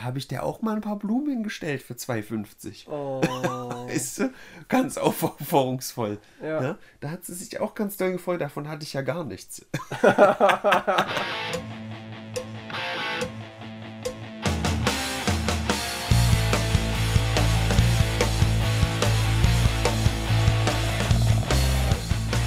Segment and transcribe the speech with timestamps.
[0.00, 2.88] da habe ich der auch mal ein paar Blumen hingestellt für 2,50.
[2.88, 3.20] Oh.
[3.86, 4.32] Weißt du?
[4.68, 6.16] Ganz aufforderungsvoll.
[6.42, 6.62] Ja.
[6.62, 6.78] Ja?
[7.00, 9.66] Da hat sie sich auch ganz doll gefreut, davon hatte ich ja gar nichts.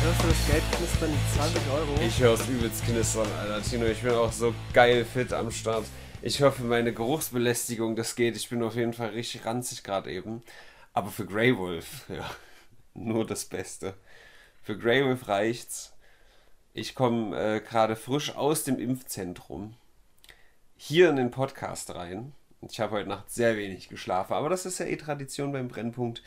[0.01, 2.01] Hörst du das Geld knistern, die 20 Euro?
[2.01, 3.61] Ich höre es übelst knistern, Alter.
[3.61, 5.85] Tino, ich bin auch so geil fit am Start.
[6.25, 8.37] Ich hoffe, meine Geruchsbelästigung, das geht.
[8.37, 10.41] Ich bin auf jeden Fall richtig ranzig gerade eben.
[10.93, 12.29] Aber für Grey Wolf, ja,
[12.93, 13.93] nur das Beste.
[14.61, 15.91] Für Grey Wolf reicht's.
[16.73, 19.73] Ich komme äh, gerade frisch aus dem Impfzentrum
[20.77, 22.31] hier in den Podcast rein.
[22.61, 26.23] Ich habe heute Nacht sehr wenig geschlafen, aber das ist ja eh Tradition beim Brennpunkt.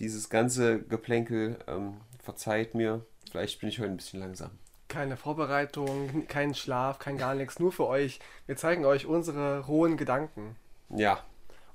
[0.00, 3.06] Dieses ganze Geplänkel ähm, verzeiht mir.
[3.30, 4.50] Vielleicht bin ich heute ein bisschen langsam.
[4.90, 8.18] Keine Vorbereitung, kein Schlaf, kein gar nichts, nur für euch.
[8.46, 10.56] Wir zeigen euch unsere rohen Gedanken.
[10.90, 11.20] Ja,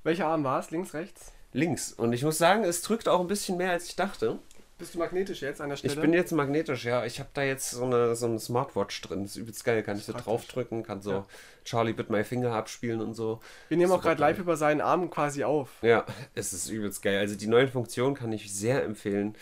[0.04, 0.70] Welcher Arm war es?
[0.70, 1.32] Links, rechts?
[1.54, 1.94] links.
[1.94, 4.38] Und ich muss sagen, es drückt auch ein bisschen mehr, als ich dachte.
[4.78, 5.94] Bist du magnetisch jetzt an der Stelle?
[5.94, 7.06] Ich bin jetzt magnetisch, ja.
[7.06, 9.22] Ich habe da jetzt so eine, so eine Smartwatch drin.
[9.24, 9.82] Das ist übelst geil.
[9.82, 11.26] Kann ich so draufdrücken, kann so Ja.
[11.64, 13.40] Charlie Bit My Finger abspielen und so.
[13.70, 15.70] Wir nehmen auch gerade live über seinen Arm quasi auf.
[15.82, 17.20] Ja, es ist übelst geil.
[17.20, 19.38] Also die neuen Funktionen kann ich sehr empfehlen.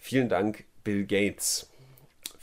[0.00, 1.70] Vielen Dank, Bill Gates.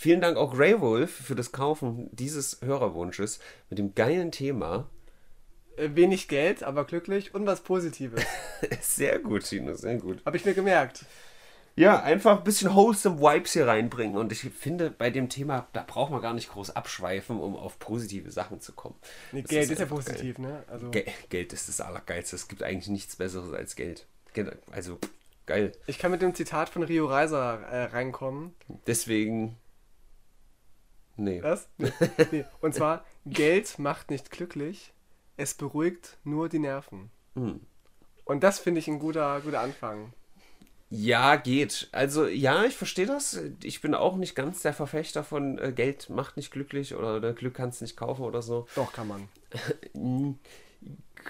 [0.01, 4.89] Vielen Dank auch Grey Wolf für das Kaufen dieses Hörerwunsches mit dem geilen Thema.
[5.77, 8.23] Äh, wenig Geld, aber glücklich und was Positives.
[8.81, 10.25] Sehr gut, Tino, sehr gut.
[10.25, 11.05] Habe ich mir gemerkt.
[11.75, 14.17] Ja, einfach ein bisschen wholesome Vibes hier reinbringen.
[14.17, 17.77] Und ich finde, bei dem Thema, da braucht man gar nicht groß abschweifen, um auf
[17.77, 18.95] positive Sachen zu kommen.
[19.31, 20.63] Nee, Geld ist, ja einfach positiv, ne?
[20.67, 22.35] Also Ge Geld ist das Allergeilste.
[22.37, 24.07] Es gibt eigentlich nichts Besseres als Geld.
[24.33, 24.97] Ge- Also,
[25.45, 25.73] geil.
[25.85, 28.55] ich kann mit dem Zitat von Rio Reiser äh, reinkommen.
[28.87, 29.57] Deswegen.
[31.17, 31.41] Nee.
[31.43, 31.67] Was?
[31.77, 31.91] Nee.
[32.31, 32.45] nee.
[32.61, 34.93] Und zwar, Geld macht nicht glücklich,
[35.37, 37.09] es beruhigt nur die Nerven.
[37.35, 37.61] Hm.
[38.25, 40.13] Und das finde ich ein guter, guter Anfang.
[40.89, 41.87] Ja, geht.
[41.93, 43.39] Also, ja, ich verstehe das.
[43.63, 47.33] Ich bin auch nicht ganz der Verfechter von äh, Geld macht nicht glücklich oder äh,
[47.33, 48.67] Glück kannst nicht kaufen oder so.
[48.75, 49.29] Doch, kann man.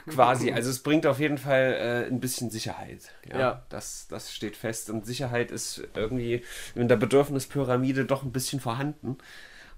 [0.07, 3.11] Quasi, also es bringt auf jeden Fall äh, ein bisschen Sicherheit.
[3.29, 3.65] Ja, Ja.
[3.69, 4.89] Das, das steht fest.
[4.89, 9.17] Und Sicherheit ist irgendwie in der Bedürfnispyramide doch ein bisschen vorhanden.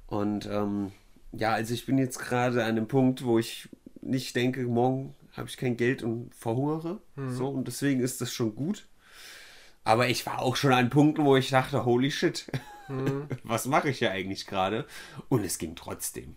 [0.08, 0.91] Und ähm,
[1.31, 3.69] ja, also ich bin jetzt gerade an einem Punkt, wo ich
[4.02, 7.00] nicht denke, morgen habe ich kein Geld und verhungere.
[7.31, 8.88] So, und deswegen ist das schon gut.
[9.84, 12.50] Aber ich war auch schon an Punkten, wo ich dachte, holy shit,
[13.44, 14.86] was mache ich hier eigentlich gerade?
[15.30, 16.35] Und es ging trotzdem.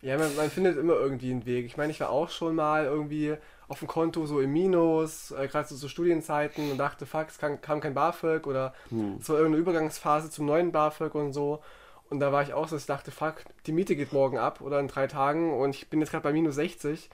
[0.00, 1.66] Ja, man, man findet immer irgendwie einen Weg.
[1.66, 3.36] Ich meine, ich war auch schon mal irgendwie
[3.68, 7.38] auf dem Konto so im Minus, äh, gerade so zu Studienzeiten und dachte, fuck, es
[7.38, 8.72] kam, kam kein BAföG oder
[9.20, 11.60] es war irgendeine Übergangsphase zum neuen BAföG und so.
[12.08, 14.60] Und da war ich auch so, dass ich dachte, fuck, die Miete geht morgen ab
[14.60, 17.10] oder in drei Tagen und ich bin jetzt gerade bei minus 60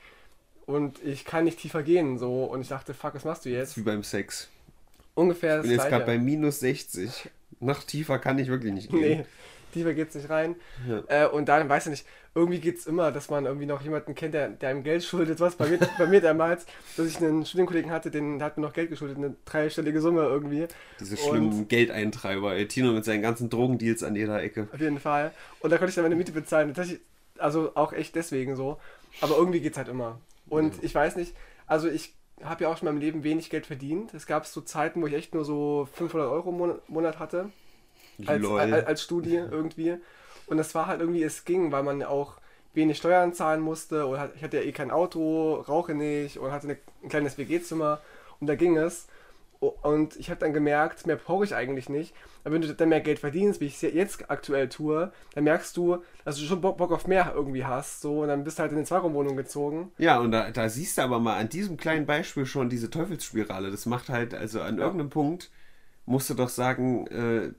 [0.67, 3.77] und ich kann nicht tiefer gehen so und ich dachte, fuck, was machst du jetzt?
[3.77, 4.49] wie beim Sex.
[5.15, 7.31] Ungefähr Ich bin jetzt gerade bei minus 60.
[7.61, 9.19] Noch tiefer kann ich wirklich nicht gehen.
[9.19, 9.27] Nee,
[9.73, 10.57] tiefer geht's nicht rein.
[10.89, 11.25] Ja.
[11.25, 14.33] Äh, und dann, weiß ich nicht, irgendwie geht's immer, dass man irgendwie noch jemanden kennt,
[14.35, 15.39] der, der einem Geld schuldet.
[15.41, 16.65] Was bei mir, bei mir damals,
[16.97, 20.23] dass ich einen Studienkollegen hatte, den, der hat mir noch Geld geschuldet, eine dreistellige Summe
[20.23, 20.67] irgendwie.
[20.99, 22.55] Diese Und- schlimmen Geldeintreiber.
[22.55, 24.69] Ey, Tino mit seinen ganzen Drogendeals an jeder Ecke.
[24.73, 25.33] Auf jeden Fall.
[25.61, 26.75] Und da konnte ich dann meine Miete bezahlen.
[27.39, 28.79] Also auch echt deswegen so.
[29.21, 30.19] Aber irgendwie geht's halt immer.
[30.49, 31.35] Und ich weiß nicht,
[31.67, 34.15] also ich habe ja auch schon in meinem Leben wenig Geld verdient.
[34.15, 37.51] Es gab so Zeiten, wo ich echt nur so 500 Euro im Monat- hatte.
[38.27, 39.97] als, als, als Studie irgendwie.
[40.53, 42.35] Und das war halt irgendwie, es ging, weil man auch
[42.75, 46.77] wenig Steuern zahlen musste und ich hatte ja eh kein Auto, rauche nicht und hatte
[47.03, 48.03] ein kleines WG-Zimmer
[48.39, 49.07] und da ging es.
[49.61, 52.15] Und ich habe dann gemerkt, mehr brauche ich eigentlich nicht.
[52.45, 55.75] Aber wenn du dann mehr Geld verdienst, wie ich es jetzt aktuell tue, dann merkst
[55.75, 58.03] du, dass du schon Bock, Bock auf mehr irgendwie hast.
[58.03, 59.91] So, und dann bist du halt in eine Zweiraumwohnung gezogen.
[59.97, 63.71] Ja, und da, da siehst du aber mal an diesem kleinen Beispiel schon diese Teufelsspirale.
[63.71, 64.85] Das macht halt, also an Ja.
[64.85, 65.51] irgendeinem Punkt
[66.05, 67.53] musst du doch sagen, äh,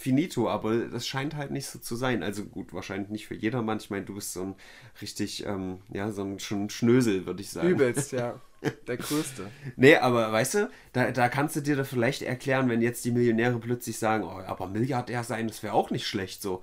[0.00, 2.22] finito, aber das scheint halt nicht so zu sein.
[2.22, 3.78] Also gut, wahrscheinlich nicht für jedermann.
[3.78, 4.54] Ich meine, du bist so ein
[5.02, 7.68] richtig, ähm, ja, so ein schon Schnösel, würde ich sagen.
[7.68, 8.40] Übelst, ja.
[8.86, 9.50] Der größte.
[9.76, 13.10] Nee, aber weißt du, da, da kannst du dir da vielleicht erklären, wenn jetzt die
[13.10, 16.62] Millionäre plötzlich sagen, oh, aber Milliardär sein, das wäre auch nicht schlecht so.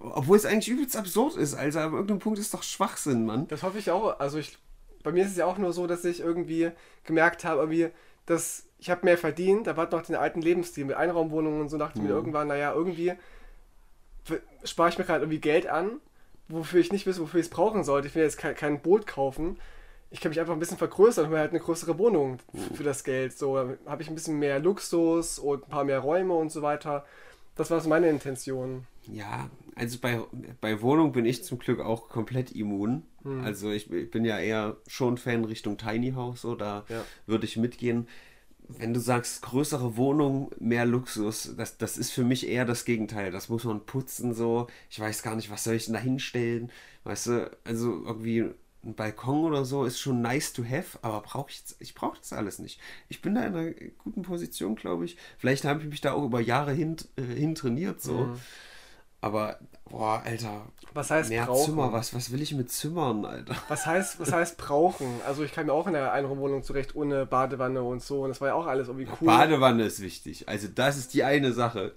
[0.00, 1.54] Obwohl es eigentlich übelst absurd ist.
[1.54, 3.48] Also an irgendeinem Punkt ist doch Schwachsinn, Mann.
[3.48, 4.20] Das hoffe ich auch.
[4.20, 4.58] Also ich,
[5.02, 6.70] bei mir ist es ja auch nur so, dass ich irgendwie
[7.04, 7.88] gemerkt habe, irgendwie,
[8.26, 11.76] dass ich habe mehr verdient, da war noch den alten Lebensstil mit Einraumwohnungen und so,
[11.76, 13.14] dachte ich mir irgendwann, naja, irgendwie
[14.62, 16.00] spare ich mir gerade irgendwie Geld an,
[16.46, 18.06] wofür ich nicht weiß, wofür ich es brauchen sollte.
[18.06, 19.58] Ich will jetzt kein, kein Boot kaufen.
[20.12, 22.84] Ich kann mich einfach ein bisschen vergrößern und mir halt eine größere Wohnung f- für
[22.84, 23.36] das Geld.
[23.36, 27.04] So habe ich ein bisschen mehr Luxus und ein paar mehr Räume und so weiter.
[27.56, 28.86] Das war so meine Intention.
[29.10, 30.20] Ja, also bei,
[30.60, 33.02] bei Wohnung bin ich zum Glück auch komplett immun.
[33.42, 37.02] Also ich, ich bin ja eher schon Fan Richtung Tiny House, so da Ja.
[37.26, 38.06] würde ich mitgehen.
[38.68, 43.30] Wenn du sagst, größere Wohnung, mehr Luxus, das, das ist für mich eher das Gegenteil.
[43.30, 44.66] Das muss man putzen so.
[44.90, 46.70] Ich weiß gar nicht, was soll ich denn da hinstellen?
[47.04, 48.50] Weißt du, also irgendwie
[48.86, 52.32] ein Balkon oder so ist schon nice to have, aber brauche ich ich brauche das
[52.32, 52.80] alles nicht.
[53.08, 55.16] Ich bin da in einer guten Position, glaube ich.
[55.38, 58.36] Vielleicht habe ich mich da auch über Jahre hin, äh, hin trainiert so.
[59.26, 59.58] Aber,
[59.90, 61.64] boah, Alter, Was heißt mehr brauchen?
[61.66, 63.54] Zimmer, was, was will ich mit Zimmern, Alter?
[63.68, 65.20] Was heißt, was heißt brauchen?
[65.26, 68.40] Also ich kam mir auch in der Einraumwohnung zurecht ohne Badewanne und so und das
[68.40, 69.26] war ja auch alles irgendwie cool.
[69.26, 70.48] Badewanne ist wichtig.
[70.48, 71.92] Also das ist die eine Sache.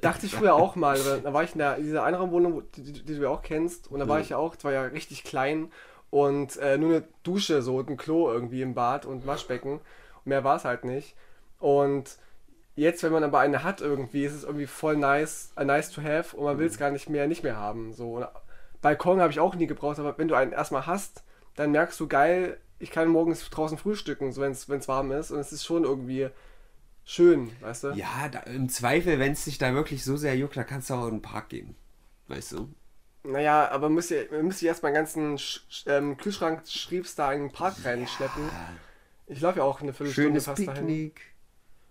[0.00, 0.98] Dachte ich früher auch mal.
[1.22, 3.90] Da war ich in, der, in dieser Einraumwohnung, wo- die, die, du ja auch kennst.
[3.90, 5.70] Und da war ich ja auch, das war ja richtig klein
[6.10, 9.72] und äh, nur eine Dusche so und ein Klo irgendwie im Bad und Waschbecken.
[9.74, 11.14] Und mehr war es halt nicht.
[11.58, 12.16] Und
[12.76, 16.02] jetzt, wenn man aber eine hat irgendwie, ist es irgendwie voll nice, a nice to
[16.02, 17.92] have und man will es gar nicht mehr, nicht mehr haben.
[17.92, 18.16] So.
[18.16, 18.26] Und
[18.82, 21.24] Balkon habe ich auch nie gebraucht, aber wenn du einen erstmal hast,
[21.56, 25.30] dann merkst du geil, ich kann morgens draußen frühstücken, so wenn es warm ist.
[25.30, 26.28] Und es ist schon irgendwie
[27.04, 27.88] schön, weißt du?
[27.92, 30.94] Ja, da, im Zweifel, wenn es dich da wirklich so sehr juckt, da kannst du
[30.94, 31.74] auch in den Park gehen.
[32.28, 32.68] Weißt du?
[33.22, 37.42] Naja, aber müsst ihr, müsst ihr erstmal einen ganzen Sch ähm, Kühlschrank Schriebs da in
[37.42, 38.48] den Park reinschleppen.
[39.26, 41.12] Ich laufe ja auch eine Viertelstunde Schönes fast dahin.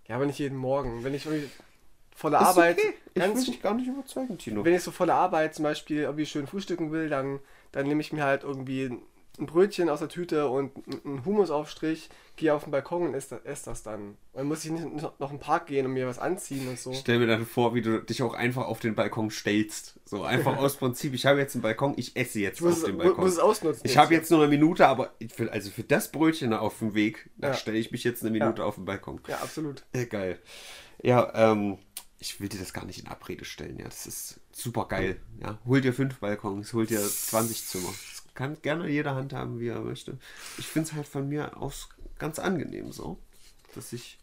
[0.08, 1.04] Ja, aber nicht jeden Morgen.
[1.04, 1.50] Wenn ich irgendwie
[2.16, 2.94] voller Ist Arbeit, okay.
[3.14, 4.64] Ich will ganz, dich gar nicht überzeugen, Tino.
[4.64, 7.40] wenn ich so voller Arbeit zum Beispiel irgendwie schön frühstücken will, dann,
[7.72, 8.98] dann nehme ich mir halt irgendwie
[9.40, 10.72] ein Brötchen aus der Tüte und
[11.06, 14.02] einen Humusaufstrich, gehe auf den Balkon und esse das, esse das dann.
[14.10, 16.78] Und dann muss ich nicht noch in den Park gehen und mir was anziehen und
[16.80, 16.92] so.
[16.92, 20.00] Ich stell mir dann vor, wie du dich auch einfach auf den Balkon stellst.
[20.06, 22.98] So einfach aus Prinzip, ich habe jetzt einen Balkon, ich esse jetzt Ich auf dem
[22.98, 23.24] Balkon.
[23.24, 23.82] muss es ausnutzen.
[23.86, 27.30] Ich habe jetzt nur eine Minute, aber für, also für das Brötchen auf dem Weg,
[27.38, 27.54] da Ja.
[27.54, 29.20] stelle ich mich jetzt eine Minute auf den Balkon.
[29.28, 29.84] Ja, absolut.
[29.96, 30.40] Ja, geil.
[31.04, 31.78] Ja, ähm,
[32.20, 33.86] ich will dir das gar nicht in Abrede stellen, ja.
[33.86, 35.20] Das ist super geil.
[35.42, 37.94] Ja, hol dir fünf Balkons, hol dir 20 Zimmer.
[38.36, 40.20] Kann gerne jeder handhaben, wie er möchte.
[40.58, 41.90] Ich finde es halt von mir aus
[42.20, 43.18] ganz angenehm so,
[43.74, 44.20] dass ich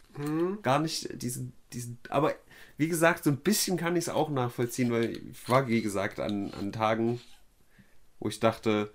[0.63, 2.35] gar nicht diesen, diesen, aber
[2.77, 6.21] wie gesagt, so ein bisschen kann ich es auch nachvollziehen, weil ich war, wie gesagt,
[6.21, 7.21] an, an Tagen,
[8.19, 8.93] wo ich dachte,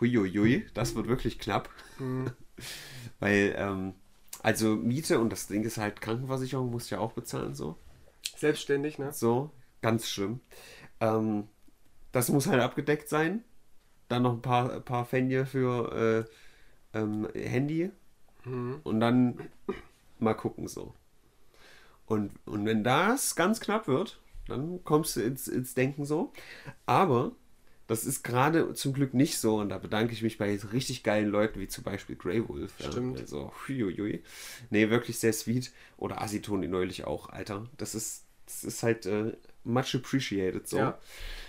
[0.00, 1.70] huiuiui, das wird wirklich knapp.
[3.20, 3.94] Weil, ähm,
[4.42, 7.76] also Miete und das Ding ist halt Krankenversicherung, musst du ja auch bezahlen, so.
[8.36, 9.12] Selbstständig, ne?
[9.12, 9.50] So,
[9.82, 10.40] ganz schlimm.
[11.00, 11.48] Ähm,
[12.12, 13.44] das muss halt abgedeckt sein.
[14.08, 16.26] Dann noch ein paar, paar Pfennige für
[16.94, 17.90] äh, ähm, Handy.
[18.84, 19.38] Und dann
[20.18, 20.94] mal gucken so.
[22.06, 26.32] Und, und wenn das ganz knapp wird, dann kommst du ins, ins Denken so.
[26.86, 27.32] Aber
[27.88, 29.56] das ist gerade zum Glück nicht so.
[29.56, 32.74] Und da bedanke ich mich bei richtig geilen Leuten, wie zum Beispiel Grey Wolf.
[32.78, 33.16] Stimmt.
[33.16, 34.22] Ja, also, huiuiui.
[34.70, 35.72] Nee, wirklich sehr sweet.
[35.96, 37.66] Oder Asitoni neulich auch, Alter.
[37.76, 39.36] Das ist, das ist halt äh,
[39.66, 40.78] much appreciated so.
[40.78, 40.98] Ja.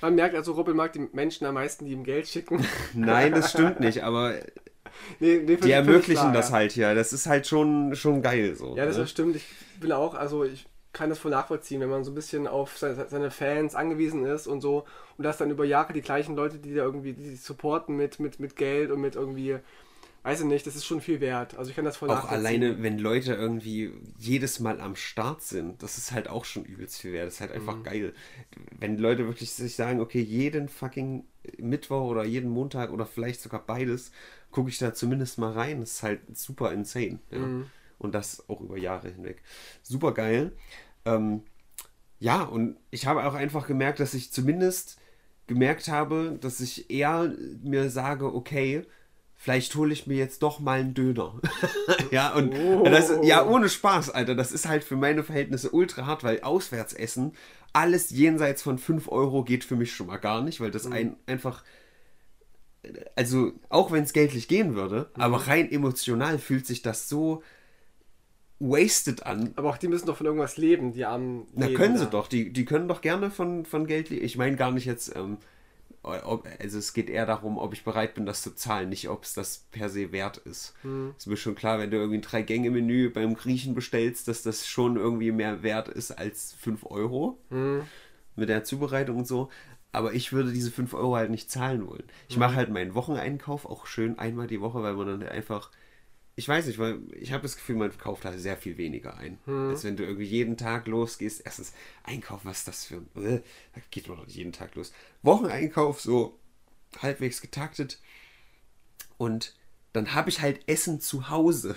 [0.02, 2.66] Man merkt also, Robin mag die Menschen am meisten, die ihm Geld schicken.
[2.94, 4.36] Nein, das stimmt nicht, aber
[5.19, 6.94] nee, nee, die ermöglichen das halt hier.
[6.96, 8.75] Das ist halt schon, schon geil so.
[8.75, 9.08] Ja, das ne?
[9.08, 9.36] stimmt.
[9.36, 9.46] Ich
[9.80, 13.06] bin auch, also ich kann das voll nachvollziehen, wenn man so ein bisschen auf se-
[13.08, 14.86] seine Fans angewiesen ist und so
[15.18, 18.40] und das dann über Jahre die gleichen Leute, die da irgendwie die supporten mit, mit,
[18.40, 19.58] mit Geld und mit irgendwie,
[20.27, 21.57] weiß ich nicht, das ist schon viel wert.
[21.57, 25.81] Also ich kann das voll Auch alleine, wenn Leute irgendwie jedes Mal am Start sind,
[25.83, 27.27] das ist halt auch schon übelst viel wert.
[27.27, 27.57] Das ist halt Mhm.
[27.57, 28.13] einfach geil.
[28.79, 31.25] Wenn Leute wirklich sich sagen, okay, jeden fucking
[31.57, 34.12] Mittwoch oder jeden Montag oder vielleicht sogar beides,
[34.51, 35.79] gucke ich da zumindest mal rein.
[35.81, 37.19] Das ist halt super insane.
[37.31, 37.39] Ja?
[37.39, 37.72] Mhm.
[38.00, 39.41] Und das auch über Jahre hinweg.
[39.81, 40.51] Super geil.
[41.05, 41.43] Ähm,
[42.19, 44.98] ja, und ich habe auch einfach gemerkt, dass ich zumindest
[45.48, 48.84] gemerkt habe, dass ich eher mir sage, okay,
[49.38, 51.39] vielleicht hole ich mir jetzt doch mal einen Döner.
[52.12, 52.84] ja, und Oh.
[52.84, 54.36] das, ja, ohne Spaß, Alter.
[54.36, 57.34] Das ist halt für meine Verhältnisse ultra hart, weil Auswärtsessen,
[57.74, 61.15] alles jenseits von 5 Euro geht für mich schon mal gar nicht, weil das ein,
[61.27, 61.63] einfach,
[63.15, 67.44] also auch wenn es geldlich gehen würde, aber rein emotional fühlt sich das so
[68.60, 71.46] wasted an, Aber auch die müssen doch von irgendwas leben, die armen.
[71.53, 72.00] na, können da.
[72.00, 72.27] sie doch.
[72.27, 74.25] Die, die können doch gerne von, von Geld leben.
[74.25, 75.38] Ich meine gar nicht jetzt, ähm,
[76.08, 79.24] ob, also es geht eher darum, ob ich bereit bin, das zu zahlen, nicht ob
[79.24, 80.74] es das per se wert ist.
[81.18, 84.96] Ist mir schon klar, wenn du irgendwie ein Drei-Gänge-Menü beim Griechen bestellst, dass das schon
[84.98, 87.38] irgendwie mehr wert ist als 5 Euro
[88.36, 89.50] mit der Zubereitung und so.
[89.92, 92.04] Aber ich würde diese 5 Euro halt nicht zahlen wollen.
[92.30, 95.72] Ich mache halt meinen Wocheneinkauf auch schön einmal die Woche, weil man dann einfach
[96.39, 99.39] ich weiß nicht, weil ich habe das Gefühl, man kauft da sehr viel weniger ein.
[99.48, 101.41] Als wenn du irgendwie jeden Tag losgehst.
[101.44, 103.10] Erstens, einkaufen, was ist das für ein.
[103.24, 103.41] Äh,
[103.74, 104.94] da geht man doch nicht jeden Tag los.
[105.24, 106.38] Wocheneinkauf, so
[107.01, 108.00] halbwegs getaktet.
[109.17, 109.56] Und
[109.94, 111.75] dann habe ich halt Essen zu Hause.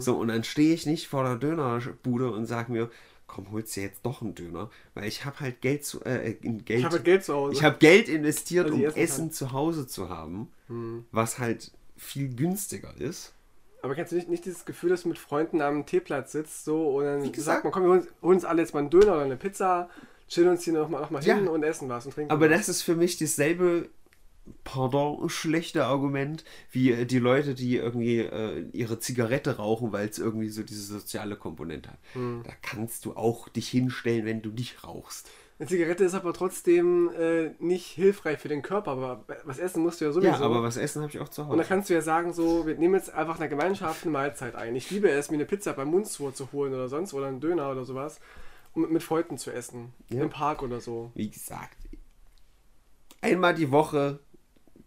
[0.00, 2.90] So, und dann stehe ich nicht vor der Dönerbude und sage mir,
[3.28, 4.68] komm, holst dir jetzt doch einen Döner.
[4.94, 6.04] Weil ich habe halt Geld zu.
[6.04, 7.54] Äh, in Geld, Ich habe halt Geld zu Hause.
[7.54, 9.30] ich habe Geld investiert, Was um Essen, kann.
[9.32, 10.48] zu Hause zu haben.
[11.12, 13.32] was halt viel günstiger ist.
[13.82, 16.96] Aber kennst du nicht, nicht dieses Gefühl, dass du mit Freunden am Teeplatz sitzt so
[16.98, 19.22] und dann sagt man, komm, wir holen, holen uns alle jetzt mal einen Döner oder
[19.22, 19.88] eine Pizza,
[20.28, 21.36] chillen uns hier nochmal noch mal Ja.
[21.36, 22.58] hin und essen was und trinken Aber was.
[22.58, 23.88] das ist für mich dasselbe,
[24.64, 30.18] pardon, schlechte Argument, wie äh, die Leute, die irgendwie äh, ihre Zigarette rauchen, weil es
[30.18, 31.98] irgendwie so diese soziale Komponente hat.
[32.14, 35.28] Da kannst du auch dich hinstellen, wenn du nicht rauchst.
[35.60, 40.00] Eine Zigarette ist aber trotzdem äh, nicht hilfreich für den Körper, aber was essen musst
[40.00, 40.32] du ja sowieso.
[40.32, 41.68] Ja, aber was essen habe ich auch zu und dann Hause.
[41.68, 44.74] kannst du ja sagen, so, wir nehmen jetzt einfach eine Gemeinschaft eine Mahlzeit ein.
[44.74, 47.70] Ich liebe es, mir eine Pizza beim Mundswur zu holen oder sonst oder einen Döner
[47.70, 48.20] oder sowas,
[48.72, 49.92] um mit, mit Freunden zu essen.
[50.08, 50.22] Ja.
[50.22, 51.12] Im Park oder so.
[51.14, 51.76] Wie gesagt,
[53.20, 54.20] einmal die Woche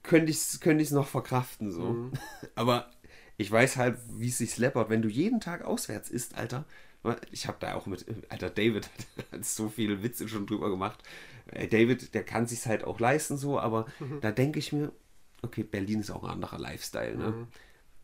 [0.01, 1.81] könnte ich es könnte ich's noch verkraften, so.
[1.83, 2.13] Mhm.
[2.55, 2.89] Aber
[3.37, 4.89] ich weiß halt, wie es sich läppert.
[4.89, 6.65] Wenn du jeden Tag auswärts isst, Alter.
[7.31, 8.89] Ich habe da auch mit, Alter, David
[9.31, 11.03] hat so viele Witze schon drüber gemacht.
[11.51, 14.19] Äh, David, der kann sich's halt auch leisten, so, aber Mhm.
[14.21, 14.91] da denke ich mir,
[15.41, 17.27] okay, Berlin ist auch ein anderer Lifestyle, ne?
[17.31, 17.47] Mhm.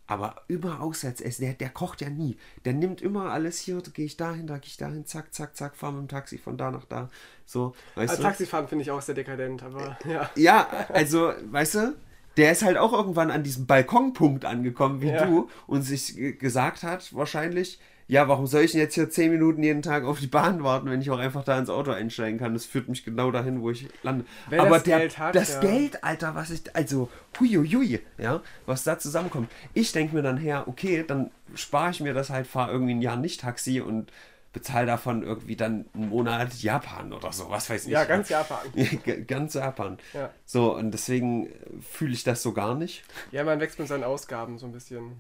[0.08, 2.36] Aber immer auswärts essen, der, der kocht ja nie.
[2.66, 5.56] Der nimmt immer alles hier, da gehe ich dahin, da gehe ich dahin, zack, zack,
[5.56, 7.10] zack, fahr mit dem Taxi von da nach da.
[7.46, 8.24] So, weißt Als du?
[8.24, 10.30] Taxifahren finde ich auch sehr dekadent, aber ja.
[10.36, 11.96] Ja, also, weißt du,
[12.38, 15.26] der ist halt auch irgendwann an diesem Balkonpunkt angekommen wie Ja.
[15.26, 17.80] du und sich gesagt hat, wahrscheinlich,
[18.10, 20.90] ja, warum soll ich denn jetzt hier zehn Minuten jeden Tag auf die Bahn warten,
[20.90, 22.54] wenn ich auch einfach da ins Auto einsteigen kann?
[22.54, 24.26] Das führt mich genau dahin, wo ich lande.
[24.50, 25.60] Wer Aber das der, Geld hat, das ja.
[25.60, 27.08] Geld, Alter, was ich, also,
[27.40, 29.52] huiuiui, ja, was da zusammenkommt.
[29.76, 33.02] Ich denke mir dann her, okay, dann spare ich mir das halt, fahre irgendwie ein
[33.04, 34.12] Jahr nicht Taxi und
[34.54, 37.92] bezahle davon irgendwie dann einen Monat Japan oder so, was weiß ich.
[37.92, 38.58] Ja, ganz Japan.
[39.28, 40.00] Ganz Japan.
[40.14, 40.32] Ja.
[40.46, 41.52] So, und deswegen äh,
[41.82, 43.04] fühle ich das so gar nicht.
[43.32, 45.18] Ja, man wächst mit seinen Ausgaben so ein bisschen.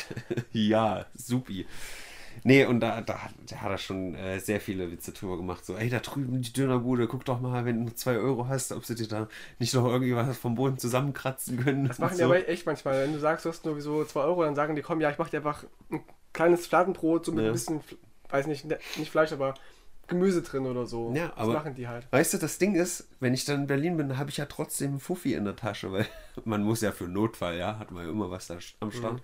[0.52, 1.66] ja, supi.
[2.44, 5.64] Nee, und da, da, hat- da hat er schon äh, sehr viele Witze drüber gemacht.
[5.64, 8.84] So, ey, da drüben die Dönerbude, guck doch mal, wenn du 2 Euro hast, ob
[8.84, 11.86] sie dir da nicht noch irgendwie was vom Boden zusammenkratzen können.
[11.88, 13.02] Das machen und die aber echt manchmal.
[13.02, 15.18] Wenn du sagst, du hast nur so 2 Euro, dann sagen die, komm, ja, ich
[15.18, 17.50] mach dir einfach ein kleines Fladenbrot, so mit Ja.
[17.50, 17.80] ein bisschen,
[18.30, 19.54] weiß nicht, ne- nicht Fleisch, aber
[20.06, 21.12] Gemüse drin oder so.
[21.14, 22.06] Ja, das aber- machen die halt.
[22.10, 24.92] Weißt du, das Ding ist, wenn ich dann in Berlin bin, habe ich ja trotzdem
[24.92, 26.06] einen Fuffi in der Tasche, weil
[26.44, 29.14] man muss ja für Notfall, ja, hat man ja immer was da am Start.
[29.14, 29.20] Mhm.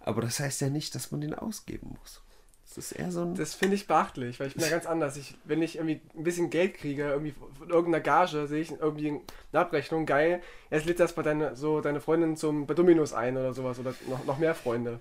[0.00, 2.22] Aber das heißt ja nicht, dass man den ausgeben muss.
[2.68, 3.34] Das ist eher so ein...
[3.34, 5.16] Das finde ich beachtlich, weil ich bin ja ganz anders.
[5.16, 9.20] Ich, wenn ich irgendwie ein bisschen Geld kriege, irgendwie von irgendeiner Gage, sehe ich irgendwie
[9.52, 13.36] eine Abrechnung, geil, jetzt lädt das bei deine, so deine Freundin zum, bei Dominos ein
[13.36, 15.00] oder sowas oder noch, noch mehr Freunde.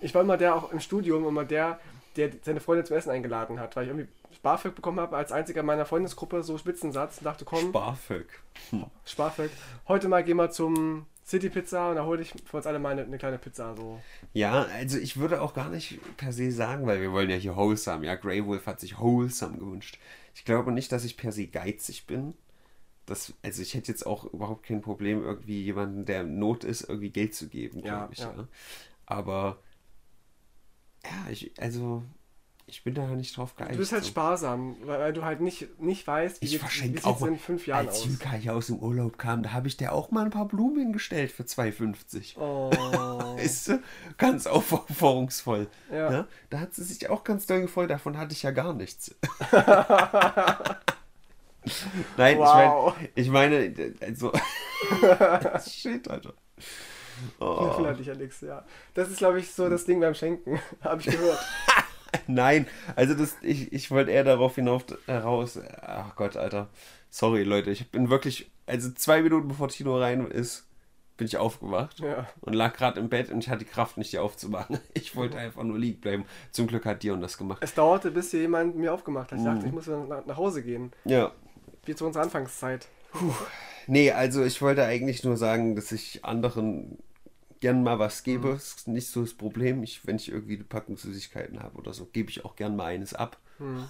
[0.00, 1.78] Ich war immer der auch im Studium, immer der,
[2.16, 4.08] der seine Freundin zum Essen eingeladen hat, weil ich irgendwie
[4.42, 8.26] BAföG bekommen habe, als einziger meiner Freundesgruppe so Spitzensatz und dachte, komm, BAföG.
[9.04, 9.50] Sparfeld,
[9.88, 12.90] heute mal gehen wir zum City Pizza und da hole ich für uns alle mal
[12.90, 13.74] eine, eine kleine Pizza.
[13.76, 14.00] So.
[14.34, 17.56] Ja, also ich würde auch gar nicht per se sagen, weil wir wollen ja hier
[17.56, 18.04] wholesome.
[18.06, 19.98] Ja, Grey Wolf hat sich wholesome gewünscht.
[20.34, 22.34] Ich glaube nicht, dass ich per se geizig bin.
[23.06, 26.82] Das, also ich hätte jetzt auch überhaupt kein Problem, irgendwie jemanden, der in Not ist,
[26.88, 28.18] irgendwie Geld zu geben, Ja, glaube ich.
[28.20, 28.34] ja.
[28.36, 28.48] Ja.
[29.06, 29.58] Aber
[31.04, 32.02] ja, ich, also
[32.66, 33.74] ich bin da nicht drauf geeicht.
[33.74, 34.08] Du bist halt so.
[34.10, 38.00] sparsam, weil, du halt nicht, nicht weißt, wie, Ich sieht's auch in fünf Jahren als
[38.00, 38.06] aus.
[38.06, 40.78] Juka hier aus dem Urlaub kam, da habe ich der auch mal ein paar Blumen
[40.78, 42.38] hingestellt für 2,50.
[42.38, 42.70] Oh.
[43.66, 43.80] Du?
[44.16, 45.66] Ganz aufforderungsvoll.
[45.90, 46.12] Ja.
[46.12, 46.26] Ja.
[46.50, 49.14] Da hat sie sich auch ganz doll gefreut, davon hatte ich ja gar nichts.
[52.16, 52.94] Nein, Wow.
[53.14, 54.32] ich meine, ich meine, also.
[55.70, 56.34] Shit, Alter.
[57.38, 57.86] Oh.
[57.86, 58.64] Hatte ich ja nix, ja.
[58.94, 60.60] Das ist, glaube ich, so das Ding beim Schenken.
[60.82, 61.38] Habe ich gehört.
[62.26, 62.66] Nein,
[62.96, 65.58] also das, ich, ich wollte eher darauf hinauf heraus.
[65.82, 66.68] Ach Gott, Alter.
[67.10, 70.66] Sorry, Leute, ich bin wirklich, also zwei Minuten bevor Tino rein ist,
[71.16, 72.26] bin ich aufgewacht Ja.
[72.40, 74.80] und lag gerade im Bett und ich hatte die Kraft nicht, die aufzumachen.
[74.94, 76.24] Ich wollte einfach nur liegen bleiben.
[76.50, 77.58] Zum Glück hat Dion das gemacht.
[77.62, 79.38] Es dauerte, bis hier jemand mir aufgemacht hat.
[79.38, 80.92] Ich dachte, ich muss nach, nach Hause gehen.
[81.04, 81.30] Ja.
[81.84, 82.88] Wie zu unserer Anfangszeit.
[83.86, 86.98] Nee, also ich wollte eigentlich nur sagen, dass ich anderen
[87.64, 88.48] gern mal was gebe.
[88.48, 88.52] Mhm.
[88.52, 89.82] Das ist nicht so das Problem.
[89.82, 92.86] Ich, wenn ich irgendwie eine Packung Süßigkeiten habe oder so, gebe ich auch gern mal
[92.86, 93.38] eines ab.
[93.58, 93.88] Hm.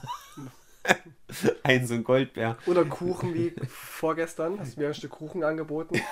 [1.62, 2.59] Ein so ein Goldbär.
[2.66, 4.61] Oder Kuchen wie vorgestern.
[4.61, 5.99] Hast du mir ein Stück Kuchen angeboten?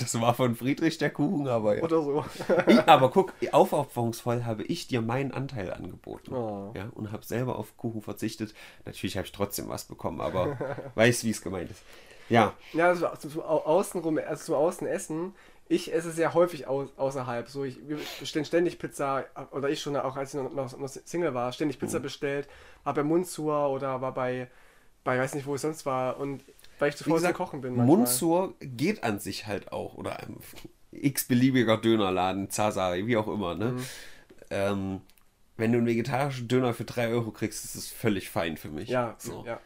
[0.00, 1.82] Das war von Friedrich der Kuchen, aber ja.
[1.82, 2.24] Oder so.
[2.68, 6.32] Ich, aber guck, aufopferungsvoll habe ich dir meinen Anteil angeboten.
[6.34, 6.72] Oh.
[6.76, 8.54] Ja, und habe selber auf Kuchen verzichtet.
[8.84, 10.56] Natürlich habe ich trotzdem was bekommen, aber
[10.94, 11.82] weiß, wie es gemeint ist.
[12.28, 15.32] Ja, Ja, also zum, zum Au- Außenrum, also zum Außenessen.
[15.68, 17.48] Ich esse sehr häufig au außerhalb.
[17.48, 20.88] So, ich wir bestellen ständig Pizza, oder ich schon auch, als ich noch, noch, noch
[20.88, 21.80] Single war, ständig Mhm.
[21.80, 22.48] Pizza bestellt.
[22.84, 24.48] War bei Mundsur oder war bei,
[25.04, 26.18] bei, weiß nicht, wo ich sonst war.
[26.18, 26.42] Und
[26.78, 27.76] weil ich zu faul Kochen bin.
[27.76, 27.96] manchmal.
[27.96, 29.94] Mundsur geht an sich halt auch.
[29.94, 30.38] Oder ein
[30.90, 33.54] x-beliebiger Dönerladen, Zazari, wie auch immer.
[33.54, 33.72] Ne?
[33.72, 33.84] Mhm.
[34.50, 35.00] Ähm,
[35.58, 38.88] wenn du einen vegetarischen Döner für 3 Euro kriegst, ist das völlig fein für mich.
[38.88, 39.44] Ja, so.
[39.44, 39.60] ja.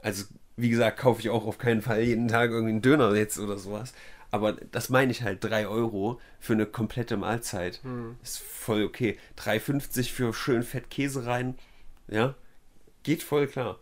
[0.00, 0.24] Also,
[0.56, 3.56] wie gesagt, kaufe ich auch auf keinen Fall jeden Tag irgendwie einen Döner jetzt oder
[3.56, 3.92] sowas.
[4.30, 7.80] Aber das meine ich halt, 3 Euro für eine komplette Mahlzeit
[8.22, 9.16] ist voll okay.
[9.38, 11.54] 3,50 für schön fett Käse rein,
[12.08, 12.34] ja,
[13.02, 13.78] geht voll klar.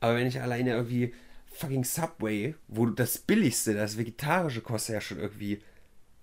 [0.00, 1.14] Aber wenn ich alleine irgendwie
[1.52, 5.60] fucking Subway, wo das billigste, das vegetarische kostet ja schon irgendwie,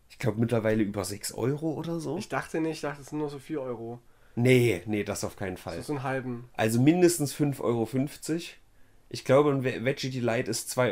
[0.10, 2.18] ich glaube mittlerweile über 6 Euro oder so.
[2.18, 4.00] Ich dachte nicht, ich dachte, es sind nur so 4 Euro.
[4.36, 5.82] Nee, nee, das auf keinen Fall.
[5.82, 6.50] So einen halben.
[6.54, 7.90] Also mindestens 5,50 Euro.
[9.08, 10.92] Ich glaube, ein Ve- Veggie Delight ist 2,99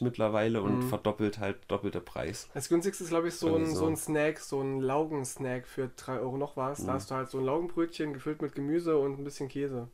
[0.00, 2.48] Euro mittlerweile und verdoppelt halt doppelte Preis.
[2.54, 3.80] Das günstigste ist, glaube ich, so ein, so.
[3.80, 6.80] so ein Snack, so ein Laugensnack für 3 Euro noch was.
[6.80, 6.86] Mhm.
[6.86, 9.88] Da hast du halt so ein Laugenbrötchen gefüllt mit Gemüse und ein bisschen Käse.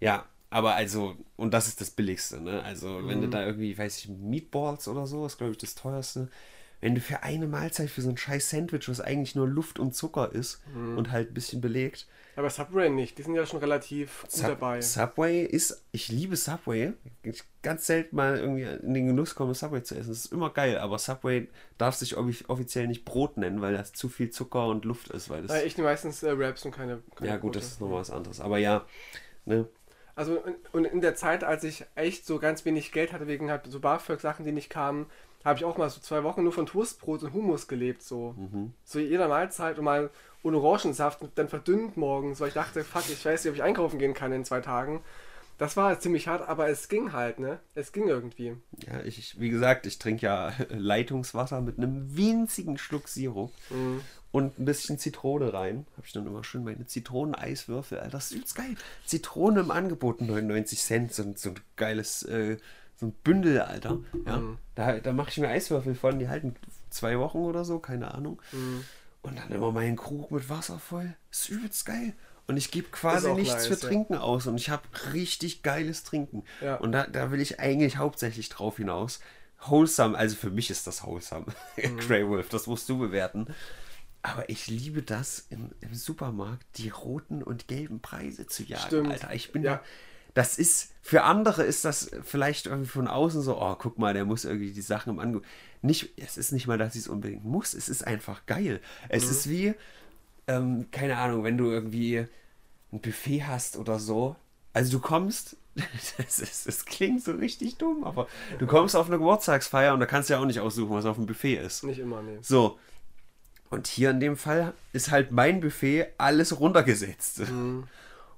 [0.00, 2.62] Ja, aber also, und das ist das Billigste, ne?
[2.62, 6.28] Also, wenn du da irgendwie, weiß ich, Meatballs oder so, ist glaube ich das teuerste.
[6.80, 9.94] Wenn du für eine Mahlzeit für so ein scheiß Sandwich, was eigentlich nur Luft und
[9.94, 10.62] Zucker ist
[10.96, 12.06] und halt ein bisschen belegt,
[12.36, 14.80] Aber Subway nicht, die sind ja schon relativ gut Sub dabei.
[14.80, 16.92] Subway ist, ich liebe Subway.
[17.22, 20.08] Ich ganz selten mal irgendwie in den Genuss komme, Subway zu essen.
[20.10, 23.92] Das ist immer geil, aber Subway darf sich offi- offiziell nicht Brot nennen, weil das
[23.92, 25.28] zu viel Zucker und Luft ist.
[25.28, 27.58] Weil das, Ja, ich nehme meistens äh, Wraps und keine, keine ja, gut, Brote.
[27.58, 28.40] das ist nochmal was anderes.
[28.40, 28.86] Aber ja,
[29.44, 29.68] ne?
[30.14, 33.50] Also und- und in der Zeit, als ich echt so ganz wenig Geld hatte wegen
[33.50, 35.06] halt so BAföG-Sachen, die nicht kamen,
[35.44, 38.34] habe ich auch mal so zwei Wochen nur von Toastbrot und Hummus gelebt, so.
[38.36, 38.72] Mhm.
[38.84, 40.10] So jeder Mahlzeit und mal
[40.42, 43.62] ohne Orangensaft und dann verdünnt morgens, weil ich dachte, fuck, ich weiß nicht, ob ich
[43.62, 45.02] einkaufen gehen kann in zwei Tagen.
[45.58, 47.58] Das war ziemlich hart, aber es ging halt, ne?
[47.74, 48.56] Es ging irgendwie.
[48.86, 54.00] Ja, ich, wie gesagt, ich trinke ja Leitungswasser mit einem winzigen Schluck Sirup Mhm.
[54.32, 55.86] und ein bisschen Zitrone rein.
[55.98, 57.98] Habe ich dann immer schön meine Zitroneneiswürfel.
[57.98, 58.74] Alter, das ist übelst geil.
[59.04, 62.56] Zitrone im Angebot, 99 Cent, so, ein- so ein geiles, äh,
[63.00, 63.98] so ein Bündel, Alter.
[64.26, 64.58] Ja, Mhm.
[64.74, 66.54] da, da mache ich mir Eiswürfel von, die halten
[66.90, 68.40] zwei Wochen oder so, keine Ahnung.
[68.52, 68.84] Mhm.
[69.22, 71.14] Und dann immer meinen Krug mit Wasser voll.
[71.30, 72.12] ist übelst geil.
[72.46, 73.80] Und ich gebe quasi nichts nice, für ja.
[73.88, 74.46] Trinken aus.
[74.46, 76.42] Und ich habe richtig geiles Trinken.
[76.60, 76.76] Ja.
[76.76, 79.20] Und da, da will ich eigentlich hauptsächlich drauf hinaus.
[79.66, 81.46] Wholesome, also für mich ist das Wholesome.
[81.76, 81.98] Mhm.
[81.98, 83.46] Grey Wolf, das musst du bewerten.
[84.22, 89.10] Aber ich liebe das im, im Supermarkt, die roten und gelben Preise zu jagen, Stimmt.
[89.12, 89.32] Alter.
[89.34, 89.76] Ich bin Ja.
[89.76, 89.82] da.
[90.34, 94.24] Das ist, für andere ist das vielleicht irgendwie von außen so, oh, guck mal, der
[94.24, 95.46] muss irgendwie die Sachen im Angebot.
[95.82, 98.80] Nicht, es ist nicht mal, dass ich es unbedingt muss, es ist einfach geil.
[99.08, 99.30] Es Mhm.
[99.30, 99.74] ist wie,
[100.46, 102.26] ähm, keine Ahnung, wenn du irgendwie
[102.92, 104.36] ein Buffet hast oder so.
[104.72, 105.56] Also du kommst,
[106.18, 110.06] das, ist, das klingt so richtig dumm, aber du kommst auf eine Geburtstagsfeier und da
[110.06, 111.82] kannst du ja auch nicht aussuchen, was auf dem Buffet ist.
[111.84, 112.38] Nicht immer, ne.
[112.42, 112.78] So.
[113.70, 117.42] Und hier in dem Fall ist halt mein Buffet alles runtergesetzt.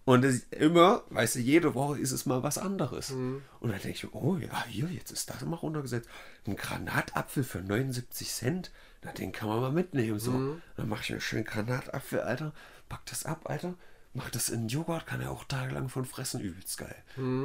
[0.04, 3.10] Und es, immer, weißt du, jede Woche ist es mal was anderes.
[3.60, 6.08] Und dann denke ich, oh ja, hier, jetzt ist das mal runtergesetzt.
[6.46, 10.18] Ein Granatapfel für 79 Cent, na, den kann man mal mitnehmen.
[10.18, 10.56] So.
[10.76, 12.52] Dann mache ich mir schön Granatapfel, Alter,
[12.88, 13.74] pack das ab, Alter,
[14.12, 16.40] mach das in Joghurt, kann er auch tagelang von fressen.
[16.40, 16.96] Übelst geil.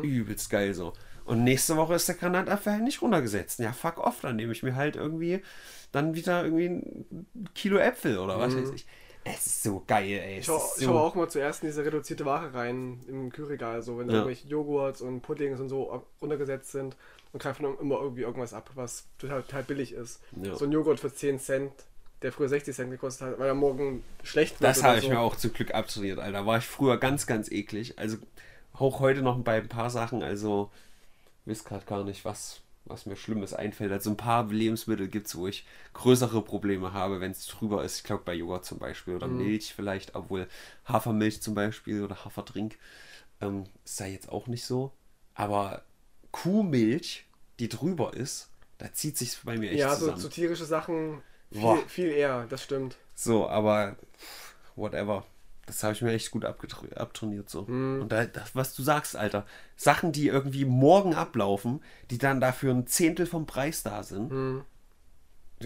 [0.01, 0.93] Übelst geil so.
[1.25, 3.59] Und nächste Woche ist der Granatapfel halt nicht runtergesetzt.
[3.59, 5.43] Ja, fuck off, dann nehme ich mir halt irgendwie
[5.91, 8.87] dann wieder irgendwie ein Kilo Äpfel oder was weiß ich.
[9.35, 10.33] Es ist so geil, ey.
[10.33, 13.97] Ich ich so schau auch mal zuerst in diese reduzierte Ware rein im Kühlregal, so
[13.97, 14.15] wenn Ja.
[14.15, 16.95] irgendwelche Joghurts und Puddings und so runtergesetzt sind
[17.33, 20.21] und greife dann immer irgendwie irgendwas ab, was total, total billig ist.
[20.41, 20.55] Ja.
[20.55, 21.71] So ein Joghurt für 10 Cent,
[22.21, 24.69] der früher 60 Cent gekostet hat, weil er morgen schlecht wird.
[24.69, 25.09] Das habe ich so.
[25.09, 26.45] mir auch zum Glück abtrainiert, Alter.
[26.45, 27.99] War ich früher ganz, ganz eklig.
[27.99, 28.17] Also
[28.73, 30.71] auch heute noch bei ein paar Sachen, also
[31.45, 33.91] weiß gerade gar nicht, was, was mir Schlimmes einfällt.
[33.91, 37.97] Also ein paar Lebensmittel gibt es, wo ich größere Probleme habe, wenn es drüber ist.
[37.97, 40.47] Ich glaube bei Joghurt zum Beispiel oder Milch vielleicht, obwohl
[40.85, 42.77] Hafermilch zum Beispiel oder Haferdrink
[43.41, 44.93] ähm, ist da jetzt auch nicht so.
[45.35, 45.83] Aber
[46.31, 47.25] Kuhmilch,
[47.59, 50.21] die drüber ist, da zieht sich bei mir echt Ja, so, zusammen.
[50.21, 51.21] so tierische Sachen
[51.51, 52.97] viel, viel eher, das stimmt.
[53.15, 53.97] So, aber
[54.75, 55.25] whatever.
[55.67, 57.61] Das habe ich mir echt gut abtrainiert so.
[58.01, 62.73] Und da, das, was du sagst, Alter, Sachen, die irgendwie morgen ablaufen, die dann dafür
[62.73, 64.63] ein Zehntel vom Preis da sind.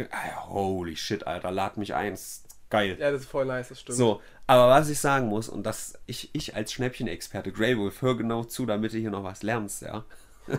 [0.09, 2.13] Ah, Holy shit, Alter, lad mich ein.
[2.13, 2.97] ist Geil.
[2.99, 3.97] Ja, das ist voll nice, das stimmt.
[3.97, 8.15] So, aber was ich sagen muss, und das, ich, ich als Schnäppchenexperte, Grey Wolf, hör
[8.15, 10.05] genau zu, damit du hier noch was lernst, ja.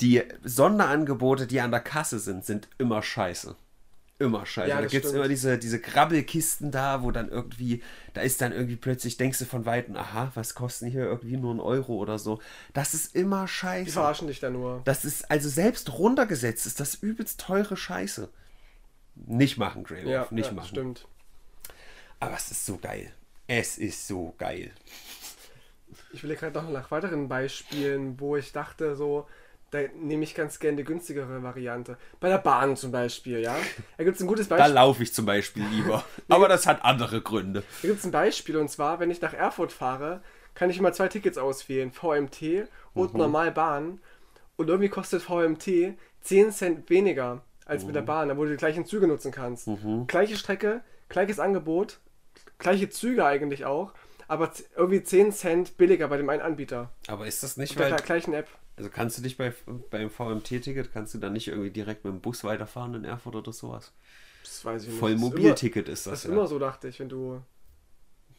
[0.00, 3.54] die Sonderangebote, die an der Kasse sind, sind immer scheiße.
[4.20, 4.68] Immer scheiße.
[4.68, 8.52] Ja, da gibt es immer diese, diese Krabbelkisten da, wo dann irgendwie, da ist dann
[8.52, 12.18] irgendwie plötzlich, denkst du von Weitem, aha, was kosten hier irgendwie nur ein Euro oder
[12.18, 12.38] so.
[12.74, 13.92] Das ist immer Die scheiße.
[13.92, 14.82] verarschen dich da nur.
[14.84, 18.28] Das ist, also selbst runtergesetzt ist das übelst teure Scheiße.
[19.14, 20.68] Nicht machen, Grey Ja, nicht ja machen.
[20.68, 21.08] stimmt.
[22.20, 23.10] Aber es ist so geil.
[23.46, 24.70] Es ist so geil.
[26.12, 29.26] Ich will gerade noch nach weiteren Beispielen, wo ich dachte, so,
[29.70, 31.96] da nehme ich ganz gerne die günstigere Variante.
[32.18, 33.56] Bei der Bahn zum Beispiel, ja.
[33.96, 34.74] Da gibt es ein gutes Da Beispiel.
[34.74, 36.04] laufe ich zum Beispiel lieber.
[36.28, 37.62] Aber das hat andere Gründe.
[37.82, 40.22] Da gibt es ein Beispiel und zwar, wenn ich nach Erfurt fahre,
[40.54, 43.18] kann ich immer zwei Tickets auswählen: VMT und Mhm.
[43.20, 44.00] Normalbahn.
[44.56, 47.42] Und irgendwie kostet VMT 10 Cent weniger.
[47.64, 49.68] als mit der Bahn, wo du die gleichen Züge nutzen kannst.
[50.08, 52.00] Gleiche Strecke, gleiches Angebot,
[52.58, 53.92] gleiche Züge eigentlich auch,
[54.26, 56.90] aber irgendwie 10 Cent billiger bei dem einen Anbieter.
[57.06, 58.00] Aber ist das nicht, der weil.
[58.02, 58.48] gleichen App.
[58.80, 59.52] Also kannst du dich bei,
[59.90, 63.52] beim VMT-Ticket, kannst du dann nicht irgendwie direkt mit dem Bus weiterfahren in Erfurt oder
[63.52, 63.92] sowas?
[64.42, 64.98] Das weiß ich nicht.
[64.98, 66.32] Voll ist Mobilticket ist das, das ist ja.
[66.32, 67.42] immer so, dachte ich, wenn du.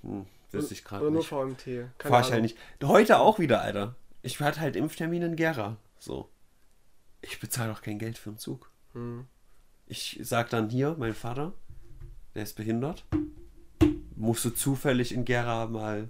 [0.01, 1.29] Hm, wüsste ich gerade Oder nur nicht.
[1.29, 1.63] VMT.
[1.99, 2.41] Keine Fahr ich halt Ahnung.
[2.41, 2.57] nicht.
[2.83, 3.95] Heute auch wieder, Alter.
[4.23, 5.77] Ich hatte halt Impftermin in Gera.
[5.99, 6.27] So.
[7.21, 8.71] Ich bezahle doch kein Geld für einen Zug.
[8.93, 9.27] Hm.
[9.85, 11.53] Ich sag dann hier, mein Vater,
[12.33, 13.05] der ist behindert.
[14.15, 16.09] Musst du zufällig in Gera mal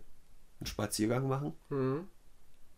[0.60, 1.52] einen Spaziergang machen?
[1.68, 2.08] Hm.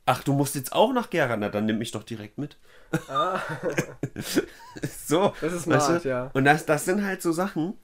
[0.05, 1.37] Ach, du musst jetzt auch nach Gera?
[1.37, 2.57] Na, dann nimm mich doch direkt mit.
[3.07, 3.39] Ah,
[5.05, 5.33] so.
[5.41, 6.09] Das ist weißt smart, du?
[6.09, 6.31] ja.
[6.33, 7.75] Und das, das sind halt so Sachen,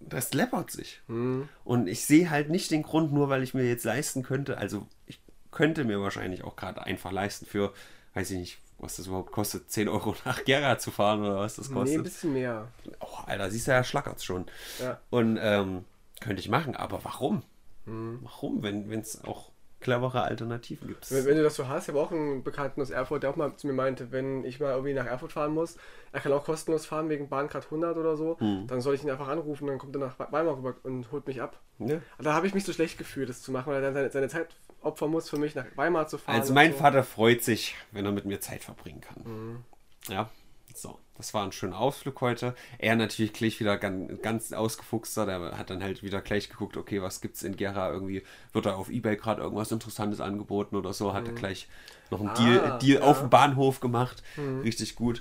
[0.00, 1.00] das läppert sich.
[1.06, 1.48] hm.
[1.64, 4.86] Und ich sehe halt nicht den Grund, nur weil ich mir jetzt leisten könnte, also
[5.06, 7.72] ich könnte mir wahrscheinlich auch gerade einfach leisten für,
[8.14, 11.56] weiß ich nicht, was das überhaupt kostet, 10 Euro nach Gera zu fahren oder was
[11.56, 11.98] das Nee, kostet.
[12.00, 12.68] ein bisschen mehr.
[13.00, 14.46] oh, Alter, siehst du, ja schlackert's schon.
[14.78, 15.00] Ja.
[15.10, 15.84] Und ähm,
[16.20, 17.42] könnte ich machen, aber warum?
[17.86, 18.18] Hm.
[18.22, 19.51] Warum, wenn es auch
[19.82, 21.10] clevere Alternativen gibt?
[21.10, 23.36] Wenn, wenn du das so hast, ich habe auch einen Bekannten aus Erfurt, der auch
[23.36, 25.76] mal zu mir meinte, wenn ich mal irgendwie nach Erfurt fahren muss,
[26.12, 28.66] er kann auch kostenlos fahren wegen Bahncard 100 oder so, Hm.
[28.66, 31.42] dann soll ich ihn einfach anrufen, dann kommt er nach Weimar rüber und holt mich
[31.42, 31.58] ab.
[31.78, 32.00] Ja.
[32.18, 34.28] Da habe ich mich so schlecht gefühlt, das zu machen, weil er dann seine, seine
[34.28, 34.48] Zeit
[34.80, 36.40] opfern muss, für mich nach Weimar zu fahren.
[36.40, 36.78] Also mein so.
[36.78, 39.22] Vater freut sich, wenn er mit mir Zeit verbringen kann.
[39.24, 39.64] Mhm.
[40.08, 40.30] Ja,
[40.74, 40.98] so.
[41.16, 42.54] Das war ein schöner Ausflug heute.
[42.78, 45.26] Er natürlich gleich wieder ganz, ganz ausgefuchster.
[45.26, 48.22] Der hat dann halt wieder gleich geguckt, okay, was gibt's in Gera irgendwie?
[48.52, 51.12] Wird da auf Ebay gerade irgendwas Interessantes angeboten oder so?
[51.12, 51.68] Hat er gleich
[52.10, 53.04] noch einen Ah, Deal, Deal ja.
[53.06, 54.22] auf dem Bahnhof gemacht.
[54.64, 55.20] Richtig gut.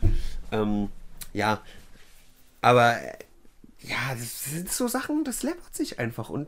[0.51, 0.89] Ähm,
[1.33, 1.61] ja,
[2.61, 2.97] aber
[3.79, 6.47] ja, das sind so Sachen, das läppert sich einfach und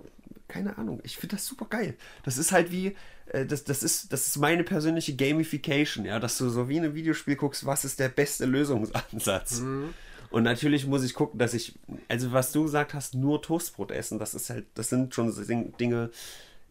[0.54, 1.96] keine Ahnung, ich finde das super geil.
[2.24, 2.96] Das ist halt wie,
[3.28, 6.84] äh, das, das, ist, das ist meine persönliche Gamification, ja, dass du so wie in
[6.86, 9.60] einem Videospiel guckst, was ist der beste Lösungsansatz.
[9.62, 9.94] Mhm.
[10.30, 11.74] Und natürlich muss ich gucken, dass ich,
[12.08, 15.44] also was du gesagt hast, nur Toastbrot essen, das ist halt, das sind schon so
[15.44, 16.10] Dinge,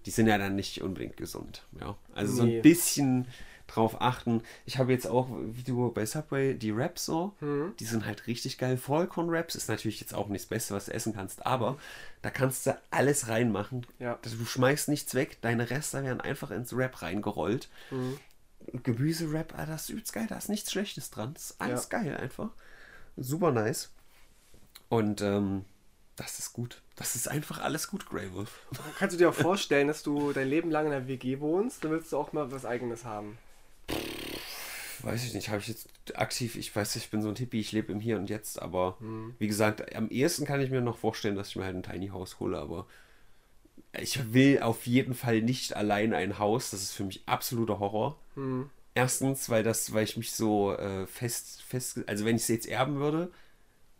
[0.07, 1.97] die sind ja dann nicht unbedingt gesund, ja.
[2.15, 2.57] Also so Nee.
[2.57, 3.27] ein bisschen
[3.75, 4.43] drauf achten.
[4.67, 7.75] Ich habe jetzt auch, wie du bei Subway, die Wraps so, Mhm.
[7.79, 8.77] die sind halt richtig geil.
[8.77, 11.79] Vollkorn-Wraps ist natürlich jetzt auch nicht das Beste, was du essen kannst, aber
[12.23, 13.87] da kannst du alles reinmachen.
[13.99, 14.19] Ja.
[14.23, 17.69] Du schmeißt nichts weg, deine Reste werden einfach ins Wrap reingerollt.
[17.91, 18.19] Mhm.
[18.83, 21.35] Gemüse-Wrap, ah, das ist übelst geil, da ist nichts Schlechtes dran.
[21.35, 22.51] Das ist alles geil einfach.
[23.17, 23.91] Super nice.
[24.89, 25.65] Und ähm,
[26.17, 26.81] das ist gut.
[26.97, 28.61] Das ist einfach alles gut, Grey Wolf.
[28.99, 31.91] Kannst du dir auch vorstellen, dass du dein Leben lang in einer WG wohnst, dann
[31.91, 33.39] willst du auch mal was Eigenes haben.
[35.03, 37.73] Weiß ich nicht, habe ich jetzt aktiv, ich weiß, ich bin so ein Hippie, ich
[37.73, 39.35] lebe im Hier und Jetzt, aber Hm.
[39.39, 42.09] wie gesagt, am ehesten kann ich mir noch vorstellen, dass ich mir halt ein Tiny
[42.09, 42.87] House hole, aber
[44.01, 48.19] ich will auf jeden Fall nicht allein ein Haus, das ist für mich absoluter Horror.
[48.35, 48.71] Hm.
[48.95, 52.69] Erstens, weil das, weil ich mich so äh, fest, fest, also wenn ich es jetzt
[52.69, 53.31] erben würde,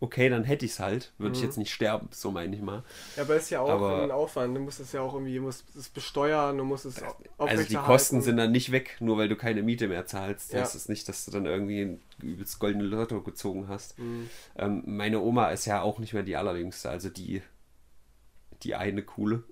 [0.03, 1.45] okay, dann hätte ich es halt, würde ich Mhm.
[1.47, 2.83] jetzt nicht sterben, so meine ich mal.
[3.15, 4.53] Ja, aber ist ja auch Aber- ein Aufwand.
[4.55, 7.01] Du musst es ja auch irgendwie, du musst es besteuern, du musst es
[7.37, 7.75] Also die.
[7.75, 10.51] Kosten sind dann nicht weg, nur weil du keine Miete mehr zahlst.
[10.51, 10.59] Ja.
[10.59, 13.97] Das ist nicht, dass du dann irgendwie ein übelst goldene Lotto gezogen hast.
[13.97, 14.29] Mhm.
[14.57, 17.41] Ähm, meine Oma ist ja auch nicht mehr die allerjüngste, also die,
[18.63, 19.43] die eine coole.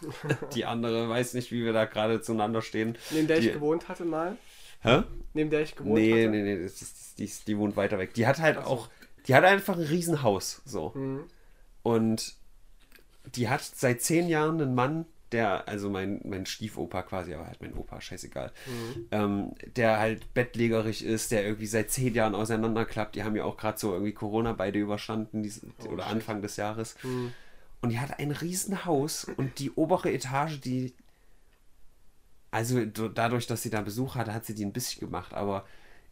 [0.54, 2.96] die andere weiß nicht, wie wir da gerade zueinander stehen.
[3.10, 4.36] Neben der die, ich gewohnt hatte mal.
[4.80, 5.02] Hä?
[5.34, 6.30] Neben der ich gewohnt Nee, hatte.
[6.30, 8.14] nee, nee, ist, die, die wohnt weiter weg.
[8.14, 8.62] Die hat halt so.
[8.62, 8.88] auch,
[9.28, 10.92] die hat einfach ein Riesenhaus, so.
[10.94, 11.24] Mhm.
[11.82, 12.34] Und
[13.34, 17.60] die hat seit zehn Jahren einen Mann, der, also mein, mein Stiefopa quasi, aber halt
[17.60, 19.06] mein Opa, scheißegal, Mhm.
[19.10, 23.14] ähm, der halt bettlägerig ist, der irgendwie seit zehn Jahren auseinanderklappt.
[23.14, 26.12] Die haben ja auch gerade so irgendwie Corona beide überstanden, dies, Oh, oder shit.
[26.12, 26.96] Anfang des Jahres.
[27.02, 27.32] Mhm.
[27.82, 30.94] Und die hat ein Riesenhaus und die obere Etage, die.
[32.50, 35.66] Also dadurch, dass sie da Besuch hatte, hat sie die ein bisschen gemacht, aber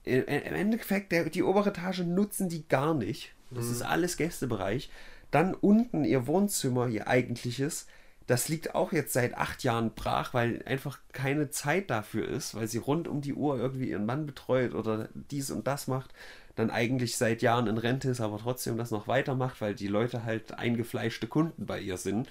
[0.07, 3.35] im Endeffekt, der, die obere Etage nutzen die gar nicht.
[3.51, 4.91] Das ist alles Gästebereich.
[5.31, 7.87] Dann unten ihr Wohnzimmer, ihr eigentliches,
[8.27, 12.67] das liegt auch jetzt seit acht Jahren brach, weil einfach keine Zeit dafür ist, weil
[12.67, 16.13] sie rund um die Uhr irgendwie ihren Mann betreut oder dies und das macht.
[16.57, 20.25] Dann eigentlich seit Jahren in Rente ist, aber trotzdem das noch weitermacht, weil die Leute
[20.25, 22.29] halt eingefleischte Kunden bei ihr sind.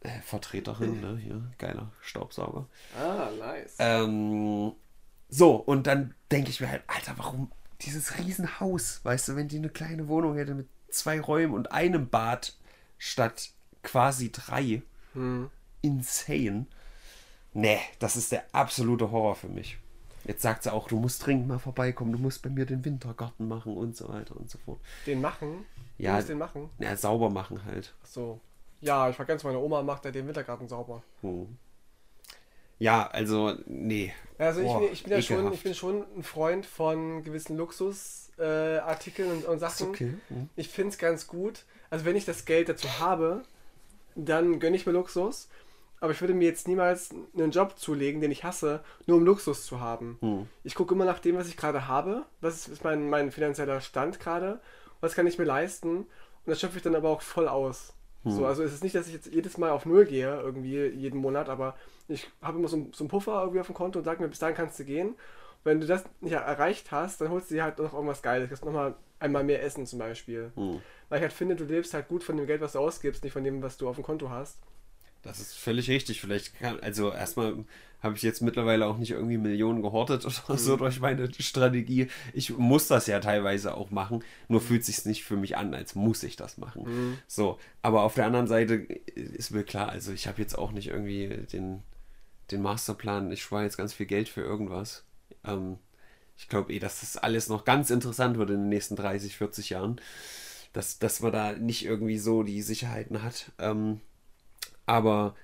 [0.00, 1.18] Äh, Vertreterin, ne?
[1.20, 2.66] Hier, geiler Staubsauger.
[2.98, 3.74] Ah, nice.
[3.80, 4.72] Ähm,
[5.28, 7.50] so, und dann denke ich mir halt, Alter, warum
[7.82, 9.00] dieses Riesenhaus?
[9.04, 12.56] Weißt du, wenn die eine kleine Wohnung hätte mit zwei Räumen und einem Bad
[12.96, 13.50] statt
[13.82, 14.82] quasi drei.
[15.14, 15.50] Hm.
[15.82, 16.66] Insane.
[17.52, 19.78] Nee, das ist der absolute Horror für mich.
[20.24, 23.48] Jetzt sagt sie auch, du musst dringend mal vorbeikommen, du musst bei mir den Wintergarten
[23.48, 24.80] machen und so weiter und so fort.
[25.06, 25.64] Den machen?
[25.96, 26.10] Ja.
[26.10, 26.70] Du musst den machen?
[26.78, 27.94] Ja, sauber machen halt.
[28.02, 28.40] Ach so.
[28.80, 31.02] Ja, ich ganz meine Oma macht ja den Wintergarten sauber.
[31.22, 31.56] Hm.
[32.78, 34.12] Ja, also, nee.
[34.38, 37.56] Also ich, Boah, bin- ich, bin ja schon, ich bin schon ein Freund von gewissen
[37.56, 39.88] Luxusartikeln äh, und, und Sachen.
[39.88, 40.14] okay.
[40.28, 40.48] Hm.
[40.56, 41.64] Ich finde es ganz gut.
[41.90, 43.42] Also wenn ich das Geld dazu habe,
[44.14, 45.48] dann gönne ich mir Luxus.
[46.00, 49.66] Aber ich würde mir jetzt niemals einen Job zulegen, den ich hasse, nur um Luxus
[49.66, 50.18] zu haben.
[50.20, 50.48] Hm.
[50.62, 52.24] Ich gucke immer nach dem, was ich gerade habe.
[52.40, 54.60] Was ist, ist mein, mein finanzieller Stand gerade?
[55.00, 55.96] Was kann ich mir leisten?
[55.98, 56.06] Und
[56.46, 57.94] das schöpfe ich dann aber auch voll aus.
[58.24, 61.18] So, also es ist nicht, dass ich jetzt jedes Mal auf Null gehe, irgendwie jeden
[61.20, 61.76] Monat, aber
[62.08, 64.28] ich habe immer so, einen- so einen Puffer irgendwie auf dem Konto und sage mir,
[64.28, 65.14] bis dahin kannst du gehen.
[65.64, 68.44] Wenn du das nicht erreicht hast, dann holst du dir halt noch irgendwas Geiles.
[68.44, 70.52] Du kannst nochmal einmal mehr essen zum Beispiel.
[70.56, 70.80] Hm.
[71.08, 73.32] Weil ich halt finde, du lebst halt gut von dem Geld, was du ausgibst, nicht
[73.32, 74.58] von dem, was du auf dem Konto hast.
[75.22, 76.20] Das ist völlig richtig.
[76.20, 77.64] Vielleicht kann, also erstmal
[78.00, 82.08] habe ich jetzt mittlerweile auch nicht irgendwie Millionen gehortet oder so durch meine Strategie.
[82.32, 85.94] Ich muss das ja teilweise auch machen, nur fühlt sich nicht für mich an, als
[85.94, 87.18] muss ich das machen.
[87.26, 88.74] So, aber auf der anderen Seite
[89.14, 91.82] ist mir klar, also ich habe jetzt auch nicht irgendwie den,
[92.50, 95.04] den Masterplan, ich spare jetzt ganz viel Geld für irgendwas.
[95.44, 95.78] Ähm,
[96.36, 99.70] ich glaube eh, dass das alles noch ganz interessant wird in den nächsten 30, 40
[99.70, 100.00] Jahren.
[100.72, 103.50] Dass, dass man da nicht irgendwie so die Sicherheiten hat.
[103.58, 104.00] Ähm,
[104.88, 105.34] aber,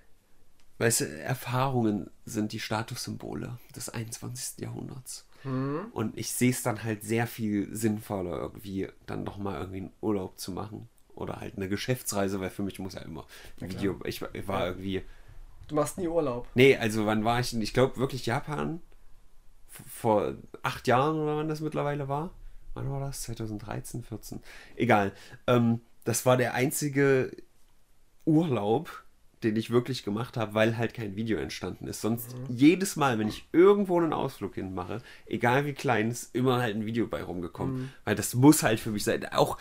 [0.78, 4.58] weißt du, Erfahrungen sind die Statussymbole des 21.
[4.60, 5.26] Jahrhunderts.
[5.92, 10.38] Und ich sehe es dann halt sehr viel sinnvoller, irgendwie dann nochmal irgendwie einen Urlaub
[10.38, 10.88] zu machen.
[11.14, 13.26] Oder halt eine Geschäftsreise, weil für mich muss ja immer
[13.58, 14.00] Video.
[14.04, 14.66] Ich, war- ich war Ja.
[14.68, 15.02] irgendwie.
[15.68, 16.48] Du machst nie Urlaub.
[16.54, 17.60] Nee, also wann war ich denn?
[17.60, 18.80] Ich glaube wirklich Japan.
[19.68, 22.30] Vor acht Jahren oder wann das mittlerweile war.
[22.72, 23.22] Wann war das?
[23.24, 24.40] 2013, 14.
[24.76, 25.12] Egal.
[25.46, 27.30] Ähm, das war der einzige
[28.24, 29.03] Urlaub,
[29.44, 32.00] den ich wirklich gemacht habe, weil halt kein Video entstanden ist.
[32.00, 36.74] Sonst jedes Mal, wenn ich irgendwo einen Ausflug hinmache, egal wie klein, ist immer halt
[36.74, 37.92] ein Video bei rumgekommen.
[38.04, 39.26] Weil das muss halt für mich sein.
[39.32, 39.58] Auch,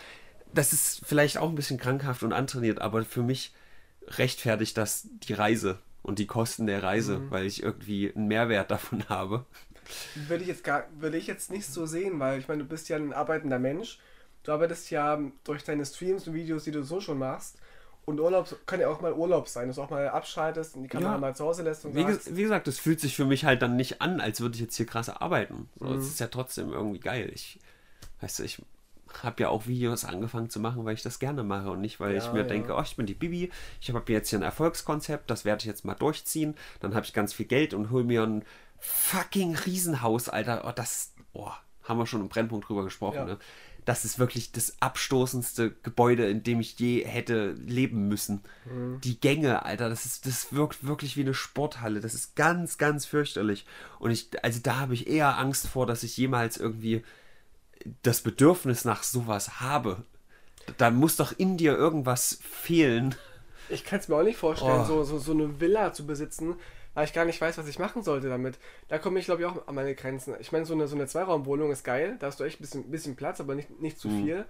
[0.52, 3.52] das ist vielleicht auch ein bisschen krankhaft und antrainiert, aber für mich
[4.08, 9.08] rechtfertigt das die Reise und die Kosten der Reise, weil ich irgendwie einen Mehrwert davon
[9.08, 9.46] habe.
[10.28, 12.88] Würde ich jetzt gar, würde ich jetzt nicht so sehen, weil ich meine, du bist
[12.88, 13.98] ja ein arbeitender Mensch.
[14.42, 17.58] Du arbeitest ja durch deine Streams und Videos, die du so schon machst.
[18.06, 20.88] Und Urlaub kann ja auch mal Urlaub sein, dass du auch mal abschaltest und die
[20.88, 21.18] Kamera Ja.
[21.18, 23.62] mal zu Hause lässt und Wie, sagst, wie gesagt, es fühlt sich für mich halt
[23.62, 25.68] dann nicht an, als würde ich jetzt hier krass arbeiten.
[25.80, 27.30] Es ist ja trotzdem irgendwie geil.
[27.34, 27.58] Ich,
[28.20, 28.60] weißt du, ich
[29.22, 32.16] habe ja auch Videos angefangen zu machen, weil ich das gerne mache und nicht, weil
[32.16, 32.44] ich Ja, mir ja.
[32.46, 35.66] denke, oh, ich bin die Bibi, ich habe jetzt hier ein Erfolgskonzept, das werde ich
[35.66, 38.44] jetzt mal durchziehen, dann habe ich ganz viel Geld und hole mir ein
[38.80, 40.64] fucking Riesenhaus, Alter.
[40.66, 41.50] Oh, das, oh,
[41.84, 43.24] haben wir schon im Brennpunkt drüber gesprochen, Ja.
[43.24, 43.38] ne?
[43.84, 48.40] Das ist wirklich das abstoßendste Gebäude, in dem ich je hätte leben müssen.
[48.64, 49.00] Mhm.
[49.02, 52.00] Die Gänge, Alter, das ist, das wirkt wirklich wie eine Sporthalle.
[52.00, 53.66] Das ist ganz, ganz fürchterlich.
[53.98, 57.04] Und ich, also da habe ich eher Angst vor, dass ich jemals irgendwie
[58.02, 60.02] das Bedürfnis nach sowas habe.
[60.78, 63.14] Da muss doch in dir irgendwas fehlen.
[63.68, 64.86] ich kann es mir auch nicht vorstellen, Oh.
[64.86, 66.54] so, so, so eine Villa zu besitzen,
[66.94, 68.58] weil ich gar nicht weiß, was ich machen sollte damit.
[68.88, 70.34] Da komme ich, glaube ich, auch an meine Grenzen.
[70.40, 72.90] Ich meine, so eine, so eine Zweiraumwohnung ist geil, da hast du echt ein bisschen,
[72.90, 74.44] bisschen Platz, aber nicht, nicht zu viel.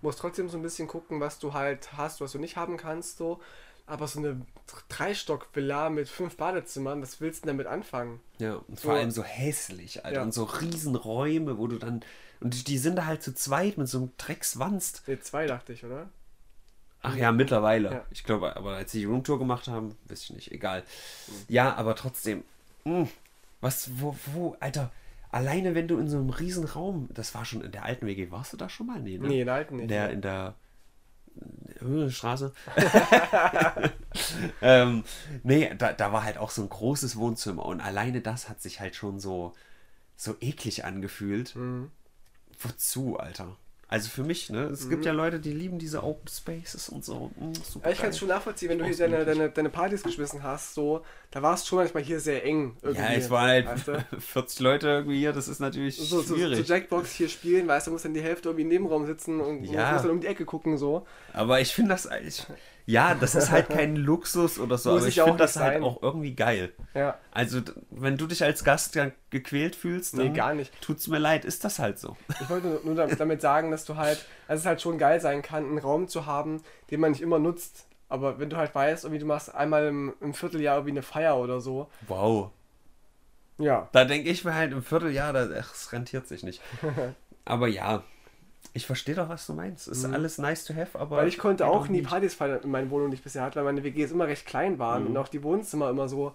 [0.00, 3.18] Musst trotzdem so ein bisschen gucken, was du halt hast, was du nicht haben kannst,
[3.18, 3.40] so.
[3.86, 4.42] Aber so eine
[4.88, 8.20] Dreistock-Villa mit fünf Badezimmern, was willst du denn damit anfangen?
[8.38, 8.88] Ja, und So.
[8.88, 10.18] vor allem so hässlich, Alter.
[10.18, 10.22] Ja.
[10.22, 12.04] Und so Riesenräume, wo du dann.
[12.40, 15.02] Und die- die sind da halt zu zweit mit so einem Dreckswanst.
[15.08, 16.08] Ne, zwei dachte ich, oder?
[17.02, 17.90] Ach ja, mittlerweile.
[17.90, 18.04] Ja.
[18.10, 20.82] Ich glaube, aber als sie die Roomtour gemacht haben, weiß ich nicht, egal.
[21.48, 22.42] Ja, aber trotzdem.
[22.84, 23.08] mh,
[23.60, 24.90] was, wo, wo, Alter,
[25.30, 28.30] alleine wenn du in so einem riesen Raum, das war schon in der alten WG,
[28.30, 29.00] warst du da schon mal?
[29.00, 29.28] Nee, ne?
[29.28, 29.84] Nee, in der alten nicht.
[29.84, 30.54] In der, in der
[31.80, 32.52] äh, Straße.
[34.62, 35.04] ähm,
[35.42, 38.80] nee, da, da war halt auch so ein großes Wohnzimmer und alleine das hat sich
[38.80, 39.54] halt schon so,
[40.16, 41.54] so eklig angefühlt.
[41.56, 41.90] Mhm.
[42.60, 43.56] Wozu, Alter?
[43.90, 44.64] Also für mich, ne?
[44.64, 47.30] Es gibt ja Leute, die lieben diese Open Spaces und so.
[47.66, 50.42] Super Ja, ich kann es schon nachvollziehen, wenn du hier deine, deine, deine Partys geschmissen
[50.42, 52.76] hast, so, da war es schon manchmal hier sehr eng.
[52.82, 54.06] Irgendwie, Ja, es waren halt weißt du?
[54.20, 56.58] 40 Leute irgendwie hier, das ist natürlich so, so, schwierig.
[56.58, 59.64] so Jackbox hier spielen, weißt du, muss dann die Hälfte irgendwie im Nebenraum sitzen und
[59.64, 59.92] Ja.
[59.92, 61.06] muss dann um die Ecke gucken, so.
[61.32, 62.44] Aber ich finde das eigentlich.
[62.90, 65.74] Ja, das ist halt kein Luxus oder so, Muss aber ich ich finde das halt
[65.74, 65.82] sein.
[65.84, 66.72] auch irgendwie geil.
[66.94, 67.18] Ja.
[67.32, 68.98] Also, wenn du dich als Gast
[69.28, 70.72] gequält fühlst, Nee, dann gar nicht.
[70.80, 72.16] tut's mir leid, ist das halt so.
[72.40, 75.64] Ich wollte nur- damit- sagen, dass du halt, dass es halt schon geil sein kann,
[75.66, 77.86] einen Raum zu haben, den man nicht immer nutzt.
[78.08, 81.36] Aber wenn du halt weißt, irgendwie du machst einmal im, im Vierteljahr irgendwie eine Feier
[81.36, 81.90] oder so.
[82.06, 82.52] Wow.
[83.58, 83.88] Ja.
[83.92, 86.62] Da denke ich mir halt im Vierteljahr, das, ach, es rentiert sich nicht.
[87.44, 88.02] aber ja,
[88.74, 89.88] ich verstehe doch, was du meinst.
[89.88, 91.16] Ist alles nice to have, aber.
[91.16, 91.20] Mhm.
[91.22, 93.64] Weil ich konnte auch nie Partys feiern in meiner Wohnung, die ich bisher hatte, weil
[93.64, 95.10] meine WGs immer recht klein waren Mhm.
[95.10, 96.34] und auch die Wohnzimmer immer so,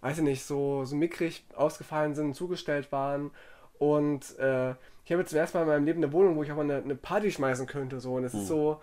[0.00, 3.30] weiß ich nicht, so, so mickrig ausgefallen sind, zugestellt waren.
[3.78, 4.70] Und äh,
[5.04, 6.62] ich habe jetzt zum ersten Mal in meinem Leben eine Wohnung, wo ich auch mal
[6.64, 8.00] eine, eine Party schmeißen könnte.
[8.00, 8.14] So.
[8.14, 8.40] Und es Mhm.
[8.40, 8.80] ist so,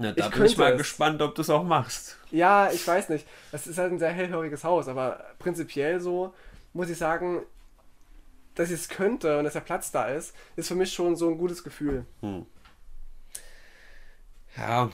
[0.00, 0.78] Na, da Ich bin ich mal es.
[0.78, 2.16] gespannt, ob du es auch machst.
[2.30, 3.26] Ja, ich weiß nicht.
[3.52, 6.32] Das ist halt ein sehr hellhöriges Haus, aber prinzipiell so
[6.72, 7.42] muss ich sagen,
[8.58, 11.28] dass ich es könnte und dass der Platz da ist, ist für mich schon so
[11.28, 12.04] ein gutes Gefühl.
[14.56, 14.90] Ja,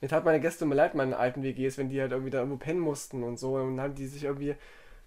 [0.00, 2.58] Jetzt hat meine Gäste immer leid, meine alten WGs, wenn die halt irgendwie da irgendwo
[2.58, 3.54] pennen mussten und so.
[3.54, 4.54] Und dann haben die sich irgendwie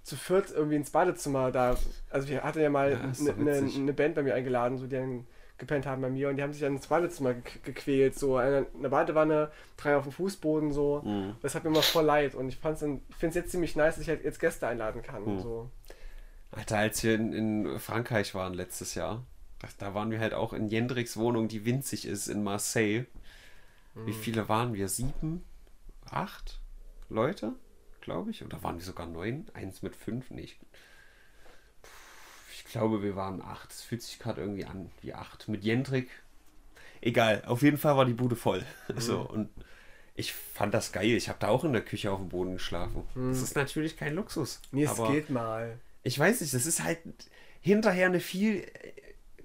[0.04, 1.78] zu viert irgendwie ins Badezimmer da.
[2.10, 4.96] Also wir hatten ja mal Ja, eine ne, ne Band bei mir eingeladen, so die
[4.96, 8.18] dann gepennt haben bei mir und die haben sich dann ins Badezimmer ge gequält.
[8.18, 11.02] So eine, eine Badewanne, drei auf dem Fußboden so.
[11.04, 11.36] Mhm.
[11.42, 12.34] Das hat mir immer voll leid.
[12.34, 14.68] Und ich fand's dann, ich finde es jetzt ziemlich nice, dass ich halt jetzt Gäste
[14.68, 15.24] einladen kann.
[15.24, 15.40] Mhm.
[15.40, 15.70] So.
[16.52, 19.26] Alter, als wir in, in Frankreich waren letztes Jahr,
[19.78, 23.06] da, waren wir halt auch in Jendriks Wohnung, die winzig ist in Marseille.
[24.06, 24.88] Wie viele waren wir?
[24.88, 25.44] Sieben?
[26.10, 26.60] Acht
[27.10, 27.54] Leute,
[28.02, 28.44] glaube ich?
[28.44, 29.48] Oder waren wir sogar neun?
[29.54, 30.30] Eins mit fünf?
[30.32, 30.58] Nee, ich,
[32.66, 33.72] glaube, wir waren acht.
[33.72, 35.48] Es fühlt sich gerade irgendwie an wie acht.
[35.48, 36.10] Mit Jendrik.
[37.02, 38.64] Egal, auf jeden Fall war die Bude voll.
[38.98, 39.50] So, und
[40.16, 41.08] ich fand das geil.
[41.08, 43.04] Ich habe da auch in der Küche auf dem Boden geschlafen.
[43.16, 44.62] Das ist natürlich kein Luxus.
[44.72, 45.80] Nee, es geht mal.
[46.04, 47.00] Ich weiß nicht, das ist halt
[47.62, 48.66] hinterher eine viel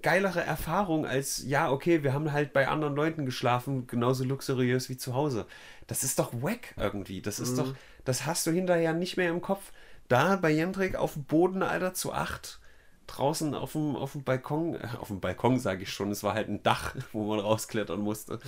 [0.01, 4.97] geilere Erfahrung als, ja, okay, wir haben halt bei anderen Leuten geschlafen, genauso luxuriös wie
[4.97, 5.47] zu Hause.
[5.87, 7.21] Das ist doch wack irgendwie.
[7.23, 9.71] Das ist doch, das hast du hinterher nicht mehr im Kopf.
[10.07, 12.59] Da bei Jendrik auf dem Boden, Alter, zu acht,
[13.07, 16.35] draußen auf dem, auf dem Balkon, äh, auf dem Balkon sage ich schon, es war
[16.35, 18.39] halt ein Dach, wo man rausklettern musste.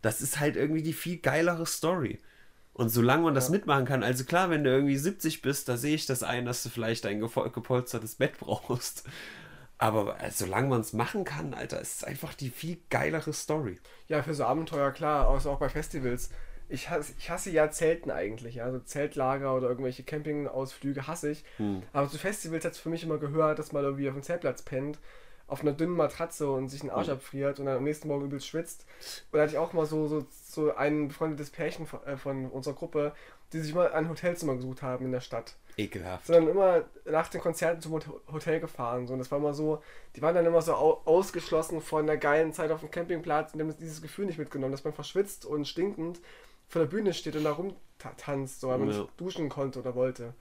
[0.00, 2.20] Das ist halt irgendwie die viel geilere Story.
[2.76, 5.94] Und solange man das mitmachen kann, also klar, wenn du irgendwie 70 bist, da sehe
[5.94, 9.04] ich das ein, dass du vielleicht ein gepolstertes Bett brauchst.
[9.78, 13.78] Aber äh, solange man es machen kann, Alter, ist es einfach die viel geilere Story.
[14.08, 16.28] Ja, für so Abenteuer, klar, außer auch bei Festivals.
[16.68, 18.64] Ich hasse, ich hasse ja Zelten eigentlich, ja.
[18.64, 21.44] Also Zeltlager oder irgendwelche Campingausflüge hasse ich.
[21.94, 24.60] Aber zu Festivals hat es für mich immer gehört, dass man irgendwie auf dem Zeltplatz
[24.60, 24.98] pennt,
[25.48, 28.46] auf einer dünnen Matratze und sich einen Arsch abfriert und dann am nächsten Morgen übelst
[28.48, 28.84] schwitzt.
[29.30, 32.50] Und da hatte ich auch mal so, so, so ein befreundetes Pärchen von, äh, von
[32.50, 33.12] unserer Gruppe,
[33.52, 35.54] die sich mal ein Hotelzimmer gesucht haben in der Stadt.
[35.78, 36.26] Ekelhaft.
[36.26, 39.06] sondern immer nach den Konzerten zum Hot- Hotel gefahren.
[39.06, 39.12] So.
[39.12, 39.82] Und das war immer so,
[40.16, 43.60] die waren dann immer so au ausgeschlossen von der geilen Zeit auf dem Campingplatz und
[43.60, 46.18] haben dieses Gefühl nicht mitgenommen, dass man verschwitzt und stinkend
[46.66, 49.00] vor der Bühne steht und da rumtanzt, so, weil man Ja.
[49.00, 50.32] nicht duschen konnte oder wollte.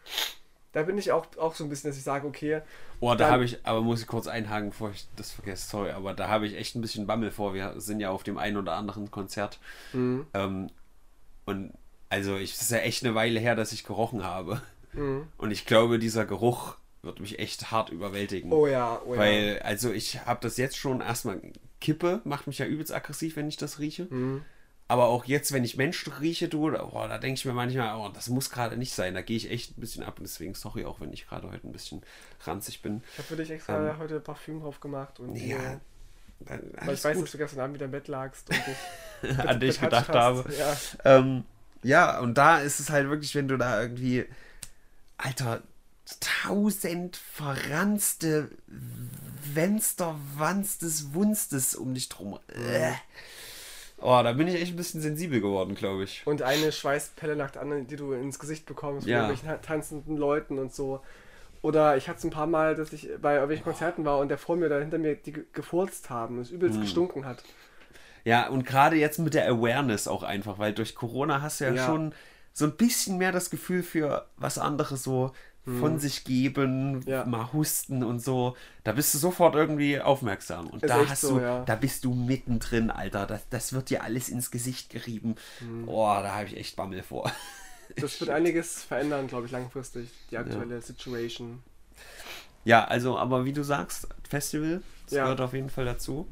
[0.75, 2.61] Da bin ich auch, auch so ein bisschen, dass ich sage, okay,
[2.99, 6.13] Oh, da habe ich, aber muss ich kurz einhaken, bevor ich das vergesse, sorry, aber
[6.13, 7.53] da habe ich echt ein bisschen Bammel vor.
[7.53, 9.57] Wir sind ja auf dem einen oder anderen Konzert.
[9.93, 10.27] Mhm.
[10.33, 10.69] Ähm,
[11.45, 11.71] und
[12.09, 14.61] also, ich, es ist ja echt eine Weile her, dass ich gerochen habe.
[14.91, 15.27] Mhm.
[15.37, 18.51] Und ich glaube, dieser Geruch wird mich echt hart überwältigen.
[18.51, 19.19] oh ja, oh ja.
[19.21, 21.41] Weil, also ich habe das jetzt schon erstmal,
[21.79, 24.07] Kippe macht mich ja übelst aggressiv, wenn ich das rieche.
[24.09, 24.41] Mhm.
[24.87, 27.95] Aber auch jetzt, wenn ich Menschen rieche, du, da, oh, da denke ich mir manchmal,
[27.95, 29.15] oh, das muss gerade nicht sein.
[29.15, 30.19] Da gehe ich echt ein bisschen ab.
[30.19, 32.03] Und deswegen, sorry, auch wenn ich gerade heute ein bisschen
[32.43, 33.01] ranzig bin.
[33.13, 35.57] ich habe für dich extra Ähm, heute Parfüm drauf gemacht und Ja,
[36.45, 37.23] äh, weil ich weiß, gut.
[37.25, 40.45] dass du gestern Abend wieder im Bett lagst und dich an dich gedacht habe.
[40.53, 40.77] Ja.
[41.03, 41.45] Ähm,
[41.81, 44.25] ja, und da ist es halt wirklich, wenn du da irgendwie,
[45.17, 45.63] Alter,
[46.19, 48.51] tausend verranzte
[49.55, 52.37] Fenster, Wanstes, Wunstes um dich drum.
[52.49, 52.91] Äh.
[53.97, 56.21] Oh, da bin ich echt ein bisschen sensibel geworden, glaube ich.
[56.25, 59.27] Und eine Schweißpelle nach der anderen, die du ins Gesicht bekommst von Ja.
[59.29, 61.01] irgendwelchen tanzenden Leuten und so.
[61.61, 64.37] Oder ich hatte es ein paar Mal, dass ich bei irgendwelchen Konzerten war und der
[64.37, 66.55] vor mir da hinter mir die ge- gefurzt haben und es Hm.
[66.57, 67.41] übelst gestunken hat.
[68.23, 71.73] Ja, und gerade jetzt mit der Awareness auch einfach, weil durch Corona hast du ja,
[71.73, 71.85] Ja.
[71.85, 72.13] schon
[72.53, 75.31] so ein bisschen mehr das Gefühl für was anderes so
[75.65, 77.01] von sich geben.
[77.07, 77.25] Ja.
[77.25, 78.55] mal husten und so.
[78.83, 80.67] Da bist du sofort irgendwie aufmerksam.
[80.67, 81.63] Und Ist da hast so, du, ja.
[81.65, 83.25] da bist du mittendrin, Alter.
[83.25, 85.35] Das, das wird dir alles ins Gesicht gerieben.
[85.59, 85.87] Hm.
[85.87, 87.31] Oh, da habe ich echt Bammel vor.
[87.97, 91.61] Das wird einiges verändern, glaube ich, langfristig, die aktuelle Situation.
[92.63, 95.23] Ja, also, aber wie du sagst, Festival, das Ja.
[95.23, 96.27] gehört auf jeden Fall dazu.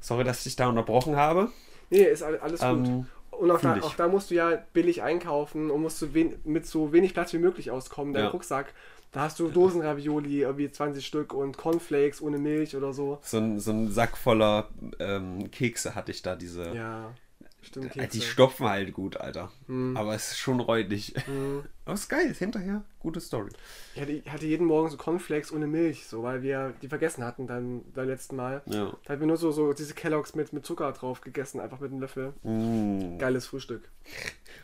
[0.00, 1.50] Sorry, dass ich dich da unterbrochen habe.
[1.90, 2.68] Nee, ist all- alles gut.
[2.68, 3.06] Ähm,
[3.38, 6.92] Und auch da, auch da musst du ja billig einkaufen und musst wen, mit so
[6.92, 8.12] wenig Platz wie möglich auskommen.
[8.12, 8.30] Dein Ja.
[8.30, 8.74] Rucksack,
[9.12, 13.18] da hast du Dosenravioli, irgendwie 20 Stück und Cornflakes ohne Milch oder so.
[13.22, 16.74] so, ein, so ein Sack voller ähm, Kekse hatte ich da, diese.
[16.74, 17.14] Ja,
[17.62, 17.94] stimmt.
[17.94, 18.20] Die Kekse.
[18.22, 19.50] stopfen halt gut, Alter.
[19.66, 19.96] Hm.
[19.96, 21.14] Aber es ist schon räudig.
[21.26, 21.64] Mhm.
[21.84, 23.50] Aber es ist geil, hinterher gute Story.
[23.94, 27.24] Ich hatte, ich hatte jeden Morgen so Cornflakes ohne Milch, so weil wir die vergessen
[27.24, 28.60] hatten dann beim letzten Mal.
[28.66, 28.92] Ja.
[29.04, 31.90] Da hatten wir nur so, so diese Kelloggs mit, mit Zucker drauf gegessen, einfach mit
[31.90, 32.34] einem Löffel.
[32.42, 33.16] Mm.
[33.18, 33.88] Geiles Frühstück.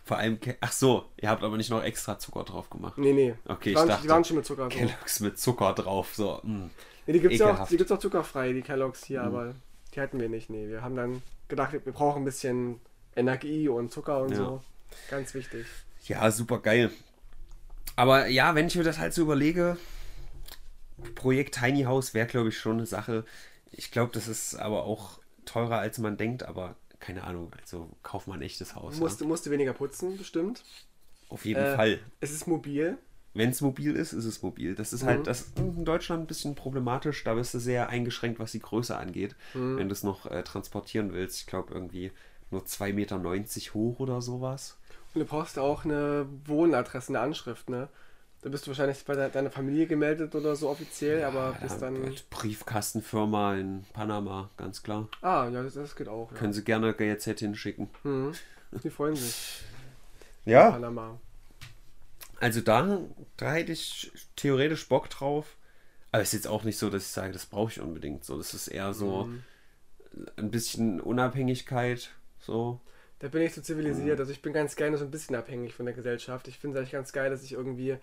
[0.05, 2.99] Vor allem, Ke ach so, ihr habt aber nicht noch extra Zucker drauf gemacht.
[2.99, 3.35] Nee, nee.
[3.47, 4.73] Okay, die, ich waren, dachte, die waren schon mit Zucker drauf.
[4.79, 6.41] Kelloggs mit Zucker drauf, so.
[6.43, 6.71] mm.
[7.07, 9.07] Nee, die gibt's ja auch, die gibt's auch zuckerfrei, die Kelloggs Mhm.
[9.07, 9.55] hier, aber
[9.95, 10.51] die hatten wir nicht.
[10.51, 12.81] Nee, wir haben dann gedacht, wir brauchen ein bisschen
[13.17, 14.37] Energie und Zucker und Ja.
[14.37, 14.63] so.
[15.11, 15.67] Ganz wichtig.
[16.07, 16.91] Ja, super geil.
[17.97, 19.77] Aber ja, wenn ich mir das halt so überlege,
[21.15, 23.25] Projekt Tiny House wäre, glaube ich, schon eine Sache.
[23.73, 28.27] Ich glaube, das ist aber auch teurer, als man denkt, aber keine Ahnung, also kauf
[28.27, 28.97] mal ein echtes Haus.
[28.99, 29.29] Musste, ja.
[29.29, 30.65] musste weniger putzen, bestimmt.
[31.29, 32.01] Auf jeden Äh, Fall.
[32.21, 32.97] Es ist mobil.
[33.35, 34.75] Wenn es mobil ist, ist es mobil.
[34.75, 35.07] Das ist Mhm.
[35.09, 37.25] halt, das ist in Deutschland ein bisschen problematisch.
[37.25, 39.35] Da bist du sehr eingeschränkt, was die Größe angeht.
[39.55, 39.77] Mhm.
[39.77, 41.41] Wenn du es noch äh, transportieren willst.
[41.41, 42.13] Ich glaube irgendwie
[42.51, 44.77] nur 2,90 Meter hoch oder sowas.
[45.15, 47.89] Und du brauchst auch eine Wohnadresse, eine Anschrift, ne?
[48.43, 51.79] Da bist du wahrscheinlich bei de deiner Familie gemeldet oder so offiziell, aber Ja, bis
[51.79, 51.99] dann.
[52.01, 55.09] mit Briefkastenfirma in Panama, ganz klar.
[55.23, 56.31] Ah, ja, das, das geht auch.
[56.31, 56.37] Ja.
[56.39, 57.89] Können sie gerne GZ hinschicken.
[58.03, 58.33] Mhm.
[58.83, 59.63] Die freuen sich.
[60.47, 61.19] Ja, Panama.
[62.41, 63.01] Also da,
[63.37, 65.57] da hätte ich theoretisch Bock drauf.
[66.13, 68.25] Aber es ist jetzt auch nicht so, dass ich sage, das brauche ich unbedingt.
[68.25, 69.43] So, das ist eher so Mhm.
[70.37, 72.11] ein bisschen Unabhängigkeit.
[72.39, 72.81] So.
[73.19, 73.65] Da bin ich so Mhm.
[73.65, 74.21] zivilisiert.
[74.21, 76.47] Also ich bin ganz gerne so ein bisschen abhängig von der Gesellschaft.
[76.49, 77.97] Ich finde es eigentlich ganz geil, dass ich irgendwie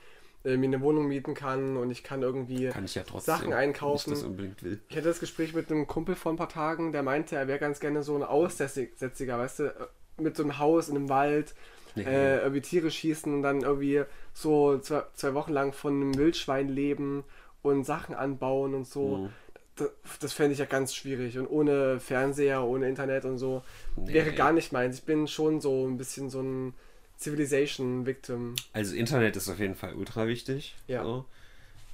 [0.44, 3.04] äh, mir eine Wohnung mieten kann und ich kann irgendwie Kann ich ja.
[3.20, 4.12] Sachen einkaufen.
[4.14, 4.82] Ich das unbedingt will.
[4.90, 7.60] Ich hatte das Gespräch mit einem Kumpel vor ein paar Tagen, der meinte, er wäre
[7.60, 9.74] ganz gerne so ein Aussätziger, weißt du, äh,
[10.18, 11.54] mit so einem Haus in einem Wald,
[11.96, 12.04] Ja.
[12.04, 16.70] äh, irgendwie Tiere schießen und dann irgendwie so zwei, zwei Wochen lang von einem Wildschwein
[16.70, 17.24] leben
[17.62, 19.18] und Sachen anbauen und so.
[19.18, 19.30] Mhm.
[19.76, 19.90] Das,
[20.20, 23.64] das fände ich ja ganz schwierig und ohne Fernseher, ohne Internet und so
[23.96, 24.14] Nee.
[24.14, 24.98] wäre gar nicht meins.
[25.00, 26.74] Ich bin schon so ein bisschen so ein
[27.20, 28.56] Civilization-Victim.
[28.74, 30.76] Also Internet ist auf jeden Fall ultra wichtig.
[30.88, 31.04] Ja.
[31.04, 31.26] So.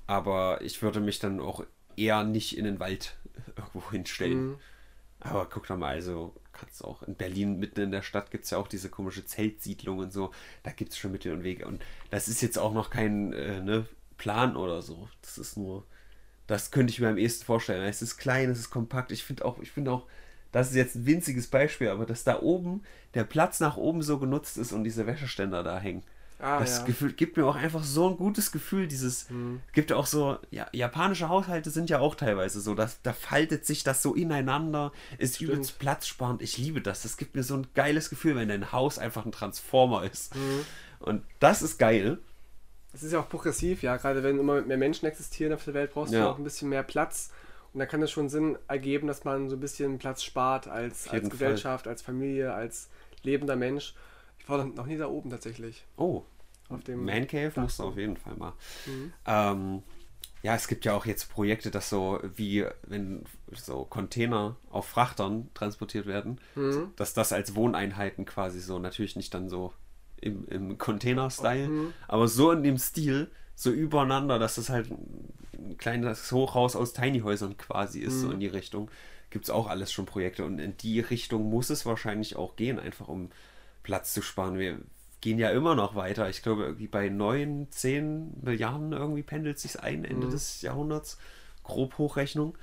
[0.05, 1.63] Aber ich würde mich dann auch
[1.95, 3.15] eher nicht in den Wald
[3.57, 4.47] irgendwo hinstellen.
[4.49, 4.55] Mhm.
[5.19, 8.51] Aber guck doch mal, also kannst auch in Berlin mitten in der Stadt gibt es
[8.51, 10.31] ja auch diese komische Zeltsiedlung und so.
[10.63, 11.67] Da gibt es schon Mittel und Wege.
[11.67, 13.85] Und das ist jetzt auch noch kein äh, ne,
[14.17, 15.07] Plan oder so.
[15.21, 15.85] Das ist nur,
[16.47, 17.83] das könnte ich mir am ehesten vorstellen.
[17.87, 19.11] Es ist klein, es ist kompakt.
[19.11, 20.07] Ich finde auch, ich finde auch,
[20.51, 22.83] das ist jetzt ein winziges Beispiel, aber dass da oben
[23.13, 26.03] der Platz nach oben so genutzt ist und diese Wäscheständer da hängen.
[26.39, 26.83] Ah, das ja.
[26.85, 29.59] Gefühl, gibt mir auch einfach so ein gutes Gefühl, dieses, Mhm.
[29.73, 33.65] gibt ja auch so, ja, japanische Haushalte sind ja auch teilweise so, dass, da faltet
[33.65, 35.51] sich das so ineinander, ist Stimmt.
[35.51, 38.99] übelst platzsparend, ich liebe das, das gibt mir so ein geiles Gefühl, wenn dein Haus
[38.99, 40.35] einfach ein Transformer ist.
[40.35, 40.65] Mhm.
[40.99, 42.19] Und das ist geil.
[42.93, 43.97] Es ist ja auch progressiv, ja.
[43.97, 46.29] Gerade wenn immer mehr Menschen existieren auf der Welt, brauchst du Ja.
[46.29, 47.31] auch ein bisschen mehr Platz.
[47.73, 51.07] Und da kann es schon Sinn ergeben, dass man so ein bisschen Platz spart als,
[51.09, 52.89] als Gesellschaft, als Familie, als
[53.23, 53.93] lebender Mensch.
[54.47, 55.83] Ich war noch- nie da oben tatsächlich.
[55.97, 56.23] Oh,
[56.69, 57.63] Auf dem Man Cave Dach.
[57.63, 58.53] musst du auf jeden Fall mal.
[58.85, 59.13] Mhm.
[59.25, 59.83] Ähm,
[60.43, 63.23] ja, es gibt ja auch jetzt Projekte, dass so wie wenn
[63.53, 66.91] so Container auf Frachtern transportiert werden, Mhm.
[66.95, 69.73] dass das als Wohneinheiten quasi so, natürlich nicht dann so
[70.21, 71.93] im, im Container-Style, Mhm.
[72.07, 77.57] aber so in dem Stil, so übereinander, dass das halt ein kleines Hochhaus aus Tiny-Häusern
[77.57, 78.33] quasi ist, so Mhm.
[78.33, 78.89] in die Richtung.
[79.29, 82.79] Gibt es auch alles schon Projekte und in die Richtung muss es wahrscheinlich auch gehen,
[82.79, 83.29] einfach um
[83.87, 84.59] Platz zu sparen.
[84.59, 84.79] Wir
[85.21, 86.29] gehen ja immer noch weiter.
[86.29, 90.31] Ich glaube, irgendwie bei 9, 10 Milliarden irgendwie pendelt sich ein Ende Mhm.
[90.31, 91.17] des Jahrhunderts.
[91.63, 92.57] Grob Hochrechnung.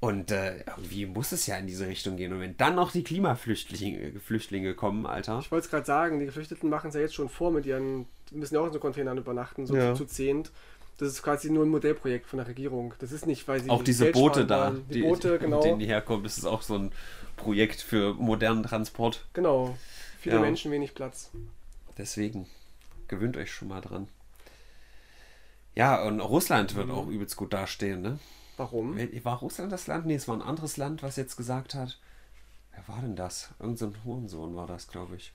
[0.00, 2.30] Und äh, irgendwie muss es ja in diese Richtung gehen.
[2.34, 5.38] Und wenn dann noch die Klimaflüchtlinge Flüchtlinge kommen, Alter.
[5.40, 8.04] Ich wollte es gerade sagen, die Geflüchteten machen es ja jetzt schon vor mit ihren,
[8.30, 9.94] die müssen ja auch in so Containern übernachten, so Ja.
[9.94, 10.50] zu zehnt.
[10.98, 12.92] Das ist quasi nur ein Modellprojekt von der Regierung.
[12.98, 14.84] Das ist nicht, weil sie Auch diese Geld Boote da, wollen.
[14.90, 15.56] Die, Boote, genau.
[15.56, 16.92] mit denen die herkommen, das ist auch so ein
[17.36, 19.24] Projekt für modernen Transport.
[19.32, 19.76] Genau.
[20.24, 20.40] Viele Ja.
[20.40, 21.30] Menschen, wenig Platz.
[21.98, 22.46] Deswegen
[23.08, 24.08] gewöhnt euch schon mal dran.
[25.74, 26.76] Ja, und Russland Mhm.
[26.78, 28.18] wird auch übelst gut dastehen, ne?
[28.56, 28.96] Warum?
[29.24, 30.06] War Russland das Land?
[30.06, 31.98] Nee, es war ein anderes Land, was jetzt gesagt hat.
[32.72, 33.50] Wer war denn das?
[33.60, 35.34] Irgend so ein Hurensohn war das, glaube ich.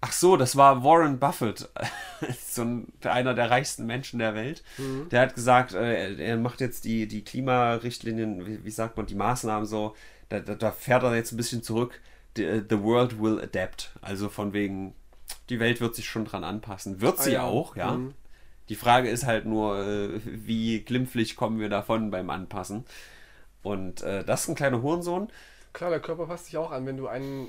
[0.00, 1.68] Ach so, das war Warren Buffett,
[2.44, 4.64] so ein, einer der reichsten Menschen der Welt.
[4.76, 5.08] Mhm.
[5.10, 9.06] Der hat gesagt, äh, er, er macht jetzt die, die Klimarichtlinien, wie, wie sagt man,
[9.06, 9.94] die Maßnahmen so,
[10.30, 12.00] da, da, da fährt er jetzt ein bisschen zurück.
[12.36, 13.92] The, äh, the world will adapt.
[14.00, 14.94] Also von wegen,
[15.48, 17.00] die Welt wird sich schon dran anpassen.
[17.00, 17.44] Wird Ah, sie ja.
[17.44, 17.92] auch, ja.
[17.92, 18.14] Mhm.
[18.70, 22.84] Die Frage ist halt nur, äh, wie glimpflich kommen wir davon beim Anpassen.
[23.62, 25.28] Und äh, das ist ein kleiner Hurensohn.
[25.72, 27.48] Klar, der Körper passt sich auch an, wenn du einen,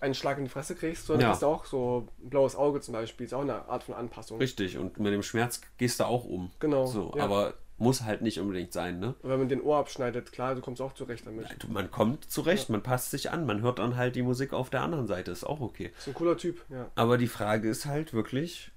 [0.00, 1.32] einen Schlag in die Fresse kriegst, sondern Ja.
[1.32, 4.38] hast du auch so ein blaues Auge zum Beispiel, ist auch eine Art von Anpassung.
[4.38, 6.50] Richtig, und mit dem Schmerz gehst du auch um.
[6.60, 7.24] Genau, So, ja.
[7.24, 9.14] aber muss halt nicht unbedingt sein, ne?
[9.22, 11.46] Und wenn man den Ohr abschneidet, klar, du kommst auch zurecht damit.
[11.58, 14.70] Du, Man kommt zurecht, man passt sich an, man hört dann halt die Musik auf
[14.70, 15.90] der anderen Seite, ist auch okay.
[15.98, 16.90] Ist ein cooler Typ, ja.
[16.94, 18.70] Aber die Frage ist halt wirklich,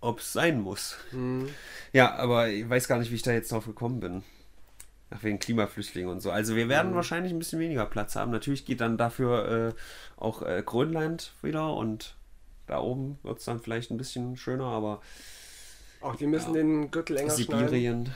[0.00, 0.96] ob es sein muss.
[1.12, 1.48] Mhm.
[1.92, 4.22] Ja, aber ich weiß gar nicht, wie ich da jetzt drauf gekommen bin.
[5.10, 6.30] Nach wegen Klimaflüchtlingen und so.
[6.30, 6.96] Also wir werden Mhm.
[6.96, 8.30] wahrscheinlich ein bisschen weniger Platz haben.
[8.30, 12.14] Natürlich geht dann dafür äh, auch äh, Grönland wieder und
[12.66, 15.00] da oben wird es dann vielleicht ein bisschen schöner, aber
[16.00, 16.60] Auch die müssen Ja.
[16.62, 17.58] den Gürtel enger schneiden.
[17.68, 18.10] Sibirien,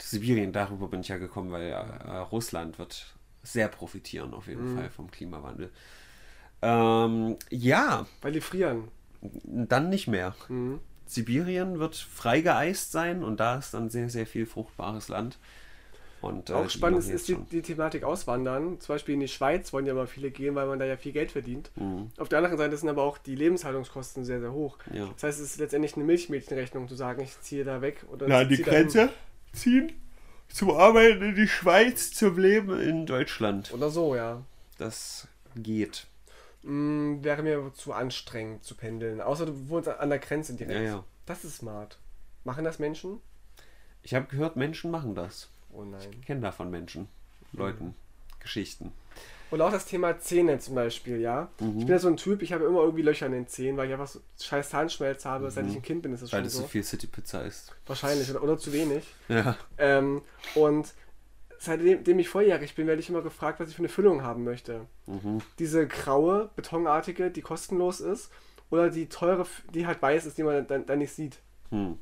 [0.00, 4.76] Sibirien, darüber bin ich ja gekommen, weil äh, Russland wird sehr profitieren auf jeden Mhm.
[4.76, 5.70] Fall vom Klimawandel.
[6.62, 8.88] Ähm, ja, Weil die frieren.
[9.22, 10.34] dann nicht mehr.
[10.48, 10.80] Mhm.
[11.06, 15.38] Sibirien wird freigeeist sein und da ist dann sehr, sehr viel fruchtbares Land.
[16.20, 18.80] Und, äh, Auch spannend ist, die, die Thematik Auswandern.
[18.80, 21.12] Zum Beispiel in die Schweiz wollen ja immer viele gehen, weil man da ja viel
[21.12, 21.70] Geld verdient.
[21.76, 22.10] Mhm.
[22.18, 24.78] Auf der anderen Seite sind aber auch die Lebenshaltungskosten sehr, sehr hoch.
[24.92, 25.06] Ja.
[25.14, 28.42] Das heißt, es ist letztendlich eine Milchmädchenrechnung zu sagen, ich ziehe da weg oder Na,
[28.44, 28.56] die.
[28.60, 29.10] Grenze
[29.52, 29.92] ziehen,
[30.48, 33.72] zum Arbeiten in die Schweiz, zum Leben in Deutschland.
[33.72, 34.42] Oder so, ja.
[34.78, 36.06] Das geht.
[36.62, 39.20] Mm, wäre mir zu anstrengend zu pendeln.
[39.20, 40.80] Außer du wohnst an der Grenze direkt.
[40.80, 41.04] Ja, ja.
[41.26, 41.98] Das ist smart.
[42.44, 43.20] Machen das Menschen?
[44.02, 45.48] Ich habe gehört, Menschen machen das.
[45.70, 46.08] Oh nein.
[46.12, 47.08] Ich kenne davon Menschen,
[47.52, 47.94] Leuten,
[48.40, 48.92] Geschichten.
[49.50, 51.48] Und auch das Thema Zähne zum Beispiel, ja.
[51.60, 51.78] Mhm.
[51.78, 53.86] Ich bin ja so ein Typ, ich habe immer irgendwie Löcher in den Zähnen, weil
[53.86, 55.50] ich einfach so scheiß Zahnschmelz habe.
[55.50, 56.36] Seit ich ein Kind bin, ist das Mhm.
[56.36, 56.60] Weil schon so.
[56.62, 57.74] so viel City-Pizza ist.
[57.86, 58.30] Wahrscheinlich.
[58.30, 59.04] Oder, oder zu wenig.
[59.28, 59.56] Ja.
[59.78, 60.20] Ähm,
[60.54, 60.92] und
[61.58, 64.44] seitdem dem ich volljährig bin, werde ich immer gefragt, was ich für eine Füllung haben
[64.44, 64.86] möchte.
[65.06, 65.40] Mhm.
[65.58, 68.30] Diese graue, betonartige, die kostenlos ist,
[68.70, 71.38] oder die teure, die halt weiß ist, die man dann, dann nicht sieht.
[71.70, 71.92] Hm.
[71.92, 71.98] Und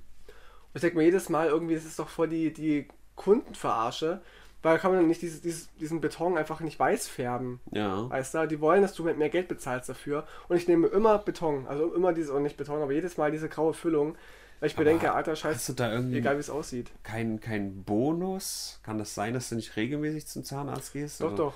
[0.74, 4.20] ich denke mir jedes Mal irgendwie, das ist doch voll die, die Kundenverarsche,
[4.66, 7.60] weil kann man nicht dieses, dieses, diesen Beton einfach nicht weiß färben.
[7.70, 8.10] Ja.
[8.10, 10.26] Weißt du, die wollen, dass du mehr Geld bezahlst dafür.
[10.48, 13.48] Und ich nehme immer Beton, also immer diese, und nicht Beton, aber jedes Mal diese
[13.48, 14.16] graue Füllung,
[14.60, 16.90] weil ich Aber bedenke, alter Hast Scheiß, du da irgendwie egal wie es aussieht.
[17.04, 18.80] keinen kein Bonus?
[18.82, 21.20] Kann das sein, dass du nicht regelmäßig zum Zahnarzt gehst?
[21.20, 21.36] Doch, oder?
[21.36, 21.54] doch.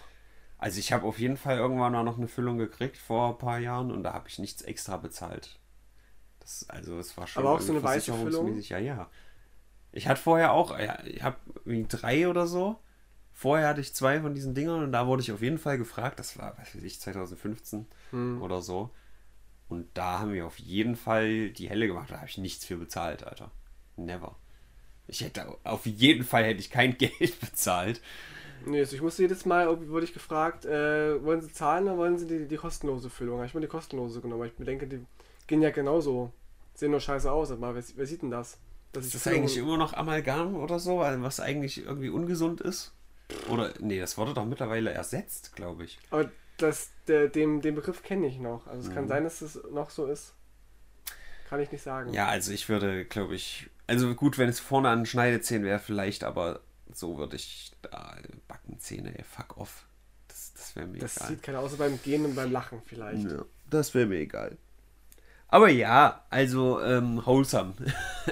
[0.59, 3.59] Also ich habe auf jeden Fall irgendwann mal noch eine Füllung gekriegt vor ein paar
[3.59, 5.59] Jahren und da habe ich nichts extra bezahlt.
[6.41, 9.11] Das, also es war schon Aber auch so eine weiße versicherungsmäßig- Ja, ja.
[9.93, 12.79] Ich hatte vorher auch, ich habe irgendwie drei oder so.
[13.41, 16.19] Vorher hatte ich zwei von diesen Dingern und da wurde ich auf jeden Fall gefragt.
[16.19, 18.43] Das war, was weiß ich, 2015 Hm.
[18.43, 18.91] oder so.
[19.71, 22.11] Und da haben wir auf jeden Fall die Helle gemacht.
[22.11, 23.51] Da habe ich nichts für bezahlt, Alter.
[23.97, 24.37] Never.
[25.07, 28.03] Ich hätte auf jeden Fall hätte ich kein Geld bezahlt.
[28.67, 31.97] Nee, also ich musste jedes Mal, irgendwie wurde ich gefragt, äh, wollen Sie zahlen oder
[31.97, 33.39] wollen Sie die, die kostenlose Füllung?
[33.39, 35.01] Habe ich mir die kostenlose genommen, weil ich mir denke, die
[35.47, 36.31] gehen ja genauso.
[36.75, 38.59] Sehen nur scheiße aus, aber wer, wer sieht denn das?
[38.93, 42.61] Dass ich Ist das Füllung- eigentlich immer noch Amalgam oder so, was eigentlich irgendwie ungesund
[42.61, 42.93] ist?
[43.49, 45.99] Oder, nee, das wurde doch mittlerweile ersetzt, glaube ich.
[46.11, 48.67] Aber das, der, den, den Begriff kenne ich noch.
[48.67, 49.09] Also es kann Mhm.
[49.09, 50.35] sein, dass es noch so ist.
[51.49, 52.13] Kann ich nicht sagen.
[52.13, 56.23] Ja, also ich würde, glaube ich, also gut, wenn es vorne an Schneidezähnen wäre, vielleicht,
[56.23, 56.61] aber
[56.93, 58.17] so würde ich da
[58.47, 59.85] Backenzähne, ey, fuck off.
[60.29, 61.29] Das, das wäre mir das egal.
[61.29, 63.29] sieht keiner außer beim Gehen und beim Lachen vielleicht.
[63.31, 64.57] Ja, das wäre mir egal.
[65.49, 67.75] Aber ja, also ähm, wholesome.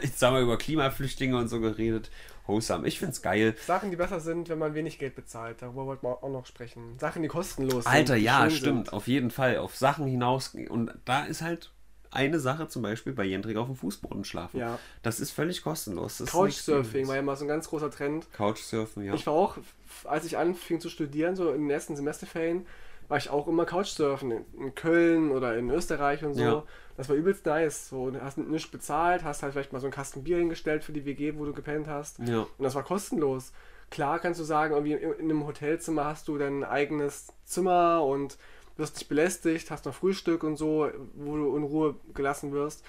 [0.01, 2.11] Jetzt haben wir über Klimaflüchtlinge und so geredet.
[2.49, 2.89] Wholesome.
[2.89, 3.55] Ich find's geil.
[3.67, 5.61] Sachen, die besser sind, wenn man wenig Geld bezahlt.
[5.61, 6.99] Darüber wollten wir auch noch sprechen.
[6.99, 7.93] Sachen, die kostenlos sind.
[7.93, 8.87] Alter, ja, stimmt.
[8.87, 8.93] Sind.
[8.93, 9.59] Auf jeden Fall.
[9.59, 10.57] Auf Sachen hinaus.
[10.69, 11.71] Und da ist halt
[12.11, 14.59] eine Sache zum Beispiel bei Jendrik auf dem Fußboden schlafen.
[14.59, 14.79] Ja.
[15.03, 16.19] Das ist völlig kostenlos.
[16.19, 18.27] Das Couchsurfing war ja mal so ein ganz großer Trend.
[18.33, 19.15] Couchsurfen, ja.
[19.15, 19.59] Ich war auch,
[20.05, 22.67] als ich anfing zu studieren, so in den ersten Semesterferien,
[23.09, 26.43] war ich auch immer Couchsurfen in, in Köln oder in Österreich und so.
[26.43, 26.65] Ja.
[26.97, 27.89] Das war übelst nice.
[27.89, 30.93] So, du hast nichts bezahlt, hast halt vielleicht mal so einen Kasten Bier hingestellt für
[30.93, 32.19] die WG, wo du gepennt hast.
[32.21, 32.41] ja.
[32.41, 33.53] Und das war kostenlos.
[33.91, 38.37] Klar kannst du sagen, irgendwie in, in einem Hotelzimmer hast du dein eigenes Zimmer und
[38.77, 42.85] wirst nicht belästigt, hast noch Frühstück und so, wo du in Ruhe gelassen wirst.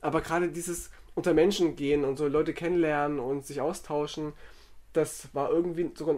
[0.00, 4.32] Aber gerade dieses unter Menschen gehen und so Leute kennenlernen und sich austauschen,
[4.92, 6.16] das war irgendwie sogar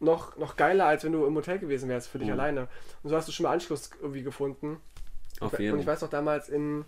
[0.00, 2.34] noch, noch geiler, als wenn du im Hotel gewesen wärst für dich Mhm.
[2.34, 2.68] alleine.
[3.02, 4.78] Und so hast du schon mal Anschluss irgendwie gefunden.
[5.40, 5.94] Auf Und jeden ich Fall.
[5.94, 6.84] weiß noch damals in,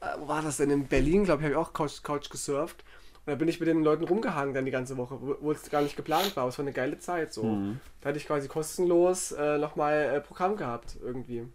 [0.00, 2.84] äh, wo war das denn, in Berlin, glaube ich, habe ich auch Couch, Couch gesurft.
[3.24, 5.68] Und da bin ich mit den Leuten rumgehangen dann die ganze Woche, wo wo es
[5.70, 6.42] gar nicht geplant war.
[6.42, 7.44] Aber es war eine geile Zeit so.
[7.44, 7.80] Mhm.
[8.00, 11.46] Da hatte ich quasi kostenlos äh, nochmal äh, Programm gehabt irgendwie.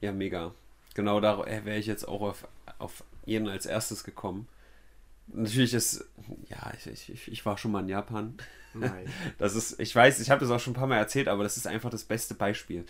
[0.00, 0.52] Ja, mega.
[0.94, 4.48] Genau da wäre ich jetzt auch auf, auf jeden als erstes gekommen.
[5.32, 6.04] Natürlich ist,
[6.48, 8.34] ja, ich, ich, ich war schon mal in Japan.
[8.74, 9.06] Nein.
[9.38, 11.56] Das ist, ich weiß, ich habe das auch schon ein paar Mal erzählt, aber das
[11.56, 12.84] ist einfach das beste Beispiel.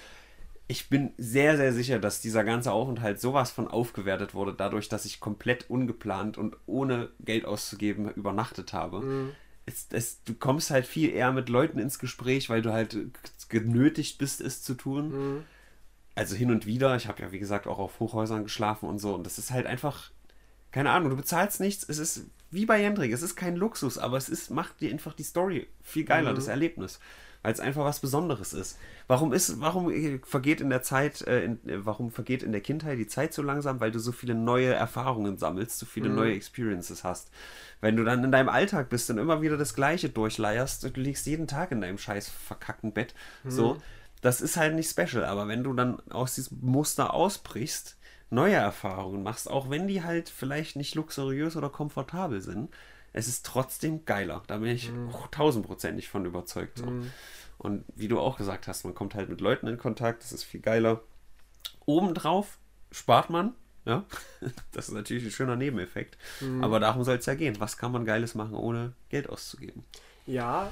[0.66, 5.07] Ich bin sehr, sehr sicher, dass dieser ganze Aufenthalt sowas von aufgewertet wurde, dadurch, dass
[5.07, 9.01] ich komplett ungeplant und ohne Geld auszugeben übernachtet habe.
[9.01, 9.30] Mhm.
[9.64, 12.97] Es, es, du kommst halt viel eher mit Leuten ins Gespräch, weil du halt
[13.49, 15.11] genötigt bist, es zu tun.
[15.11, 15.45] Mhm.
[16.14, 16.97] Also hin und wieder.
[16.97, 19.14] Ich habe ja, wie gesagt, auch auf Hochhäusern geschlafen und so.
[19.14, 20.11] Und das ist halt einfach,
[20.73, 21.85] keine Ahnung, du bezahlst nichts.
[21.89, 25.12] Es ist wie bei Jendrik, es ist kein Luxus, aber es ist, macht dir einfach
[25.14, 26.37] die Story viel geiler, Mhm.
[26.37, 26.99] das Erlebnis.
[27.43, 28.79] Weil es einfach was Besonderes ist.
[29.07, 29.93] Warum ist, warum
[30.25, 33.43] vergeht in der Zeit, äh, in, äh, warum vergeht in der Kindheit die Zeit so
[33.43, 33.79] langsam?
[33.79, 36.16] Weil du so viele neue Erfahrungen sammelst, so viele Mhm.
[36.16, 37.31] neue Experiences hast.
[37.81, 41.27] Wenn du dann in deinem Alltag bist und immer wieder das Gleiche durchleierst, du liegst
[41.27, 43.14] jeden Tag in deinem scheiß verkackten Bett,
[43.47, 43.77] so,
[44.21, 45.25] das ist halt nicht special.
[45.25, 47.97] Aber wenn du dann aus diesem Muster ausbrichst,
[48.31, 52.70] neue Erfahrungen machst, auch wenn die halt vielleicht nicht luxuriös oder komfortabel sind,
[53.12, 54.43] es ist trotzdem geiler.
[54.47, 54.93] Da bin ich
[55.31, 56.79] tausendprozentig von überzeugt.
[56.79, 56.93] So.
[57.57, 60.45] Und wie du auch gesagt hast, man kommt halt mit Leuten in Kontakt, das ist
[60.45, 61.01] viel geiler.
[61.87, 62.59] Obendrauf
[62.91, 63.55] spart man,
[63.85, 64.05] ja.
[64.72, 66.18] Das ist natürlich ein schöner Nebeneffekt.
[66.61, 67.57] Aber darum soll es ja gehen.
[67.59, 69.85] Was kann man Geiles machen, ohne Geld auszugeben?
[70.26, 70.70] Ja,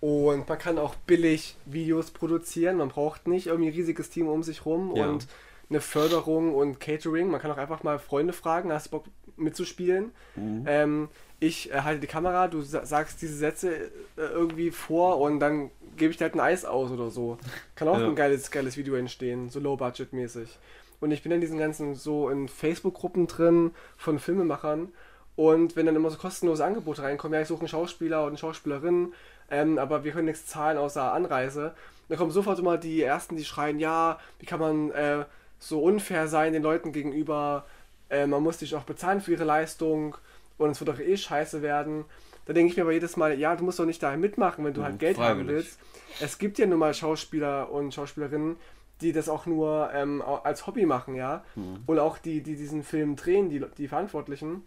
[0.00, 2.76] Und man kann auch billig Videos produzieren.
[2.76, 5.08] Man braucht nicht irgendwie ein riesiges Team um sich rum Ja.
[5.08, 5.26] und
[5.70, 7.28] eine Förderung und Catering.
[7.30, 9.04] Man kann auch einfach mal Freunde fragen, hast du Bock
[9.36, 10.12] mitzuspielen?
[10.36, 10.64] Mhm.
[10.66, 11.08] Ähm,
[11.40, 15.70] ich äh, halte die Kamera, du sa sagst diese Sätze äh, irgendwie vor und dann
[15.96, 17.38] gebe ich dir halt ein Eis aus oder so.
[17.76, 18.06] Kann auch Ja.
[18.06, 20.58] ein geiles, geiles Video entstehen, so low-budget-mäßig.
[21.00, 24.88] Und ich bin in diesen ganzen so in Facebook-Gruppen drin von Filmemachern.
[25.36, 28.38] Und wenn dann immer so kostenlose Angebote reinkommen, ja, ich suche einen Schauspieler oder eine
[28.38, 29.12] Schauspielerin,
[29.50, 31.74] ähm, aber wir können nichts zahlen außer Anreise,
[32.08, 35.24] dann kommen sofort immer die Ersten, die schreien, ja, wie kann man äh,
[35.58, 37.66] so unfair sein den Leuten gegenüber,
[38.10, 40.16] äh, man muss dich auch bezahlen für ihre Leistung
[40.56, 42.04] und es wird doch eh scheiße werden.
[42.46, 44.72] Da denke ich mir aber jedes Mal, ja, du musst doch nicht da mitmachen, wenn
[44.72, 45.48] du Mhm, halt Geld haben freiwillig.
[45.56, 45.78] willst.
[46.20, 48.56] Es gibt ja nun mal Schauspieler und Schauspielerinnen,
[49.02, 51.44] die das auch nur ähm, als Hobby machen, ja.
[51.54, 51.82] Mhm.
[51.86, 54.62] Und auch die, die diesen Film drehen, die, die Verantwortlichen,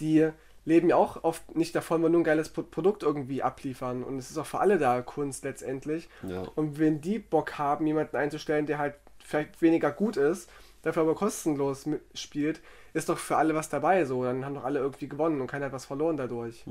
[0.00, 0.28] die
[0.64, 4.02] leben ja auch oft nicht davon, wenn nur ein geiles Pro- Produkt irgendwie abliefern.
[4.02, 6.08] Und es ist auch für alle da Kunst letztendlich.
[6.28, 6.42] Ja.
[6.56, 8.94] Und wenn die Bock haben, jemanden einzustellen, der halt
[9.26, 10.50] vielleicht weniger gut ist,
[10.82, 12.60] dafür aber kostenlos spielt,
[12.94, 14.24] ist doch für alle was dabei so.
[14.24, 16.64] Dann haben doch alle irgendwie gewonnen und keiner hat was verloren dadurch.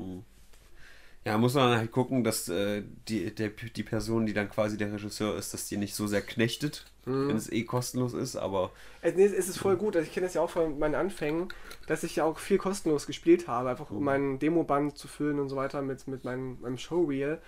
[1.24, 4.92] Ja, muss man halt gucken, dass äh, die, der, die Person, die dann quasi der
[4.92, 7.28] Regisseur ist, dass die nicht so sehr knechtet, Mhm.
[7.28, 9.96] wenn es eh kostenlos ist, aber Es, nee, es ist voll gut.
[9.96, 11.52] Also ich kenne das ja auch von meinen Anfängen,
[11.86, 15.48] dass ich ja auch viel kostenlos gespielt habe, einfach um meinen Demoband zu füllen und
[15.48, 17.40] so weiter mit, mit meinem, meinem Showreel.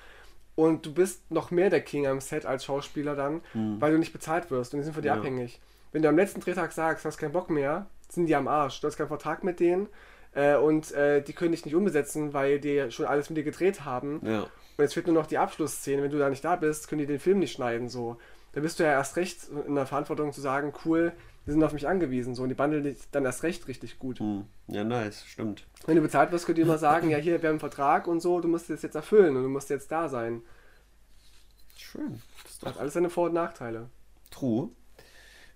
[0.59, 3.43] Und du bist noch mehr der King am Set als Schauspieler dann,
[3.79, 5.15] weil du nicht bezahlt wirst und die sind von dir Ja.
[5.15, 5.61] abhängig.
[5.93, 8.81] Wenn du am letzten Drehtag sagst, du hast keinen Bock mehr, sind die am Arsch.
[8.81, 9.87] Du hast keinen Vertrag mit denen
[10.35, 13.85] äh, und äh, die können dich nicht umbesetzen, weil die schon alles mit dir gedreht
[13.85, 14.21] haben.
[14.25, 14.41] ja.
[14.77, 16.03] Und jetzt fehlt nur noch die Abschlussszene.
[16.03, 17.89] Wenn du da nicht da bist, können die den Film nicht schneiden.
[17.89, 18.17] So.
[18.53, 21.13] Da bist du ja erst recht in der Verantwortung zu sagen, cool,
[21.49, 22.35] die sind auf mich angewiesen.
[22.35, 22.43] So.
[22.45, 24.21] Und die bandeln dich dann erst recht richtig gut.
[24.21, 24.45] Hm.
[24.69, 25.67] Ja, nice, stimmt.
[25.87, 28.21] Wenn du bezahlt wirst, könnt ihr immer sagen, ja, hier, wir haben einen Vertrag und
[28.21, 30.43] so, du musst das jetzt erfüllen und du musst jetzt da sein.
[31.77, 32.21] Schön.
[32.45, 33.89] Das Hat alles seine Vor- und Nachteile.
[34.31, 34.69] true.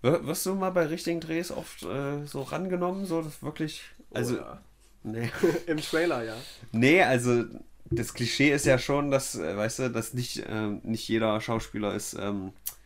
[0.01, 3.83] Wir- Wirst du mal bei richtigen Drehs oft äh, so rangenommen, so das wirklich.
[4.13, 4.63] Also, Oder
[5.05, 5.31] nee.
[5.67, 6.35] Im Trailer, ja.
[6.73, 7.45] Nee, also
[7.91, 11.95] das Klischee ist ja schon, dass, äh, weißt du, dass nicht, ähm, nicht jeder Schauspieler
[11.95, 12.82] ist, ähm, äh,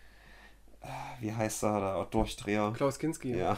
[1.21, 2.73] wie heißt er da, Durchdreher.
[2.77, 3.37] Klaus Kinski.
[3.37, 3.57] Ja.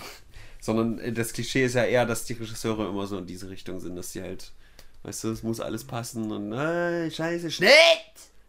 [0.61, 3.81] Sondern äh, das Klischee ist ja eher, dass die Regisseure immer so in diese Richtung
[3.81, 4.53] sind, dass die halt,
[5.03, 7.71] weißt du, es muss alles passen und äh, scheiße, Schnitt!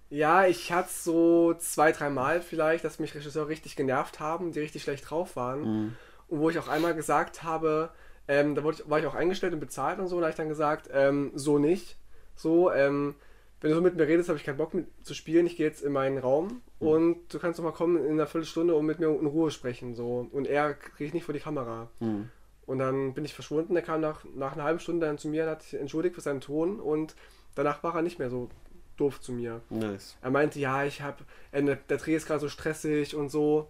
[0.10, 4.82] Ja, ich hatte so zwei, dreimal vielleicht, dass mich Regisseure richtig genervt haben, die richtig
[4.82, 5.62] schlecht drauf waren.
[5.62, 5.96] Mhm.
[6.28, 7.92] Und wo ich auch einmal gesagt habe,
[8.28, 10.32] ähm, da wurde ich, war ich auch eingestellt und bezahlt und so, und da habe
[10.32, 11.98] ich dann gesagt, ähm, so nicht.
[12.36, 13.16] So, ähm,
[13.62, 15.46] wenn du so mit mir redest, habe ich keinen Bock mit zu spielen.
[15.46, 16.88] Ich gehe jetzt in meinen Raum Mhm.
[16.88, 19.96] und du kannst doch mal kommen in einer Viertelstunde und mit mir in Ruhe sprechen.
[19.96, 20.28] So.
[20.32, 21.90] Und er kriege ich nicht vor die Kamera.
[22.00, 22.30] Hm.
[22.66, 23.76] Und dann bin ich verschwunden.
[23.76, 26.22] Er kam nach, nach einer halben Stunde dann zu mir und hat sich entschuldigt für
[26.22, 27.16] seinen Ton und
[27.56, 28.50] danach war er nicht mehr so
[28.96, 29.62] doof zu mir.
[29.70, 30.18] Nice.
[30.22, 31.18] Er meinte, ja, ich habe,
[31.52, 33.70] der Dreh ist gerade so stressig und so.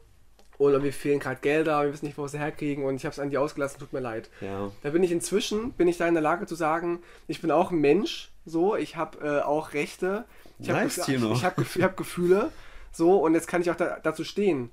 [0.60, 3.14] Und wir fehlen gerade Gelder, wir wissen nicht, wo wir sie herkriegen und ich habe
[3.14, 4.30] es an die ausgelassen, tut mir leid.
[4.42, 4.70] Ja.
[4.84, 7.72] Da bin ich inzwischen, bin ich da in der Lage zu sagen, ich bin auch
[7.72, 10.26] ein Mensch, so, ich habe äh, auch Rechte,
[10.60, 12.52] ich habe Nice, ich, hab, ich hab Gefühle,
[12.92, 14.70] so, und jetzt kann ich auch da, dazu stehen.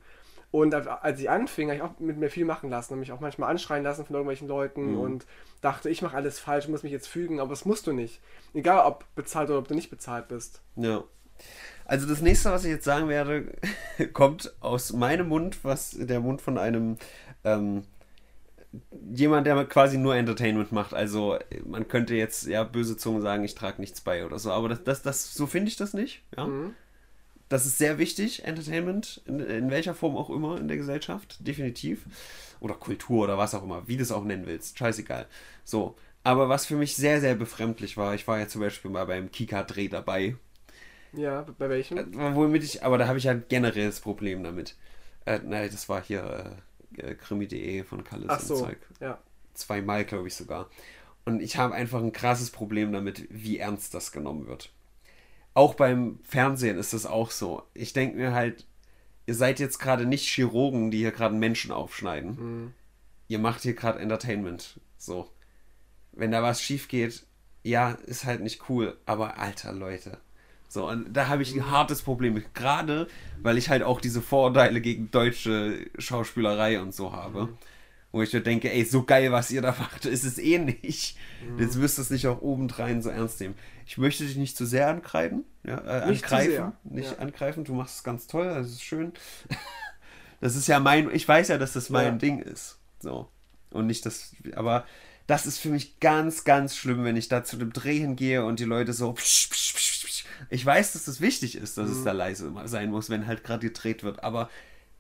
[0.51, 3.13] Und als- als ich anfing, habe ich auch mit mir viel machen lassen und mich
[3.13, 4.99] auch manchmal anschreien lassen von irgendwelchen Leuten Mhm.
[5.01, 5.27] und
[5.61, 8.21] dachte, ich mache alles falsch, muss mich jetzt fügen, aber das musst du nicht.
[8.55, 10.63] Egal, ob bezahlt oder ob du nicht bezahlt bist.
[10.75, 11.05] Ja.
[11.87, 13.53] Also das nächste, was ich jetzt sagen werde,
[14.13, 16.97] kommt aus meinem Mund, was der Mund von einem
[17.45, 17.85] ähm,
[19.15, 20.95] jemand, der quasi nur Entertainment macht.
[20.95, 24.69] Also man könnte jetzt ja böse Zungen sagen, ich trage nichts bei oder so, aber
[24.69, 26.23] das, das, das so finde ich das nicht.
[26.37, 26.47] Ja?
[26.47, 26.75] Mhm.
[27.49, 32.05] Das ist sehr wichtig, Entertainment, in, in welcher Form auch immer in der Gesellschaft, definitiv.
[32.59, 35.27] Oder Kultur oder was auch immer, wie du es auch nennen willst, scheißegal.
[35.63, 39.07] So, aber was für mich sehr, sehr befremdlich war, ich war ja zum Beispiel mal
[39.07, 40.35] beim Kika-Dreh dabei,
[41.17, 41.99] Ja, bei welchem?
[41.99, 44.77] äh, Womit ich, aber da habe ich ja ein generelles Problem damit.
[45.25, 46.59] Äh, nein, das war hier
[46.99, 48.79] äh, äh, krimi.de von Kallis Ach und so, Zeug.
[49.01, 49.19] ja.
[49.55, 50.69] Zweimal, glaube ich sogar.
[51.25, 54.71] Und ich habe einfach ein krasses Problem damit, wie ernst das genommen wird.
[55.55, 57.63] Auch beim Fernsehen ist das auch so.
[57.73, 58.67] Ich denke mir halt,
[59.27, 62.37] ihr seid jetzt gerade nicht Chirurgen, die hier gerade Menschen aufschneiden.
[62.39, 62.75] Mhm.
[63.29, 64.79] Ihr macht hier gerade Entertainment.
[64.99, 65.29] So.
[66.13, 67.25] Wenn da was schief geht,
[67.63, 68.97] ja, ist halt nicht cool.
[69.07, 70.19] Aber alter Leute.
[70.69, 72.55] So, und da habe ich ein hartes Problem mit.
[72.55, 73.07] Gerade,
[73.43, 77.49] weil ich halt auch diese Vorurteile gegen deutsche Schauspielerei und so habe.
[78.13, 81.17] Wo ich mir denke, ey, so geil, was ihr da macht, ist es eh nicht.
[81.59, 83.55] Jetzt müsst ihr es nicht auch obendrein so ernst nehmen.
[83.87, 85.45] Ich möchte dich nicht zu sehr ankreiden.
[85.65, 86.51] Ja, äh, Nicht zu angreifen.
[86.53, 87.19] sehr, Nicht ja.
[87.19, 89.13] angreifen, du machst es ganz toll, das ist schön.
[90.41, 92.11] Das ist ja mein, ich weiß ja, dass das mein Ja.
[92.13, 92.79] Ding ist.
[93.01, 93.31] So.
[93.71, 94.85] Und nicht das, aber
[95.27, 98.61] Das ist für mich ganz, ganz schlimm, wenn ich da zu dem Dreh hingehe und
[98.61, 99.13] die Leute so.
[99.15, 99.86] Psch, psch, psch.
[100.51, 101.97] Ich weiß, dass das wichtig ist, dass mhm.
[101.97, 104.49] es da leise sein muss, wenn halt gerade gedreht wird, aber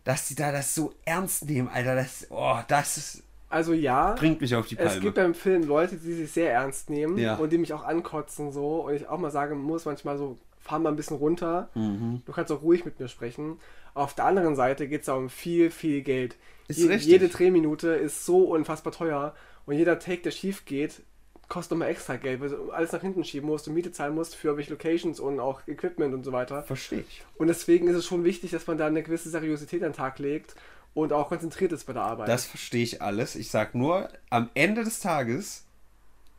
[0.04, 3.22] dass die da das so ernst nehmen, Alter, das, oh, das ist.
[3.48, 4.14] Also ja.
[4.14, 4.90] Bringt mich auf die Palme.
[4.90, 7.34] Es gibt beim Film Leute, die sich sehr ernst nehmen ja.
[7.36, 10.78] und die mich auch ankotzen so und ich auch mal sagen muss manchmal so, fahr
[10.78, 11.70] mal ein bisschen runter.
[11.74, 12.22] Mhm.
[12.24, 13.58] Du kannst auch ruhig mit mir sprechen.
[13.94, 16.36] Auf der anderen Seite geht es um viel, viel Geld.
[16.68, 19.34] Ist Je, jede Drehminute ist so unfassbar teuer
[19.64, 21.02] und jeder Take, der schief geht,
[21.48, 24.34] kostet nochmal extra Geld, weil du alles nach hinten schieben musst und Miete zahlen musst
[24.34, 26.62] für irgendwelche Locations und auch Equipment und so weiter.
[26.64, 27.24] Verstehe ich.
[27.36, 30.18] Und deswegen ist es schon wichtig, dass man da eine gewisse Seriosität an den Tag
[30.18, 30.56] legt
[30.94, 32.28] und auch konzentriert ist bei der Arbeit.
[32.28, 33.36] Das verstehe ich alles.
[33.36, 35.64] Ich sag nur, am Ende des Tages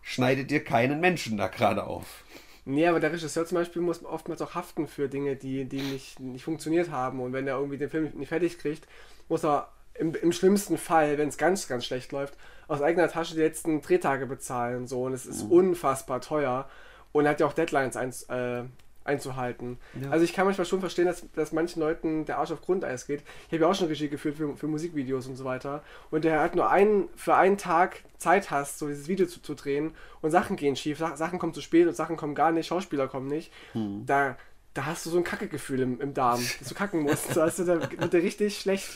[0.02, 2.24] schneidet ihr keinen Menschen da gerade auf.
[2.66, 6.20] Nee, aber der Regisseur zum Beispiel muss oftmals auch haften für Dinge, die, die nicht,
[6.20, 7.22] nicht funktioniert haben.
[7.22, 8.88] Und wenn er irgendwie den Film nicht fertig kriegt,
[9.30, 12.36] muss er im, im schlimmsten Fall, wenn es ganz, ganz schlecht läuft,
[12.68, 14.88] aus eigener Tasche die letzten Drehtage bezahlen.
[14.88, 15.04] So.
[15.04, 15.52] Und es ist mhm.
[15.52, 16.68] unfassbar teuer.
[17.12, 18.64] Und er hat ja auch Deadlines eins, äh,
[19.08, 19.78] einzuhalten.
[20.00, 20.10] Ja.
[20.12, 23.24] Also ich kann manchmal schon verstehen, dass, dass manchen Leuten der Arsch auf Grundeis geht.
[23.48, 25.84] Ich habe ja auch schon Regie geführt für, für Musikvideos und so weiter.
[26.12, 29.56] Und der hat nur einen, für einen Tag Zeit hast, so dieses Video zu, zu
[29.56, 33.08] drehen und Sachen gehen schief, Sachen kommen zu spät und Sachen kommen gar nicht, Schauspieler
[33.08, 33.52] kommen nicht.
[33.72, 34.06] Hm.
[34.06, 34.38] Da,
[34.74, 37.36] da hast du so ein Kackegefühl im, im Darm, dass du kacken musst.
[37.36, 38.90] Da wird der richtig schlecht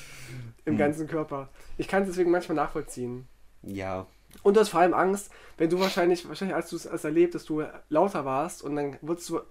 [0.66, 0.78] im hm.
[0.78, 1.50] ganzen Körper.
[1.78, 3.28] Ich kann es deswegen manchmal nachvollziehen.
[3.64, 4.08] Ja,
[4.44, 7.46] und du hast vor allem Angst, wenn du wahrscheinlich, wahrscheinlich als du es erlebt, dass
[7.46, 9.42] du lauter warst und dann wurdest du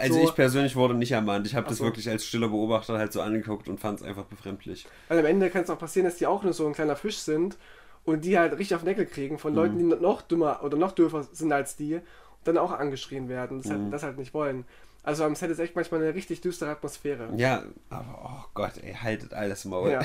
[0.00, 1.46] also so, ich persönlich wurde nicht ermahnt.
[1.46, 1.84] Ich habe das so.
[1.84, 4.84] wirklich als stiller Beobachter halt so angeguckt und fand es einfach befremdlich.
[5.06, 7.18] Weil am Ende kann es auch passieren, dass die auch nur so ein kleiner Fisch
[7.18, 7.56] sind
[8.04, 9.56] und die halt richtig auf den Deckel kriegen von mhm.
[9.56, 12.02] Leuten, die noch dümmer oder noch dürfer sind als die und
[12.42, 13.62] dann auch angeschrien werden.
[13.62, 13.84] Das, halt, mhm.
[13.84, 14.64] halt, das halt nicht wollen.
[15.04, 17.28] Also am Set ist echt manchmal eine richtig düstere Atmosphäre.
[17.36, 19.92] Ja, aber oh Gott, ey, haltet alles Maul.
[19.92, 20.00] Ja.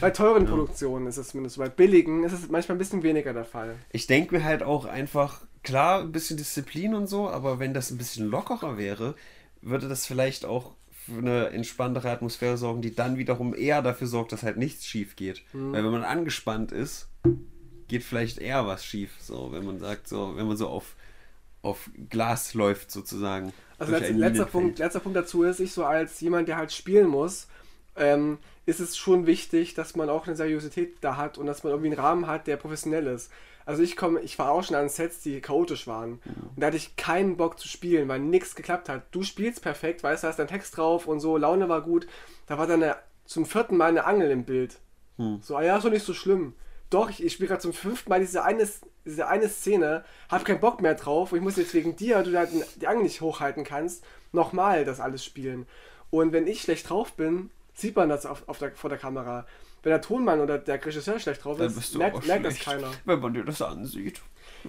[0.01, 0.49] Bei teuren ja.
[0.49, 1.61] Produktionen ist es zumindest so.
[1.61, 3.75] Bei billigen ist es manchmal ein bisschen weniger der Fall.
[3.91, 7.91] Ich denke mir halt auch einfach, klar, ein bisschen Disziplin und so, aber wenn das
[7.91, 9.15] ein bisschen lockerer wäre,
[9.61, 14.31] würde das vielleicht auch für eine entspanntere Atmosphäre sorgen, die dann wiederum eher dafür sorgt,
[14.31, 15.43] dass halt nichts schief geht.
[15.53, 15.73] Mhm.
[15.73, 17.09] Weil wenn man angespannt ist,
[17.87, 19.11] geht vielleicht eher was schief.
[19.19, 20.95] So, wenn man sagt, so, wenn man so auf,
[21.61, 23.53] auf Glas läuft sozusagen.
[23.77, 27.07] Also letzter, letzter Punkt, letzter Punkt dazu ist, ich so als jemand, der halt spielen
[27.07, 27.47] muss,
[27.95, 31.71] ähm, ist es schon wichtig, dass man auch eine Seriosität da hat und dass man
[31.71, 33.31] irgendwie einen Rahmen hat, der professionell ist.
[33.65, 36.11] Also ich komme, ich war auch schon an Sets, die chaotisch waren.
[36.23, 36.49] Mhm.
[36.55, 39.03] Und da hatte ich keinen Bock zu spielen, weil nichts geklappt hat.
[39.11, 42.07] Du spielst perfekt, weißt du, hast deinen Text drauf und so, Laune war gut.
[42.47, 44.77] Da war dann eine, zum vierten Mal eine Angel im Bild.
[45.17, 45.39] Mhm.
[45.41, 46.53] So, ah ja, ist doch nicht so schlimm.
[46.91, 48.67] Doch, ich, ich spiele gerade zum fünften Mal diese eine,
[49.03, 52.37] diese eine Szene, hab keinen Bock mehr drauf und ich muss jetzt wegen dir, du
[52.37, 55.65] halt die Angel nicht hochhalten kannst, nochmal das alles spielen.
[56.11, 59.45] Und wenn ich schlecht drauf bin, sieht man das auf, auf der, vor der Kamera.
[59.83, 62.89] Wenn der Tonmann oder der Regisseur schlecht drauf ist, merkt, merkt das keiner.
[63.03, 64.21] Wenn man dir das ansieht.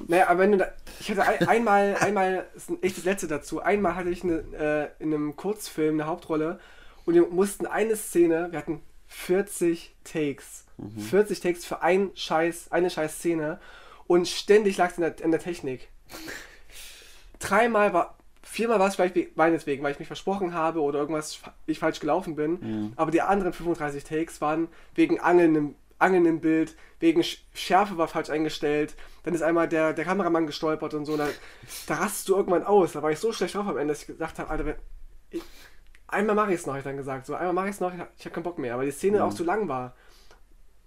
[0.09, 3.63] Naja, aber wenn du da, ich hatte ein, einmal, einmal, ist ein echtes Letzte dazu,
[3.63, 6.61] einmal hatte ich eine, äh, in einem Kurzfilm eine Hauptrolle
[7.07, 10.67] und wir mussten eine Szene, wir hatten 40 Takes.
[10.77, 11.01] Mhm.
[11.01, 13.59] 40 Takes für ein Scheiß, eine Scheiß Szene
[14.07, 15.89] und ständig lag es in in der Technik.
[17.39, 18.19] Dreimal war,
[18.57, 22.37] Viermal war es vielleicht meinetwegen, weil ich mich versprochen habe oder irgendwas ich falsch gelaufen
[22.37, 22.53] bin.
[22.53, 22.93] Mhm.
[22.97, 28.09] Aber die anderen 35 Takes waren wegen Angeln im, Angeln im Bild, wegen Schärfe war
[28.09, 28.95] falsch eingestellt.
[29.25, 31.19] Dann ist einmal der, der Kameramann gestolpert und so.
[31.19, 31.29] Da,
[31.87, 32.93] da rastest du irgendwann aus.
[32.93, 34.77] Da war ich so schlecht drauf am Ende, dass ich gesagt habe, Alter,
[35.29, 35.43] ich,
[36.07, 37.27] einmal mache ich es noch, habe ich dann gesagt.
[37.27, 38.73] So, einmal mache ich es noch, ich habe hab keinen Bock mehr.
[38.73, 39.25] Aber die Szene mhm.
[39.25, 39.95] auch zu lang war.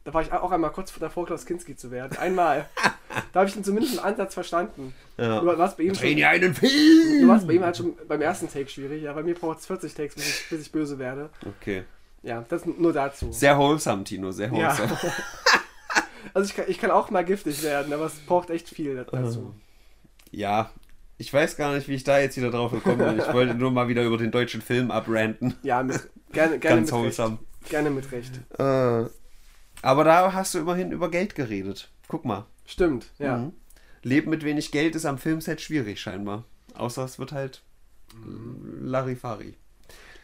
[0.04, 2.18] Da war ich auch einmal kurz davor, Klaus Kinski zu werden.
[2.18, 2.68] Einmal.
[3.34, 4.94] da habe ich ihn zumindest einen Ansatz verstanden.
[5.18, 5.40] Ja.
[5.40, 7.22] Du warst bei ihm schon, einen Film!
[7.22, 9.04] Du warst bei ihm halt schon beim ersten Take schwierig.
[9.04, 11.30] Ja, bei mir braucht es 40 Takes, bis ich, bis ich, böse werde.
[11.46, 11.84] Okay.
[12.24, 13.32] Ja, das nur dazu.
[13.32, 14.90] Sehr wholesome, Tino, sehr wholesome.
[14.90, 15.14] Ja.
[16.34, 19.54] also ich kann, ich kann auch mal giftig werden, aber es braucht echt viel dazu.
[20.32, 20.72] Ja,
[21.18, 23.20] ich weiß gar nicht, wie ich da jetzt wieder drauf gekommen bin.
[23.20, 25.56] Ich wollte nur mal wieder über den deutschen Film abranten.
[25.64, 27.38] Ja, mit, gerne, gerne Ganz mit wholesome.
[27.62, 27.70] Recht.
[27.70, 28.40] Gerne mit Recht.
[28.58, 29.10] Äh,
[29.82, 31.92] aber da hast du immerhin über Geld geredet.
[32.08, 32.46] Guck mal.
[32.66, 33.38] Stimmt, ja.
[33.38, 33.54] Mhm.
[34.02, 36.46] Leben mit wenig Geld ist am Filmset schwierig scheinbar.
[36.76, 37.64] Außer es wird halt
[38.14, 38.86] mhm.
[38.86, 39.56] Larifari.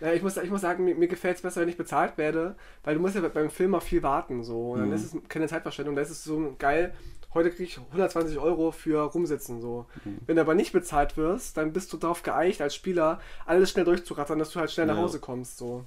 [0.01, 2.55] Ja, ich, muss, ich muss sagen, mir, mir gefällt es besser, wenn ich bezahlt werde,
[2.83, 4.43] weil du musst ja beim Film auch viel warten.
[4.43, 4.71] So.
[4.71, 4.95] Und dann mhm.
[4.95, 5.95] ist es keine Zeitverschwendung.
[5.95, 6.93] Da ist es so geil,
[7.33, 9.61] heute kriege ich 120 Euro für rumsitzen.
[9.61, 9.85] So.
[10.03, 10.17] Mhm.
[10.25, 13.85] Wenn du aber nicht bezahlt wirst, dann bist du darauf geeicht, als Spieler alles schnell
[13.85, 14.93] durchzurattern, dass du halt schnell ja.
[14.93, 15.57] nach Hause kommst.
[15.57, 15.85] So.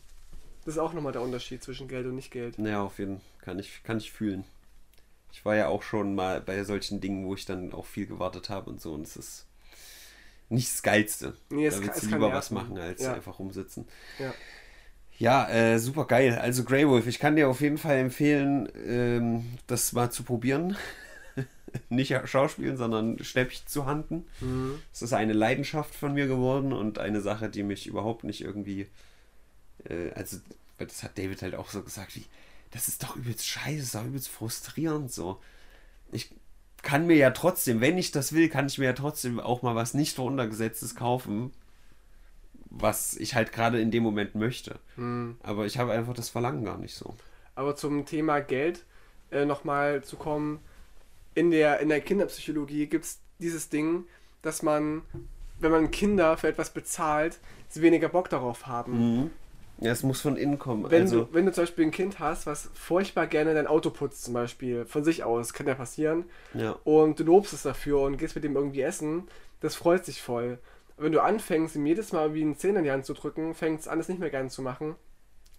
[0.64, 2.58] Das ist auch nochmal der Unterschied zwischen Geld und nicht Geld.
[2.58, 3.26] Ja, auf jeden Fall.
[3.40, 4.44] Kann ich, kann ich fühlen.
[5.32, 8.50] Ich war ja auch schon mal bei solchen Dingen, wo ich dann auch viel gewartet
[8.50, 8.92] habe und so.
[8.92, 9.46] Und es ist
[10.48, 11.36] nicht das Geilste.
[11.50, 13.14] Nee, da willst du lieber was machen, als ja.
[13.14, 13.86] einfach rumsitzen.
[14.18, 14.34] Ja.
[15.18, 16.38] Ja, äh, super geil.
[16.38, 20.76] Also Grey Wolf, ich kann dir auf jeden Fall empfehlen, ähm, das mal zu probieren.
[21.88, 24.26] nicht Schauspielen, sondern Stäbchen zu handen.
[24.40, 24.80] Mhm.
[24.92, 28.86] Es ist eine Leidenschaft von mir geworden und eine Sache, die mich überhaupt nicht irgendwie.
[29.84, 30.38] Äh, also,
[30.78, 32.24] das hat David halt auch so gesagt, wie,
[32.70, 35.40] das ist doch übelst scheiße, das ist doch übelst frustrierend so.
[36.12, 36.30] Ich
[36.82, 39.74] kann mir ja trotzdem, wenn ich das will, kann ich mir ja trotzdem auch mal
[39.74, 41.52] was nicht runtergesetztes kaufen,
[42.70, 44.78] was ich halt gerade in dem Moment möchte.
[44.96, 45.36] Mhm.
[45.42, 47.14] Aber ich habe einfach das Verlangen gar nicht so.
[47.54, 48.84] Aber zum Thema Geld
[49.30, 50.60] äh, nochmal zu kommen,
[51.34, 54.04] in der, in der Kinderpsychologie gibt es dieses Ding,
[54.42, 55.02] dass man,
[55.58, 59.16] wenn man Kinder für etwas bezahlt, sie weniger Bock darauf haben.
[59.16, 59.30] Mhm.
[59.80, 60.90] Ja, es muss von innen kommen.
[60.90, 63.90] Wenn, also, du, wenn du zum Beispiel ein Kind hast, was furchtbar gerne dein Auto
[63.90, 66.24] putzt, zum Beispiel, von sich aus, kann ja passieren,
[66.54, 66.76] ja.
[66.84, 69.28] und du lobst es dafür und gehst mit dem irgendwie essen,
[69.60, 70.58] das freut sich voll.
[70.96, 73.80] Wenn du anfängst, ihm jedes Mal wie einen Zehner in die Hand zu drücken, fängt
[73.80, 74.96] es an, es nicht mehr gerne zu machen,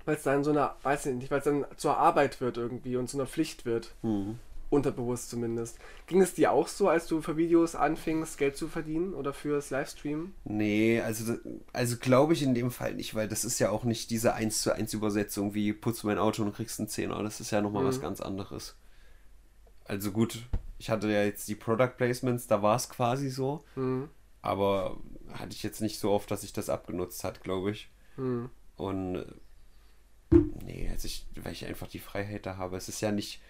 [0.03, 2.97] weil es dann so eine, weiß ich nicht, weil es dann zur Arbeit wird irgendwie
[2.97, 3.93] und zu einer Pflicht wird.
[4.01, 4.39] Mhm.
[4.69, 5.79] Unterbewusst zumindest.
[6.05, 9.71] Ging es dir auch so, als du für Videos anfingst, Geld zu verdienen oder fürs
[9.71, 10.33] Livestream?
[10.43, 11.37] Nee, also,
[11.73, 14.61] also glaube ich in dem Fall nicht, weil das ist ja auch nicht diese 1
[14.61, 17.21] zu 1 Übersetzung wie putz mein Auto und kriegst einen Zehner.
[17.23, 17.87] Das ist ja nochmal mhm.
[17.87, 18.75] was ganz anderes.
[19.85, 20.37] Also gut,
[20.77, 23.63] ich hatte ja jetzt die Product Placements, da war es quasi so.
[23.75, 24.09] Mhm.
[24.43, 24.97] Aber
[25.33, 27.89] hatte ich jetzt nicht so oft, dass ich das abgenutzt hat, glaube ich.
[28.17, 28.49] Mhm.
[28.77, 29.25] Und
[30.63, 32.77] nee, also ich, weil ich einfach die Freiheit da habe.
[32.77, 33.41] Es ist ja nicht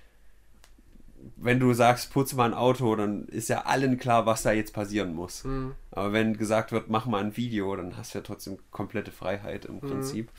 [1.35, 4.73] wenn du sagst, putz mal ein Auto, dann ist ja allen klar, was da jetzt
[4.73, 5.43] passieren muss.
[5.43, 5.75] Mhm.
[5.91, 9.65] Aber wenn gesagt wird, mach mal ein Video, dann hast du ja trotzdem komplette Freiheit
[9.65, 9.81] im mhm.
[9.81, 10.31] Prinzip.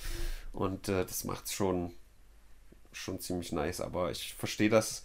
[0.52, 1.92] Und äh, das macht es schon,
[2.92, 3.80] schon ziemlich nice.
[3.80, 5.04] Aber ich verstehe das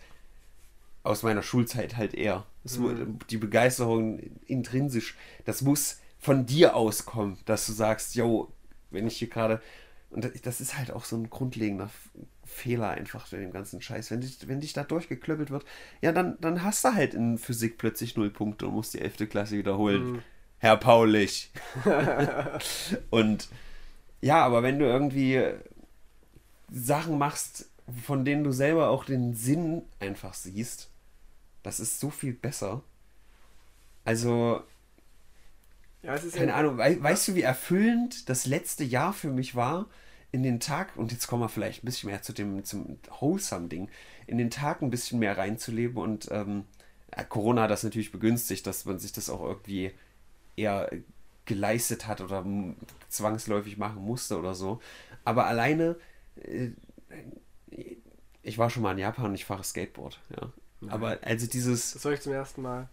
[1.04, 2.46] aus meiner Schulzeit halt eher.
[2.64, 3.20] Mhm.
[3.30, 5.16] Die Begeisterung intrinsisch,
[5.46, 8.52] das muss von dir auskommen, dass du sagst, yo,
[8.90, 9.62] wenn ich hier gerade.
[10.10, 11.90] Und das ist halt auch so ein grundlegender
[12.46, 14.12] Fehler einfach für den ganzen Scheiß.
[14.12, 15.66] Wenn dich, wenn dich da durchgeklöppelt wird,
[16.02, 19.30] ja, dann, dann hast du halt in Physik plötzlich null Punkte und musst die 11.
[19.30, 20.12] Klasse wiederholen.
[20.14, 20.22] Mhm.
[20.60, 21.52] Herr Paulich.
[23.10, 23.50] und
[24.22, 25.44] ja, aber wenn du irgendwie
[26.72, 27.70] Sachen machst,
[28.04, 30.90] von denen du selber auch den Sinn einfach siehst,
[31.64, 32.84] das ist so viel besser.
[34.04, 34.64] Also,
[36.04, 39.88] ja, keine Ahnung, we weißt du, wie erfüllend das letzte Jahr für mich war?
[40.36, 43.88] In den Tag, und jetzt kommen wir vielleicht ein bisschen mehr zu dem zum Wholesome-Ding,
[44.28, 46.66] in den Tag ein bisschen mehr reinzuleben und ähm,
[47.30, 49.92] Corona hat das natürlich begünstigt, dass man sich das auch irgendwie
[50.58, 50.92] eher
[51.46, 52.46] geleistet hat oder
[53.08, 54.82] zwangsläufig machen musste oder so.
[55.24, 55.96] Aber alleine,
[56.44, 56.72] äh,
[58.44, 60.52] ich war schon mal in Japan und ich fahre Skateboard, ja.
[60.90, 61.94] Aber also dieses.
[61.94, 62.90] Das soll ich zum ersten Mal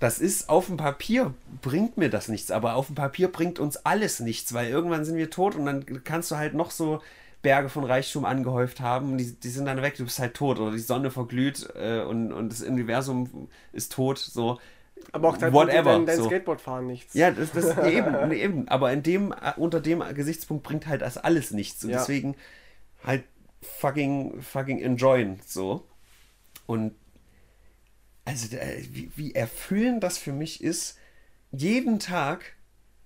[0.00, 3.76] das ist auf dem Papier bringt mir das nichts, aber auf dem Papier bringt uns
[3.84, 7.00] alles nichts, weil irgendwann sind wir tot und dann kannst du halt noch so
[7.42, 10.58] Berge von Reichtum angehäuft haben und die, die sind dann weg, du bist halt tot
[10.58, 14.58] oder die Sonne verglüht äh, und, und das Universum ist tot, so.
[15.12, 16.24] Aber auch dein, Whatever, dein, dein so.
[16.26, 17.14] Skateboardfahren nichts.
[17.14, 18.68] Ja, das, das eben, eben.
[18.68, 21.82] Aber in dem, unter dem Gesichtspunkt bringt halt das alles nichts.
[21.84, 21.98] Und ja.
[21.98, 22.36] deswegen
[23.02, 23.24] halt
[23.62, 25.86] fucking, fucking enjoyen, so.
[26.66, 26.94] Und
[28.30, 30.96] also äh, wie, wie erfüllend das für mich ist,
[31.50, 32.52] jeden Tag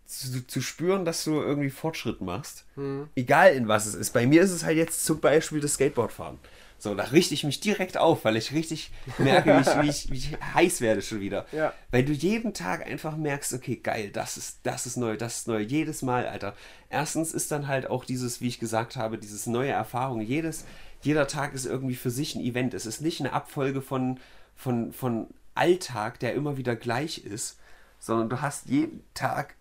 [0.05, 2.67] zu, zu spüren, dass du irgendwie Fortschritt machst.
[2.75, 3.09] Hm.
[3.17, 4.13] Egal in was es ist.
[4.13, 6.39] Bei mir ist es halt jetzt zum Beispiel das Skateboardfahren.
[6.79, 10.11] So, da richte ich mich direkt auf, weil ich richtig merke, wie, ich, wie, ich,
[10.11, 11.47] wie ich heiß werde schon wieder.
[11.53, 11.73] Ja.
[11.91, 15.49] Weil du jeden Tag einfach merkst, okay, geil, das ist, das ist neu, das ist
[15.49, 16.55] neu, jedes Mal, Alter.
[16.91, 20.21] Erstens ist dann halt auch dieses, wie ich gesagt habe, dieses neue Erfahrung.
[20.21, 20.67] Jedes,
[21.01, 22.75] jeder Tag ist irgendwie für sich ein Event.
[22.75, 24.21] Es ist nicht eine Abfolge von,
[24.57, 27.59] von, von Alltag, der immer wieder gleich ist,
[27.99, 29.55] sondern du hast jeden Tag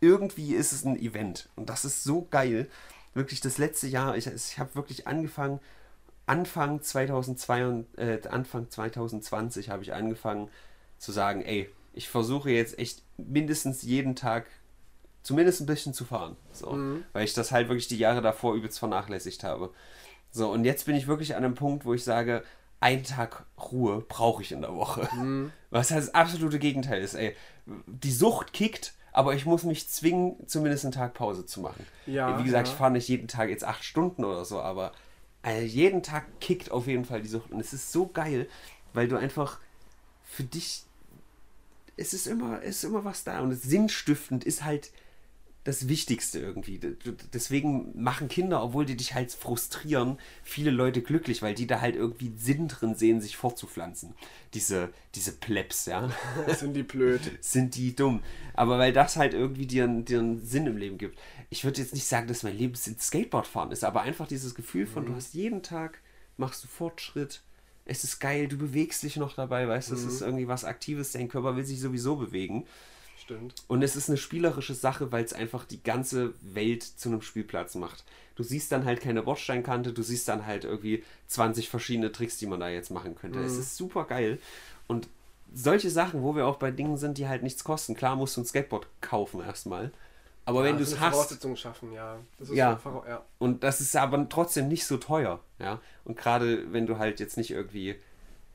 [0.00, 1.48] irgendwie ist es ein Event.
[1.56, 2.68] Und das ist so geil.
[3.14, 5.60] Wirklich das letzte Jahr, ich, ich habe wirklich angefangen,
[6.26, 10.50] Anfang, 2002, äh, Anfang 2020 habe ich angefangen
[10.98, 14.46] zu sagen, ey, ich versuche jetzt echt mindestens jeden Tag
[15.22, 16.36] zumindest ein bisschen zu fahren.
[16.52, 17.04] So, mhm.
[17.12, 19.70] Weil ich das halt wirklich die Jahre davor übelst vernachlässigt habe.
[20.30, 22.42] So, und jetzt bin ich wirklich an einem Punkt, wo ich sage,
[22.84, 25.08] einen Tag Ruhe brauche ich in der Woche.
[25.16, 25.52] Mhm.
[25.70, 27.34] Was das absolute Gegenteil ist, ey.
[27.86, 31.86] Die Sucht kickt, aber ich muss mich zwingen, zumindest einen Tag Pause zu machen.
[32.04, 32.72] Ja, Wie gesagt, ja.
[32.72, 34.92] ich fahre nicht jeden Tag jetzt acht Stunden oder so, aber
[35.40, 37.52] also jeden Tag kickt auf jeden Fall die Sucht.
[37.52, 38.48] Und es ist so geil,
[38.92, 39.60] weil du einfach
[40.22, 40.84] für dich.
[41.96, 43.40] Es ist immer, es ist immer was da.
[43.40, 44.90] Und sinnstiftend ist halt
[45.64, 46.78] das Wichtigste irgendwie.
[47.32, 51.96] Deswegen machen Kinder, obwohl die dich halt frustrieren, viele Leute glücklich, weil die da halt
[51.96, 54.14] irgendwie Sinn drin sehen, sich fortzupflanzen.
[54.52, 56.10] Diese, diese Plebs, ja.
[56.58, 57.22] Sind die blöd.
[57.40, 58.22] Sind die dumm.
[58.52, 61.18] Aber weil das halt irgendwie dir, dir einen Sinn im Leben gibt.
[61.48, 65.04] Ich würde jetzt nicht sagen, dass mein Leben Skateboardfahren ist, aber einfach dieses Gefühl von,
[65.04, 65.08] mhm.
[65.08, 66.00] du hast jeden Tag,
[66.36, 67.42] machst du Fortschritt,
[67.86, 70.08] Es ist geil, du bewegst dich noch dabei, weißt du, es Mhm.
[70.08, 72.66] ist irgendwie was Aktives, dein Körper will sich sowieso bewegen.
[73.24, 73.54] Stimmt.
[73.68, 77.74] Und es ist eine spielerische Sache, weil es einfach die ganze Welt zu einem Spielplatz
[77.74, 78.04] macht.
[78.36, 82.46] Du siehst dann halt keine Bordsteinkante, du siehst dann halt irgendwie 20 verschiedene Tricks, die
[82.46, 83.38] man da jetzt machen könnte.
[83.38, 83.44] Mhm.
[83.46, 84.38] Es ist super geil.
[84.88, 85.08] Und
[85.54, 87.94] solche Sachen, wo wir auch bei Dingen sind, die halt nichts kosten.
[87.94, 89.90] Klar musst du ein Skateboard kaufen erstmal.
[90.46, 92.18] Aber wenn Ja, du so es hast, Voraussetzungen schaffen, ja.
[92.38, 92.78] Das ist Ja.
[93.08, 93.24] ja.
[93.38, 95.80] und das ist aber trotzdem nicht so teuer, ja.
[96.04, 97.94] Und gerade wenn du halt jetzt nicht irgendwie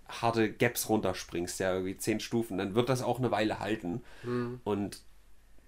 [0.10, 4.01] harte Gaps runterspringst, ja, irgendwie 10 Stufen, dann wird das auch eine Weile halten.
[4.24, 4.60] Hm.
[4.64, 5.01] Und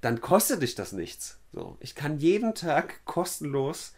[0.01, 1.39] dann kostet dich das nichts.
[1.53, 3.93] So, ich kann jeden Tag kostenlos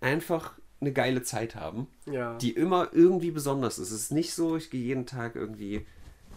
[0.00, 2.36] einfach eine geile Zeit haben, Ja.
[2.38, 3.90] die immer irgendwie besonders ist.
[3.90, 5.86] Es ist nicht so, ich gehe jeden Tag irgendwie,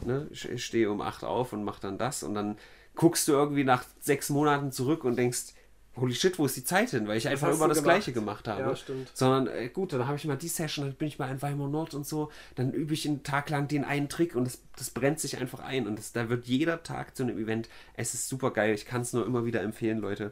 [0.05, 2.57] ne, ich ich stehe um 8 auf und mache dann das und dann
[2.95, 5.53] guckst du irgendwie nach sechs Monaten zurück und denkst,
[6.00, 7.08] holy shit, wo ist die Zeit hin?
[7.08, 7.95] Weil ich einfach hast immer das gemacht?
[7.95, 8.62] Gleiche gemacht habe.
[8.62, 9.12] Ja, stimmt.
[9.14, 11.68] Sondern, äh, gut, dann habe ich mal die Session, dann bin ich mal in Weimar
[11.68, 14.89] Nord und so, dann übe ich einen Tag lang den einen Trick und das, das
[14.89, 17.70] brennt sich einfach ein und das, da wird jeder Tag zu einem Event.
[17.93, 20.32] Es ist super geil, ich kann es nur immer wieder empfehlen, Leute.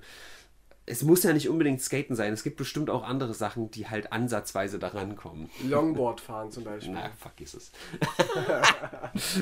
[0.87, 4.11] Es muss ja nicht unbedingt Skaten sein, es gibt bestimmt auch andere Sachen, die halt
[4.11, 5.49] ansatzweise daran kommen.
[5.67, 6.93] Longboard fahren zum Beispiel.
[6.93, 7.71] Na, vergiss es.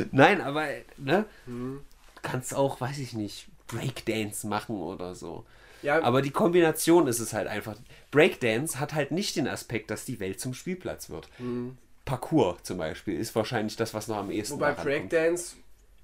[0.11, 1.25] Nein, aber, ne?
[1.45, 1.81] Du
[2.21, 5.45] kannst auch, weiß ich nicht, Breakdance machen oder so.
[5.83, 7.75] Ja, Aber die Kombination ist es halt einfach.
[8.11, 11.29] Breakdance hat halt nicht den Aspekt, dass die Welt zum Spielplatz wird.
[12.05, 14.73] Parkour zum Beispiel ist wahrscheinlich das, was noch am ehesten wobei.
[14.73, 15.55] Breakdance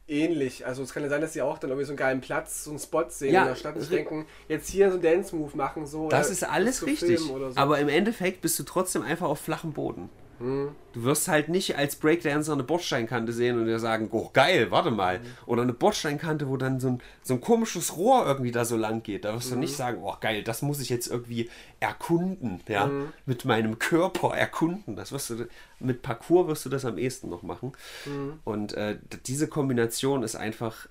[0.10, 0.66] ähnlich.
[0.66, 2.72] Also es kann ja sein, dass sie auch dann irgendwie so einen geilen Platz, so
[2.72, 5.86] einen Spot sehen Ja, in der Stadt und denken, jetzt hier so einen Dance-Move machen,
[5.86, 6.10] so.
[6.10, 7.20] Das ist alles richtig.
[7.20, 7.52] so.
[7.56, 10.10] Aber im Endeffekt bist du trotzdem einfach auf flachem Boden.
[10.40, 10.70] Hm.
[10.94, 14.90] Du wirst halt nicht als Breakdancer eine Bordsteinkante sehen und dir sagen, oh geil, warte
[14.92, 15.20] mal.
[15.46, 19.04] Oder eine Bordsteinkante, wo dann so ein, so ein komisches Rohr irgendwie da so lang
[19.04, 19.26] geht.
[19.26, 19.60] Da wirst du Mhm.
[19.62, 23.14] nicht sagen, oh geil, das muss ich jetzt irgendwie erkunden, ja, Mhm.
[23.26, 24.96] mit meinem Körper erkunden.
[24.96, 25.48] Das wirst du,
[25.80, 27.74] mit Parcours wirst du das am ehesten noch machen.
[28.06, 28.40] Mhm.
[28.44, 30.88] Und äh, diese Kombination ist einfach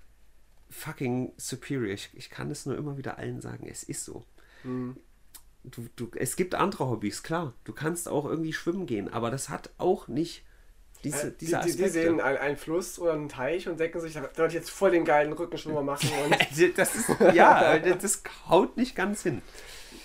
[0.70, 1.92] fucking superior.
[1.94, 4.24] Ich, ich kann es nur immer wieder allen sagen, es ist so.
[5.64, 7.52] Du, du, es gibt andere Hobbys, klar.
[7.64, 10.44] Du kannst auch irgendwie schwimmen gehen, aber das hat auch nicht
[11.04, 14.14] diese, Äh, die, diese die, die sehen einen, Fluss oder einen Teich und denken sich,
[14.14, 16.10] da sollte ich jetzt voll den geilen Rückenschwimmer machen.
[16.24, 19.42] Und, Also, das ist, ja, das haut nicht ganz hin.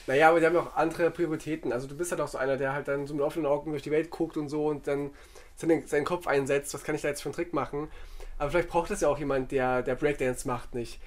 [0.08, 1.72] naja, aber die haben auch andere Prioritäten.
[1.72, 3.84] Also du bist halt auch so einer, der halt dann so mit offenen Augen durch
[3.84, 5.12] die Welt guckt und so und dann
[5.56, 7.90] seinen, seinen Kopf einsetzt, was kann ich da jetzt für einen Trick machen.
[8.38, 11.00] Aber vielleicht braucht das ja auch jemand, der, der Breakdance macht, nicht.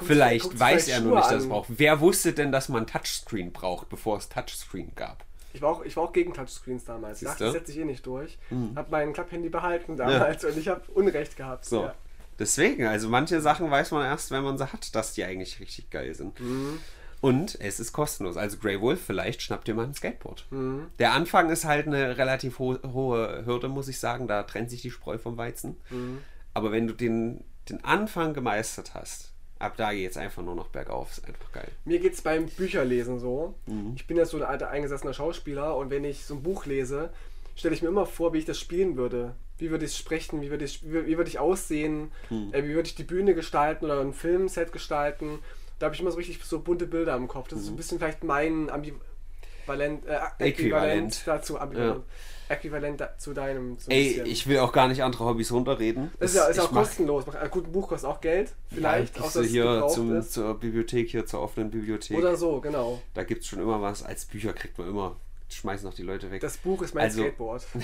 [0.00, 1.68] Vielleicht sich weiß er nur nicht, dass es braucht.
[1.76, 5.24] Wer wusste denn, dass man Touchscreen braucht, bevor es Touchscreen gab?
[5.52, 7.22] Ich war, auch, ich war auch gegen Touchscreens damals.
[7.22, 7.44] Ich Siehste?
[7.44, 8.38] dachte, das setze ich eh nicht durch.
[8.50, 8.72] Mhm.
[8.76, 11.64] Hab mein Klapphandy behalten damals und ich habe Unrecht gehabt.
[11.64, 11.84] So.
[11.84, 11.94] Ja.
[12.38, 15.88] Deswegen, also manche Sachen weiß man erst, wenn man sie hat, dass die eigentlich richtig
[15.90, 16.38] geil sind.
[16.40, 16.78] Mhm.
[17.22, 18.36] Und es ist kostenlos.
[18.36, 20.46] Also Grey Wolf, vielleicht schnappt ihr mal ein Skateboard.
[20.50, 20.88] Mhm.
[20.98, 24.28] Der Anfang ist halt eine relativ ho hohe Hürde, muss ich sagen.
[24.28, 25.76] Da trennt sich die Spreu vom Weizen.
[25.88, 26.18] Mhm.
[26.52, 30.68] Aber wenn du den, den Anfang gemeistert hast, ab da geht es einfach nur noch
[30.68, 31.10] bergauf.
[31.12, 31.68] Ist einfach geil.
[31.84, 33.54] Mir geht es beim Bücherlesen so.
[33.66, 33.92] Mhm.
[33.96, 37.10] Ich bin ja so ein alter eingesessener Schauspieler und wenn ich so ein Buch lese,
[37.54, 39.34] stelle ich mir immer vor, wie ich das spielen würde.
[39.58, 42.52] Wie würde ich sprechen, wie würde ich, wie, wie würde ich aussehen, Mhm.
[42.52, 45.38] äh, wie würde ich die Bühne gestalten oder ein Filmset gestalten.
[45.78, 47.48] Da habe ich immer so richtig so bunte Bilder im Kopf.
[47.48, 50.44] Das ist so ein bisschen vielleicht mein Ambivalent, äh, Äquivalent, Mhm.
[50.46, 51.22] Äquivalent.
[51.26, 52.04] dazu, ambivalent,
[52.48, 53.78] äquivalent zu deinem.
[53.78, 54.26] So Ey, bisschen.
[54.26, 56.10] ich will auch gar nicht andere Hobbys runterreden.
[56.18, 57.24] das ist ja, ist ja auch mach- kostenlos.
[57.28, 61.26] Ein gutes Buch kostet auch Geld, vielleicht, ja, auch es hier zum, zur Bibliothek, hier
[61.26, 62.16] zur offenen Bibliothek.
[62.18, 63.00] Oder so, genau.
[63.14, 64.02] Da gibt es schon immer was.
[64.02, 65.16] Als Bücher kriegt man immer.
[65.48, 66.40] Schmeißen noch die Leute weg.
[66.40, 67.64] Das Buch ist mein Also- Skateboard.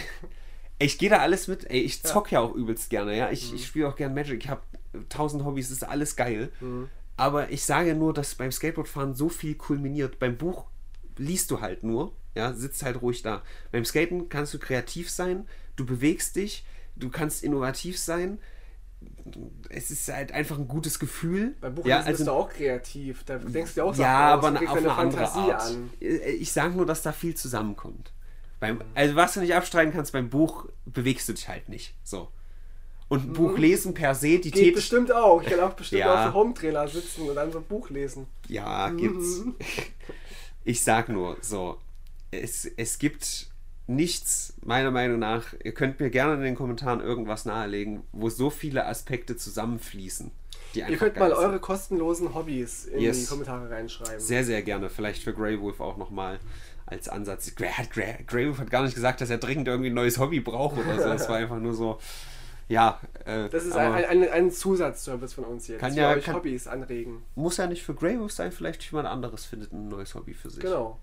[0.78, 1.70] Ich gehe da alles mit.
[1.70, 3.16] Ey, ich zock ja, auch übelst gerne.
[3.16, 3.56] Ja, ich, Mhm.
[3.56, 4.42] ich spiele auch gern Magic.
[4.42, 4.62] Ich habe
[5.08, 5.68] tausend Hobbys.
[5.68, 6.50] Das ist alles geil.
[6.60, 6.88] Mhm.
[7.16, 10.18] Aber ich sage nur, dass beim Skateboardfahren so viel kulminiert.
[10.18, 10.64] Beim Buch
[11.18, 12.12] liest du halt nur.
[12.34, 13.42] Ja, sitzt halt ruhig da.
[13.72, 15.46] Beim Skaten kannst du kreativ sein.
[15.76, 16.64] Du bewegst dich.
[16.96, 18.38] Du kannst innovativ sein.
[19.68, 21.54] Es ist halt einfach ein gutes Gefühl.
[21.60, 23.24] Beim Buch ja, bist also, du auch kreativ.
[23.24, 25.52] Da denkst du dir auch Sachen ja, aus aber na- kriegst auf eine andere Fantasie
[25.52, 25.62] Art.
[25.62, 25.90] an.
[26.00, 28.12] Ich sage nur, dass da viel zusammenkommt.
[28.60, 31.94] Beim, also was du nicht abstreiten kannst, beim Buch bewegst du dich halt nicht.
[32.04, 32.28] So.
[33.08, 35.42] Und ein Buch lesen per se, die Geht Tät bestimmt auch.
[35.42, 36.14] Ich kann auch bestimmt Ja.
[36.26, 38.26] auf dem Home-Trailer sitzen und dann so ein Buch lesen.
[38.48, 39.42] Ja, gibt's.
[40.64, 41.76] Ich sag nur, so,
[42.32, 43.48] es, es gibt
[43.86, 48.50] nichts, meiner Meinung nach, ihr könnt mir gerne in den Kommentaren irgendwas nahelegen, wo so
[48.50, 50.30] viele Aspekte zusammenfließen.
[50.74, 51.38] Ihr könnt mal sind.
[51.38, 53.20] eure kostenlosen Hobbys in Yes.
[53.20, 54.20] die Kommentare reinschreiben.
[54.20, 54.88] Sehr, sehr gerne.
[54.88, 56.38] Vielleicht für Grey Wolf auch nochmal
[56.86, 57.54] als Ansatz.
[57.54, 60.18] Grey, hat, Grey, Grey Wolf hat gar nicht gesagt, dass er dringend irgendwie ein neues
[60.18, 61.08] Hobby braucht oder so.
[61.10, 61.98] Es war einfach nur so,
[62.68, 62.98] ja.
[63.26, 65.80] Äh, das ist ein, ein, ein Zusatzservice von uns jetzt.
[65.80, 67.22] Kann ja- euch kann- Hobbys anregen.
[67.34, 70.48] muss ja nicht für Grey Wolf sein, vielleicht jemand anderes findet ein neues Hobby für
[70.48, 70.60] sich.
[70.62, 70.98] Genau.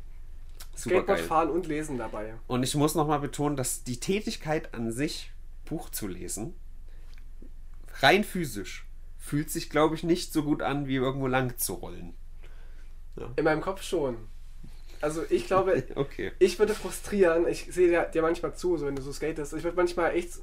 [0.80, 2.36] Skateboard fahren und lesen dabei.
[2.48, 5.32] Und ich muss nochmal betonen, dass die Tätigkeit an sich,
[5.66, 6.54] Buch zu lesen,
[8.02, 12.14] rein physisch, fühlt sich, glaube ich, nicht so gut an, wie irgendwo lang zu rollen.
[13.16, 13.32] Ja.
[13.36, 14.18] In meinem Kopf schon.
[15.02, 16.32] Also ich glaube, okay.
[16.40, 19.64] ich würde frustrieren, ich sehe dir, dir manchmal zu, so wenn du so skatest, ich
[19.64, 20.40] würde manchmal echt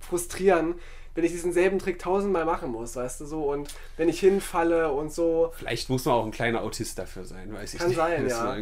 [0.00, 0.74] frustrieren,
[1.14, 4.92] wenn ich diesen selben Trick tausendmal machen muss, weißt du so, und wenn ich hinfalle
[4.92, 5.52] und so.
[5.56, 7.96] Vielleicht muss man auch ein kleiner Autist dafür sein, weiß ich Kann nicht.
[7.96, 8.56] sein, ja.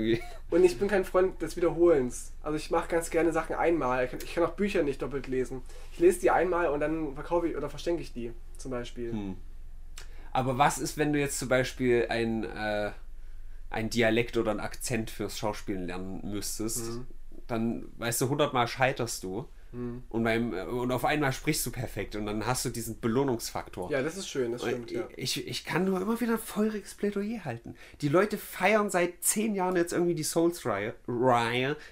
[0.50, 2.32] Und ich bin kein Freund des Wiederholens.
[2.42, 4.04] Also ich mache ganz gerne Sachen einmal.
[4.04, 5.62] Ich kann, ich kann, auch Bücher nicht doppelt lesen.
[5.92, 9.12] Ich lese die einmal und dann verkaufe ich oder verschenke ich die, zum Beispiel.
[9.12, 9.36] Hm.
[10.32, 12.90] Aber was ist, wenn du jetzt zum Beispiel ein, äh,
[13.70, 16.90] ein Dialekt oder einen Akzent fürs Schauspielen lernen müsstest?
[16.90, 17.06] Mhm.
[17.46, 19.48] Dann, weißt du, hundertmal scheiterst du.
[19.72, 20.02] Mhm.
[20.08, 23.90] Und, beim, und auf einmal sprichst du perfekt und dann hast du diesen Belohnungsfaktor.
[23.90, 24.90] Ja, das ist schön, das stimmt.
[24.90, 25.06] Ja.
[25.16, 27.74] Ich, ich kann nur immer wieder ein feuriges Plädoyer halten.
[28.00, 30.94] Die Leute feiern seit zehn Jahren jetzt irgendwie die Souls-Reihe.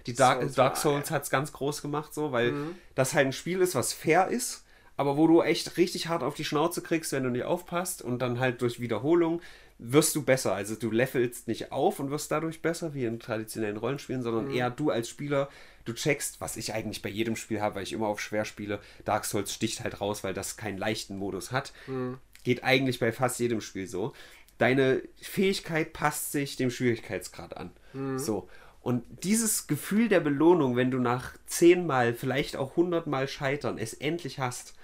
[0.07, 2.75] Die Dark Souls, Dark Souls hat es ganz groß gemacht, so, weil mhm.
[2.95, 4.65] das halt ein Spiel ist, was fair ist,
[4.97, 8.19] aber wo du echt richtig hart auf die Schnauze kriegst, wenn du nicht aufpasst und
[8.21, 9.41] dann halt durch Wiederholung
[9.79, 10.55] wirst du besser.
[10.55, 14.55] Also du levelst nicht auf und wirst dadurch besser wie in traditionellen Rollenspielen, sondern mhm.
[14.55, 15.49] eher du als Spieler
[15.89, 18.81] du checkst, was ich eigentlich bei jedem Spiel habe, weil ich immer auf schwer spiele.
[19.05, 21.73] Dark Souls sticht halt raus, weil das keinen leichten Modus hat.
[21.87, 22.19] Mhm.
[22.45, 24.13] Geht eigentlich bei fast jedem Spiel so.
[24.59, 27.71] Deine Fähigkeit passt sich dem Schwierigkeitsgrad an.
[27.93, 28.19] Mhm.
[28.19, 28.49] So.
[28.81, 34.39] Und dieses Gefühl der Belohnung, wenn du nach zehnmal, vielleicht auch hundertmal Scheitern es endlich
[34.39, 34.75] hast,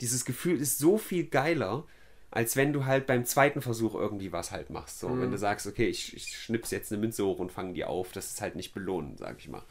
[0.00, 1.86] dieses Gefühl ist so viel geiler,
[2.34, 4.98] als wenn du halt beim zweiten Versuch irgendwie was halt machst.
[4.98, 5.22] So, mhm.
[5.22, 8.10] wenn du sagst, okay, ich, ich schnips jetzt eine Münze hoch und fange die auf,
[8.10, 9.62] das ist halt nicht belohnen, sag ich mal.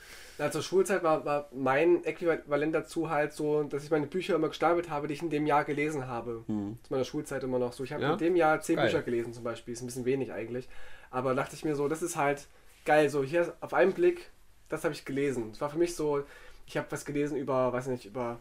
[0.50, 4.90] Zur Schulzeit war, war mein Äquivalent dazu halt so, dass ich meine Bücher immer gestapelt
[4.90, 6.46] habe, die ich in dem Jahr gelesen habe.
[6.48, 6.78] Hm.
[6.84, 7.84] Zu meiner Schulzeit immer noch so.
[7.84, 8.14] Ich habe ja?
[8.14, 8.86] in dem Jahr zehn geil.
[8.86, 9.74] Bücher gelesen zum Beispiel.
[9.74, 10.70] Ist ein bisschen wenig eigentlich.
[11.12, 12.48] Aber dachte ich mir so, das ist halt
[12.86, 13.10] geil.
[13.10, 14.32] So, hier auf einen Blick,
[14.70, 15.50] das habe ich gelesen.
[15.52, 16.24] Es war für mich so,
[16.66, 18.40] ich habe was gelesen über, weiß nicht, über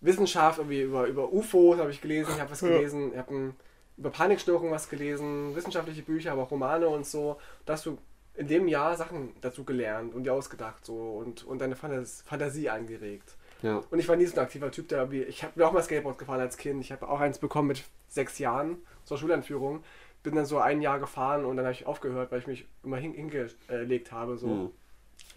[0.00, 2.32] Wissenschaft, irgendwie über, über UFOs habe ich gelesen.
[2.34, 3.54] Ich habe was gelesen, ich habe
[3.96, 7.38] über Panikstörungen was gelesen, wissenschaftliche Bücher, aber auch Romane und so.
[7.64, 7.98] Dass du
[8.34, 12.68] in dem Jahr Sachen dazu gelernt und dir ausgedacht so und, und deine Fantas Fantasie
[12.68, 13.36] angeregt.
[13.62, 13.82] Ja.
[13.90, 15.82] Und ich war nie so ein aktiver Typ, der wie, ich habe mir auch mal
[15.82, 16.82] Skateboard gefahren als Kind.
[16.82, 19.82] Ich habe auch eins bekommen mit sechs Jahren zur Schuleinführung.
[20.22, 22.98] Bin dann so ein Jahr gefahren und dann habe ich aufgehört, weil ich mich immer
[22.98, 24.36] hin, hingelegt habe.
[24.36, 24.46] So.
[24.46, 24.70] Mhm.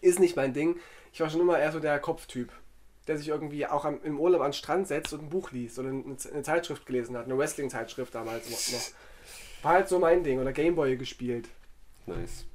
[0.01, 0.77] Ist nicht mein Ding.
[1.13, 2.51] Ich war schon immer eher so der Kopftyp,
[3.07, 5.79] der sich irgendwie auch am, im Urlaub an den Strand setzt und ein Buch liest
[5.79, 9.63] oder eine, eine Zeitschrift gelesen hat, eine Wrestling-Zeitschrift damals noch.
[9.63, 11.49] War halt so mein Ding oder Gameboy gespielt.
[12.05, 12.45] Nice.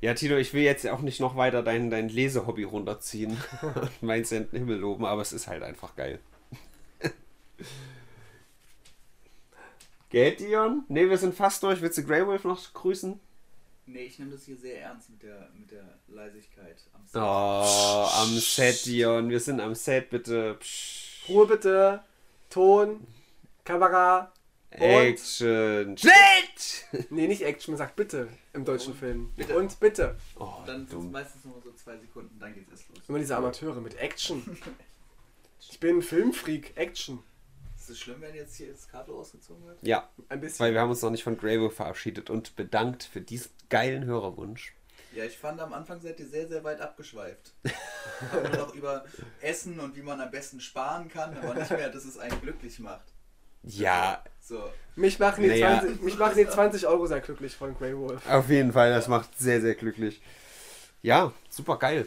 [0.00, 4.24] Ja, Tino, ich will jetzt auch nicht noch weiter dein, dein Lesehobby runterziehen und meinen
[4.24, 6.20] Himmel loben, aber es ist halt einfach geil.
[10.10, 10.84] Geht, Dion?
[10.88, 11.82] Ne, wir sind fast durch.
[11.82, 13.20] Willst du Grey Wolf noch grüßen?
[13.88, 17.20] Nee, ich nehme das hier sehr ernst mit der, mit der Leisigkeit am Set.
[17.22, 19.30] Oh, am Set, Dion.
[19.30, 20.56] Wir sind am Set, bitte.
[20.60, 21.26] Psch.
[21.28, 22.04] Ruhe bitte.
[22.50, 23.06] Ton.
[23.64, 24.30] Kamera.
[24.70, 25.96] Action.
[25.96, 27.08] Schnitt!
[27.10, 29.32] nee, nicht Action, man sagt bitte im deutschen und Film.
[29.34, 29.56] Bitte.
[29.56, 30.16] Und bitte.
[30.38, 32.98] Oh, dann sind es meistens nur so zwei Sekunden, dann geht's erst los.
[33.08, 34.58] Immer diese Amateure mit Action.
[35.70, 36.76] ich bin ein Filmfreak.
[36.76, 37.20] Action.
[37.88, 39.78] Ist es schlimm, wenn jetzt hier das Kabel ausgezogen wird?
[39.80, 40.58] Ja, ein bisschen.
[40.66, 44.74] Weil wir haben uns noch nicht von Grable verabschiedet und bedankt für diesen geilen Hörerwunsch.
[45.14, 47.54] Ja, ich fand am Anfang seid ihr sehr, sehr weit abgeschweift.
[48.42, 49.06] Nur noch über
[49.40, 52.78] Essen und wie man am besten sparen kann, aber nicht mehr, dass es einen glücklich
[52.78, 53.06] macht.
[53.62, 54.22] Ja.
[54.38, 54.68] So.
[54.94, 55.80] Mich machen, die, naja.
[55.80, 58.28] 20, mich machen die 20 Euro sehr glücklich von Grey Wolf.
[58.28, 60.20] Auf jeden Fall, das macht sehr, sehr glücklich.
[61.00, 62.06] Ja, super geil.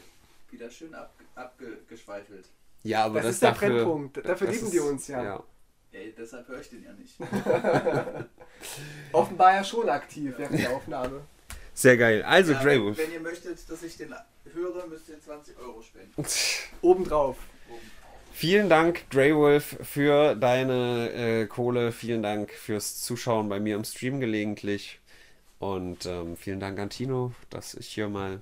[0.51, 2.47] Wieder schön ab, abgeschweifelt.
[2.83, 4.25] Ja, aber das, das ist der dafür, Brennpunkt.
[4.25, 5.23] Dafür lieben ist, die uns ja.
[5.23, 5.43] ja.
[5.91, 5.99] Ja.
[6.17, 7.15] deshalb höre ich den ja nicht.
[9.11, 11.21] Offenbar ja schon aktiv während der Aufnahme.
[11.73, 12.23] Sehr geil.
[12.23, 12.97] Also, ja, Grey Wolf.
[12.97, 14.13] Wenn ihr möchtet, dass ich den
[14.53, 16.25] höre, müsst ihr 20 Euro spenden.
[16.81, 17.37] Obendrauf.
[18.33, 21.91] Vielen Dank, Grey Wolf, für deine äh, Kohle.
[21.91, 24.99] Vielen Dank fürs Zuschauen bei mir im Stream gelegentlich.
[25.59, 28.41] Und ähm, vielen Dank an Tino, dass ich hier mal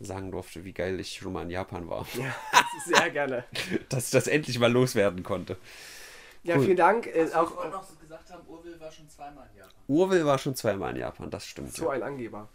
[0.00, 2.06] sagen durfte, wie geil ich schon mal in Japan war.
[2.18, 2.34] Ja,
[2.84, 3.44] sehr gerne.
[3.88, 5.56] dass ich das endlich mal loswerden konnte.
[6.44, 6.64] Ja, cool.
[6.64, 7.06] vielen Dank.
[7.06, 9.74] Äh, auch noch so gesagt haben, Urwil war schon zweimal in Japan.
[9.88, 11.74] Urwil war schon zweimal in Japan, das stimmt.
[11.74, 11.90] So ja.
[11.92, 12.48] ein Angeber.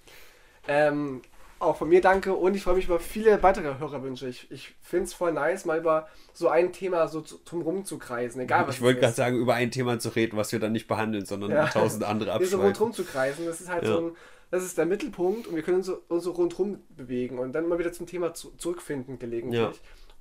[0.67, 1.21] Ähm,
[1.59, 4.29] auch von mir danke und ich freue mich über viele weitere Hörerwünsche.
[4.29, 8.41] Ich, ich finde es voll nice, mal über so ein Thema so drum rumzukreisen.
[8.41, 10.87] Egal was Ich wollte gerade sagen, über ein Thema zu reden, was wir dann nicht
[10.87, 11.67] behandeln, sondern ja.
[11.73, 12.51] tausend andere abschreiben.
[12.51, 13.91] so rundherum zu kreisen, das ist halt ja.
[13.91, 14.11] so ein,
[14.51, 17.67] das ist der Mittelpunkt und wir können uns so, uns so rundherum bewegen und dann
[17.67, 19.59] mal wieder zum Thema zu, zurückfinden gelegentlich.
[19.59, 19.71] Ja.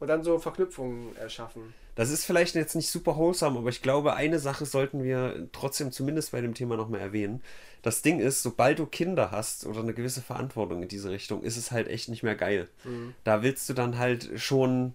[0.01, 1.73] und dann so Verknüpfungen erschaffen.
[1.99, 5.91] Das ist vielleicht jetzt nicht super wholesome, aber ich glaube, eine Sache sollten wir trotzdem
[5.91, 7.43] zumindest bei dem Thema nochmal erwähnen.
[7.83, 11.57] Das Ding ist, sobald du Kinder hast oder eine gewisse Verantwortung in diese Richtung, ist
[11.57, 12.69] es halt echt nicht mehr geil.
[12.85, 13.15] Mhm.
[13.25, 14.95] Da willst du dann halt schon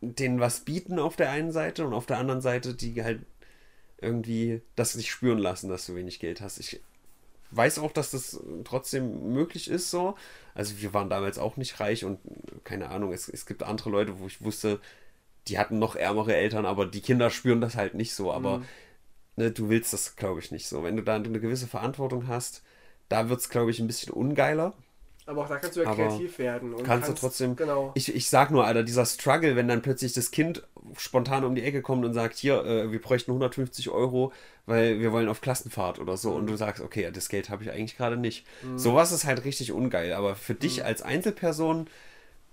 [0.00, 3.20] denen was bieten auf der einen Seite und auf der anderen Seite die halt
[4.00, 6.60] irgendwie das nicht spüren lassen, dass du wenig Geld hast.
[6.60, 6.80] Ich
[7.50, 10.16] weiß auch, dass das trotzdem möglich ist so.
[10.54, 12.20] Also wir waren damals auch nicht reich und
[12.64, 14.80] keine Ahnung, es, es gibt andere Leute, wo ich wusste,
[15.46, 18.32] die hatten noch ärmere Eltern, aber die Kinder spüren das halt nicht so.
[18.32, 18.64] Aber Mhm.
[19.36, 20.82] ne, du willst das, glaube ich, nicht so.
[20.82, 22.62] Wenn du da eine gewisse Verantwortung hast,
[23.08, 24.74] da wird es, glaube ich, ein bisschen ungeiler.
[25.24, 26.72] Aber auch da kannst du ja Aber kreativ werden.
[26.72, 27.92] Und kannst du trotzdem- Genau.
[27.94, 30.66] Ich, ich sag nur, Alter, dieser Struggle, wenn dann plötzlich das Kind
[30.96, 34.32] spontan um die Ecke kommt und sagt, hier, äh, wir bräuchten 150 Euro,
[34.64, 36.32] weil wir wollen auf Klassenfahrt oder so.
[36.32, 38.46] Und du sagst, okay, das Geld habe ich eigentlich gerade nicht.
[38.76, 40.14] Sowas ist halt richtig ungeil.
[40.14, 41.88] Aber für dich als Einzelperson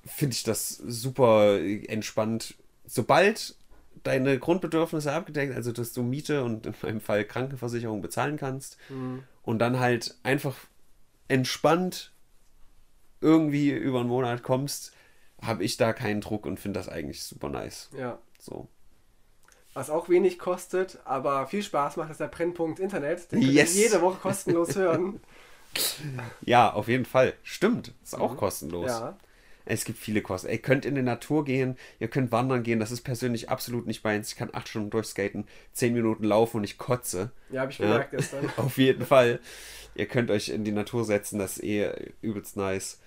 [0.06, 1.57] finde ich das super
[1.88, 2.56] entspannt.
[2.88, 3.56] Sobald
[4.03, 9.24] deine Grundbedürfnisse abgedeckt, also dass du Miete und in meinem Fall Krankenversicherung bezahlen kannst Mhm.
[9.44, 10.56] und dann halt einfach
[11.28, 12.12] entspannt
[13.22, 14.94] irgendwie über einen Monat kommst,
[15.41, 17.90] habe ich da keinen Druck und finde das eigentlich super nice.
[17.98, 18.20] Ja.
[18.40, 18.68] So.
[19.74, 23.32] Was auch wenig kostet, aber viel Spaß macht, ist der Brennpunkt Internet.
[23.32, 23.76] Den könnt Yes.
[23.76, 25.20] ihr jede Woche kostenlos hören.
[26.41, 27.34] Ja, auf jeden Fall.
[27.44, 27.94] Stimmt.
[28.03, 28.84] Ist auch kostenlos.
[28.84, 28.88] Mhm.
[28.88, 29.18] Ja.
[29.66, 30.50] Es gibt viele Kosten.
[30.50, 32.80] Ihr könnt in die Natur gehen, ihr könnt wandern gehen.
[32.80, 34.30] Das ist persönlich absolut nicht meins.
[34.32, 37.32] Ich kann acht Stunden durchskaten, zehn Minuten laufen und ich kotze.
[37.50, 37.86] Ja, habe ich Ja.
[37.88, 38.50] gemerkt gestern.
[38.58, 39.40] Auf jeden Fall.
[39.96, 41.90] Ihr könnt euch in die Natur setzen, das ist eh
[42.22, 43.00] übelst nice.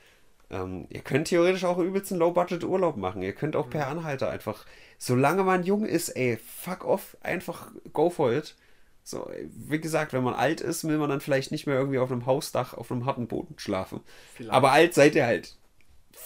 [0.51, 3.20] Ähm, ihr könnt theoretisch auch übelst einen Low-Budget-Urlaub machen.
[3.22, 4.64] Ihr könnt auch per Anhalter einfach,
[4.97, 8.56] solange man jung ist, ey, fuck off, einfach go for it.
[9.05, 12.10] So, wie gesagt, wenn man alt ist, will man dann vielleicht nicht mehr irgendwie auf
[12.10, 14.01] einem Hausdach, auf einem harten Boden schlafen.
[14.35, 14.52] Vielleicht.
[14.52, 15.57] Aber alt seid ihr halt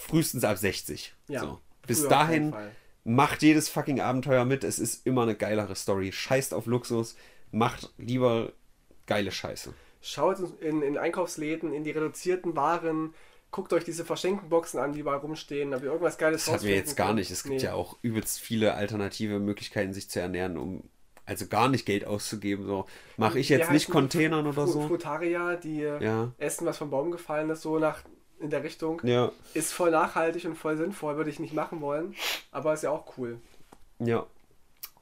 [0.00, 1.14] frühestens ab 60.
[1.28, 1.60] Ja, So.
[1.86, 2.54] Bis dahin
[3.04, 4.62] macht jedes fucking Abenteuer mit.
[4.64, 6.12] Es ist immer eine geilere Story.
[6.12, 7.16] Scheißt auf Luxus,
[7.50, 8.52] macht lieber
[9.06, 9.74] geile Scheiße.
[10.00, 13.14] Schaut in, in Einkaufsläden, in die reduzierten Waren,
[13.50, 16.74] guckt euch diese Verschenkenboxen an, die überall rumstehen, ob ihr irgendwas Geiles Das hatten wir
[16.76, 17.30] jetzt gar nicht.
[17.30, 17.62] Es gibt Nee.
[17.62, 20.84] ja auch übelst viele alternative Möglichkeiten, sich zu ernähren, um
[21.24, 22.64] also gar nicht Geld auszugeben.
[22.66, 22.86] So
[23.16, 24.88] mache ich jetzt nicht Containern oder Fu- so.
[24.88, 26.32] Frutaria, die Ja.
[26.38, 28.02] essen, was vom Baum gefallen ist, so nach
[28.42, 29.00] in der Richtung.
[29.04, 32.14] Ja, Ist voll nachhaltig und voll sinnvoll, würde ich nicht machen wollen,
[32.50, 33.38] aber ist ja auch cool.
[33.98, 34.26] ja.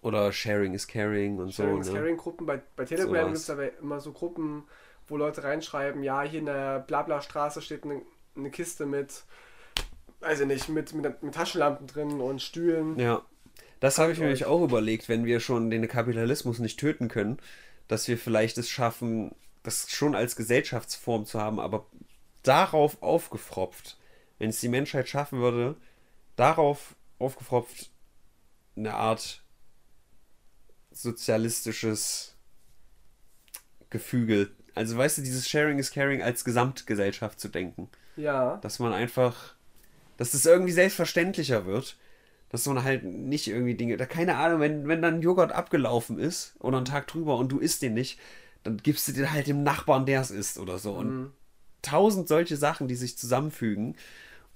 [0.02, 1.80] Oder Sharing is Caring und Sharing so.
[1.82, 1.92] is Ne?
[1.92, 3.26] Caring Gruppen, bei, bei Telegram Sowas.
[3.26, 4.64] gibt es aber immer so Gruppen,
[5.08, 8.00] wo Leute reinschreiben, ja, hier in der Blabla-Straße steht eine,
[8.34, 9.24] eine Kiste mit,
[10.20, 12.98] weiß ich nicht, mit, mit, mit Taschenlampen drin und Stühlen.
[12.98, 13.20] Ja.
[13.80, 17.38] Das habe ich mir nämlich auch überlegt, wenn wir schon den Kapitalismus nicht töten können,
[17.86, 21.84] dass wir vielleicht es schaffen, das schon als Gesellschaftsform zu haben, aber
[22.42, 23.98] darauf aufgefropft,
[24.38, 25.76] wenn es die Menschheit schaffen würde,
[26.36, 27.90] darauf aufgefropft
[28.76, 29.42] eine Art
[30.90, 32.34] sozialistisches
[33.90, 34.50] Gefüge.
[34.74, 39.54] Also weißt du, dieses Sharing is Caring als Gesamtgesellschaft zu denken Ja, dass man einfach,
[40.16, 41.96] dass das irgendwie selbstverständlicher wird,
[42.50, 46.54] dass man halt nicht irgendwie Dinge, da keine Ahnung, wenn, wenn dann Joghurt abgelaufen ist
[46.58, 48.18] oder einen Tag drüber und du isst den nicht,
[48.62, 50.92] dann gibst du den halt dem Nachbarn, der es isst oder so.
[50.92, 51.32] Und
[51.82, 53.96] tausend solche Sachen, die sich zusammenfügen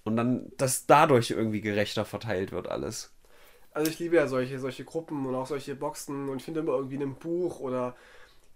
[0.05, 3.13] und dann, dass dadurch irgendwie gerechter verteilt wird alles.
[3.73, 6.73] also ich liebe ja solche, solche Gruppen und auch solche Boxen und ich finde immer
[6.75, 7.97] irgendwie in einem Buch oder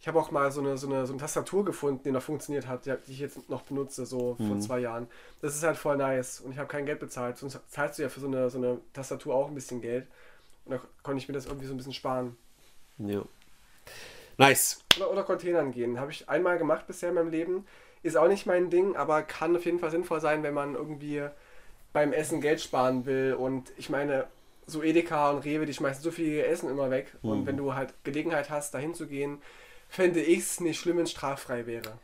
[0.00, 2.66] ich habe auch mal so eine, so, eine, so eine Tastatur gefunden, die noch funktioniert
[2.68, 4.44] hat, die, die ich jetzt noch benutze, so Mhm.
[4.48, 5.08] vor zwei Jahren.
[5.42, 8.08] Das ist halt voll nice und ich habe kein Geld bezahlt, sonst zahlst du ja
[8.10, 10.06] für so eine, so eine Tastatur auch ein bisschen Geld
[10.66, 12.36] und da konnte ich mir das irgendwie so ein bisschen sparen.
[12.98, 13.24] Ja.
[14.38, 14.78] Nice.
[14.96, 15.98] Oder, oder Containern gehen.
[16.00, 17.66] Habe ich einmal gemacht bisher in meinem Leben.
[18.02, 21.22] Ist auch nicht mein Ding, aber kann auf jeden Fall sinnvoll sein, wenn man irgendwie
[21.92, 23.34] beim Essen Geld sparen will.
[23.34, 24.26] Und ich meine,
[24.66, 27.12] so Edeka und Rewe, die schmeißen so viel Essen immer weg.
[27.24, 29.42] Und wenn du halt Gelegenheit hast, dahin zu gehen,
[29.88, 31.98] fände ich es nicht schlimm, wenn es straffrei wäre.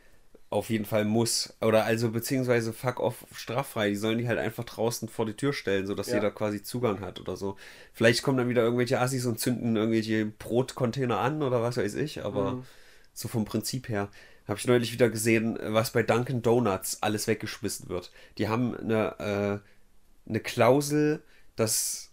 [0.49, 1.53] Auf jeden Fall muss.
[1.59, 3.89] Oder also beziehungsweise fuck off straffrei.
[3.89, 6.15] Die sollen die halt einfach draußen vor die Tür stellen, sodass Ja.
[6.15, 7.57] jeder quasi Zugang hat oder so.
[7.93, 12.23] Vielleicht kommen dann wieder irgendwelche Assis und zünden irgendwelche Brotcontainer an oder was weiß ich,
[12.23, 12.65] aber Mhm.
[13.13, 14.09] so vom Prinzip her.
[14.47, 18.11] Habe ich neulich wieder gesehen, was bei Dunkin' Donuts alles weggeschmissen wird.
[18.37, 21.23] Die haben eine, äh, eine Klausel,
[21.55, 22.11] dass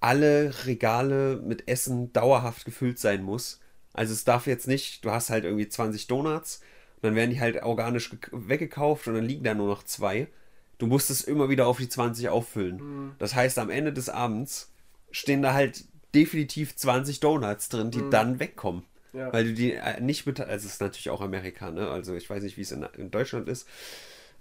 [0.00, 3.60] alle Regale mit Essen dauerhaft gefüllt sein muss.
[3.94, 6.60] Also es darf jetzt nicht, du hast halt irgendwie 20 Donuts
[6.96, 10.28] und dann werden die halt organisch gek- weggekauft und dann liegen da nur noch zwei.
[10.78, 13.14] Du musst es immer wieder auf die 20 auffüllen.
[13.18, 14.70] Das heißt, am Ende des Abends
[15.10, 15.84] stehen da halt
[16.14, 18.84] definitiv 20 Donuts drin, die dann wegkommen.
[19.16, 19.32] Ja.
[19.32, 21.88] Weil du die äh, nicht mit, also es ist natürlich auch Amerika, ne?
[21.88, 23.66] Also ich weiß nicht, wie es in, in Deutschland ist.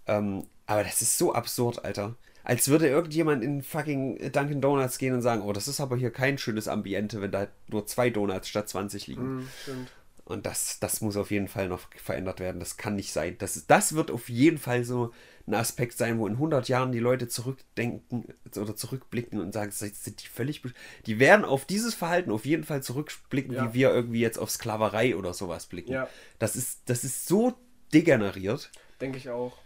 [0.08, 2.16] Ähm, aber das ist so absurd, Alter.
[2.44, 6.12] als würde irgendjemand in fucking Dunkin' Donuts gehen und sagen, oh, das ist aber hier
[6.12, 9.36] kein schönes Ambiente, wenn da nur zwei Donuts statt 20 liegen.
[9.38, 9.92] Mhm, stimmt.
[10.26, 12.60] Und das, das muss auf jeden Fall noch verändert werden.
[12.60, 13.36] Das kann nicht sein.
[13.38, 15.12] Das, das wird auf jeden Fall so
[15.48, 19.80] ein Aspekt sein, wo in 100 Jahren die Leute zurückdenken oder zurückblicken und sagen, "Das
[20.04, 20.62] sind die völlig.
[20.62, 20.74] besch-"
[21.06, 23.70] Die werden auf dieses Verhalten auf jeden Fall zurückblicken, Ja.
[23.70, 25.92] wie wir irgendwie jetzt auf Sklaverei oder sowas blicken.
[25.92, 26.08] Ja.
[26.40, 27.54] Das, ist, das ist so
[27.94, 28.72] degeneriert.
[29.00, 29.58] Denke ich auch.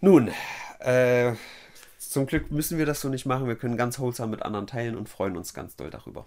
[0.00, 0.30] Nun,
[0.78, 1.32] äh,
[1.98, 3.48] zum Glück müssen wir das so nicht machen.
[3.48, 6.26] Wir können ganz wholesome mit anderen teilen und freuen uns ganz doll darüber.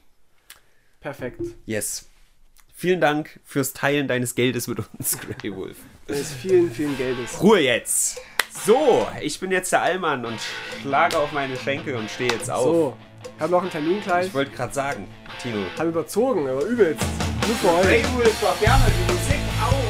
[1.00, 1.42] Perfekt.
[1.66, 2.08] Yes.
[2.76, 5.78] Vielen Dank fürs Teilen deines Geldes mit uns, Grey Wolf.
[6.08, 7.42] Des vielen, vielen Geldes.
[7.42, 8.20] Ruhe jetzt.
[8.66, 10.40] So, ich bin jetzt der Allmann und
[10.82, 12.64] schlage auf meine Schenkel und stehe jetzt auf.
[12.64, 12.98] So,
[13.40, 14.28] haben noch einen Termin gleich.
[14.28, 15.08] Ich wollte gerade sagen,
[15.42, 15.66] Tino.
[15.78, 17.04] Haben überzogen, aber übelst.
[17.46, 18.16] Nur für heute.
[18.16, 19.83] Wolf, doch gerne die Musik auf.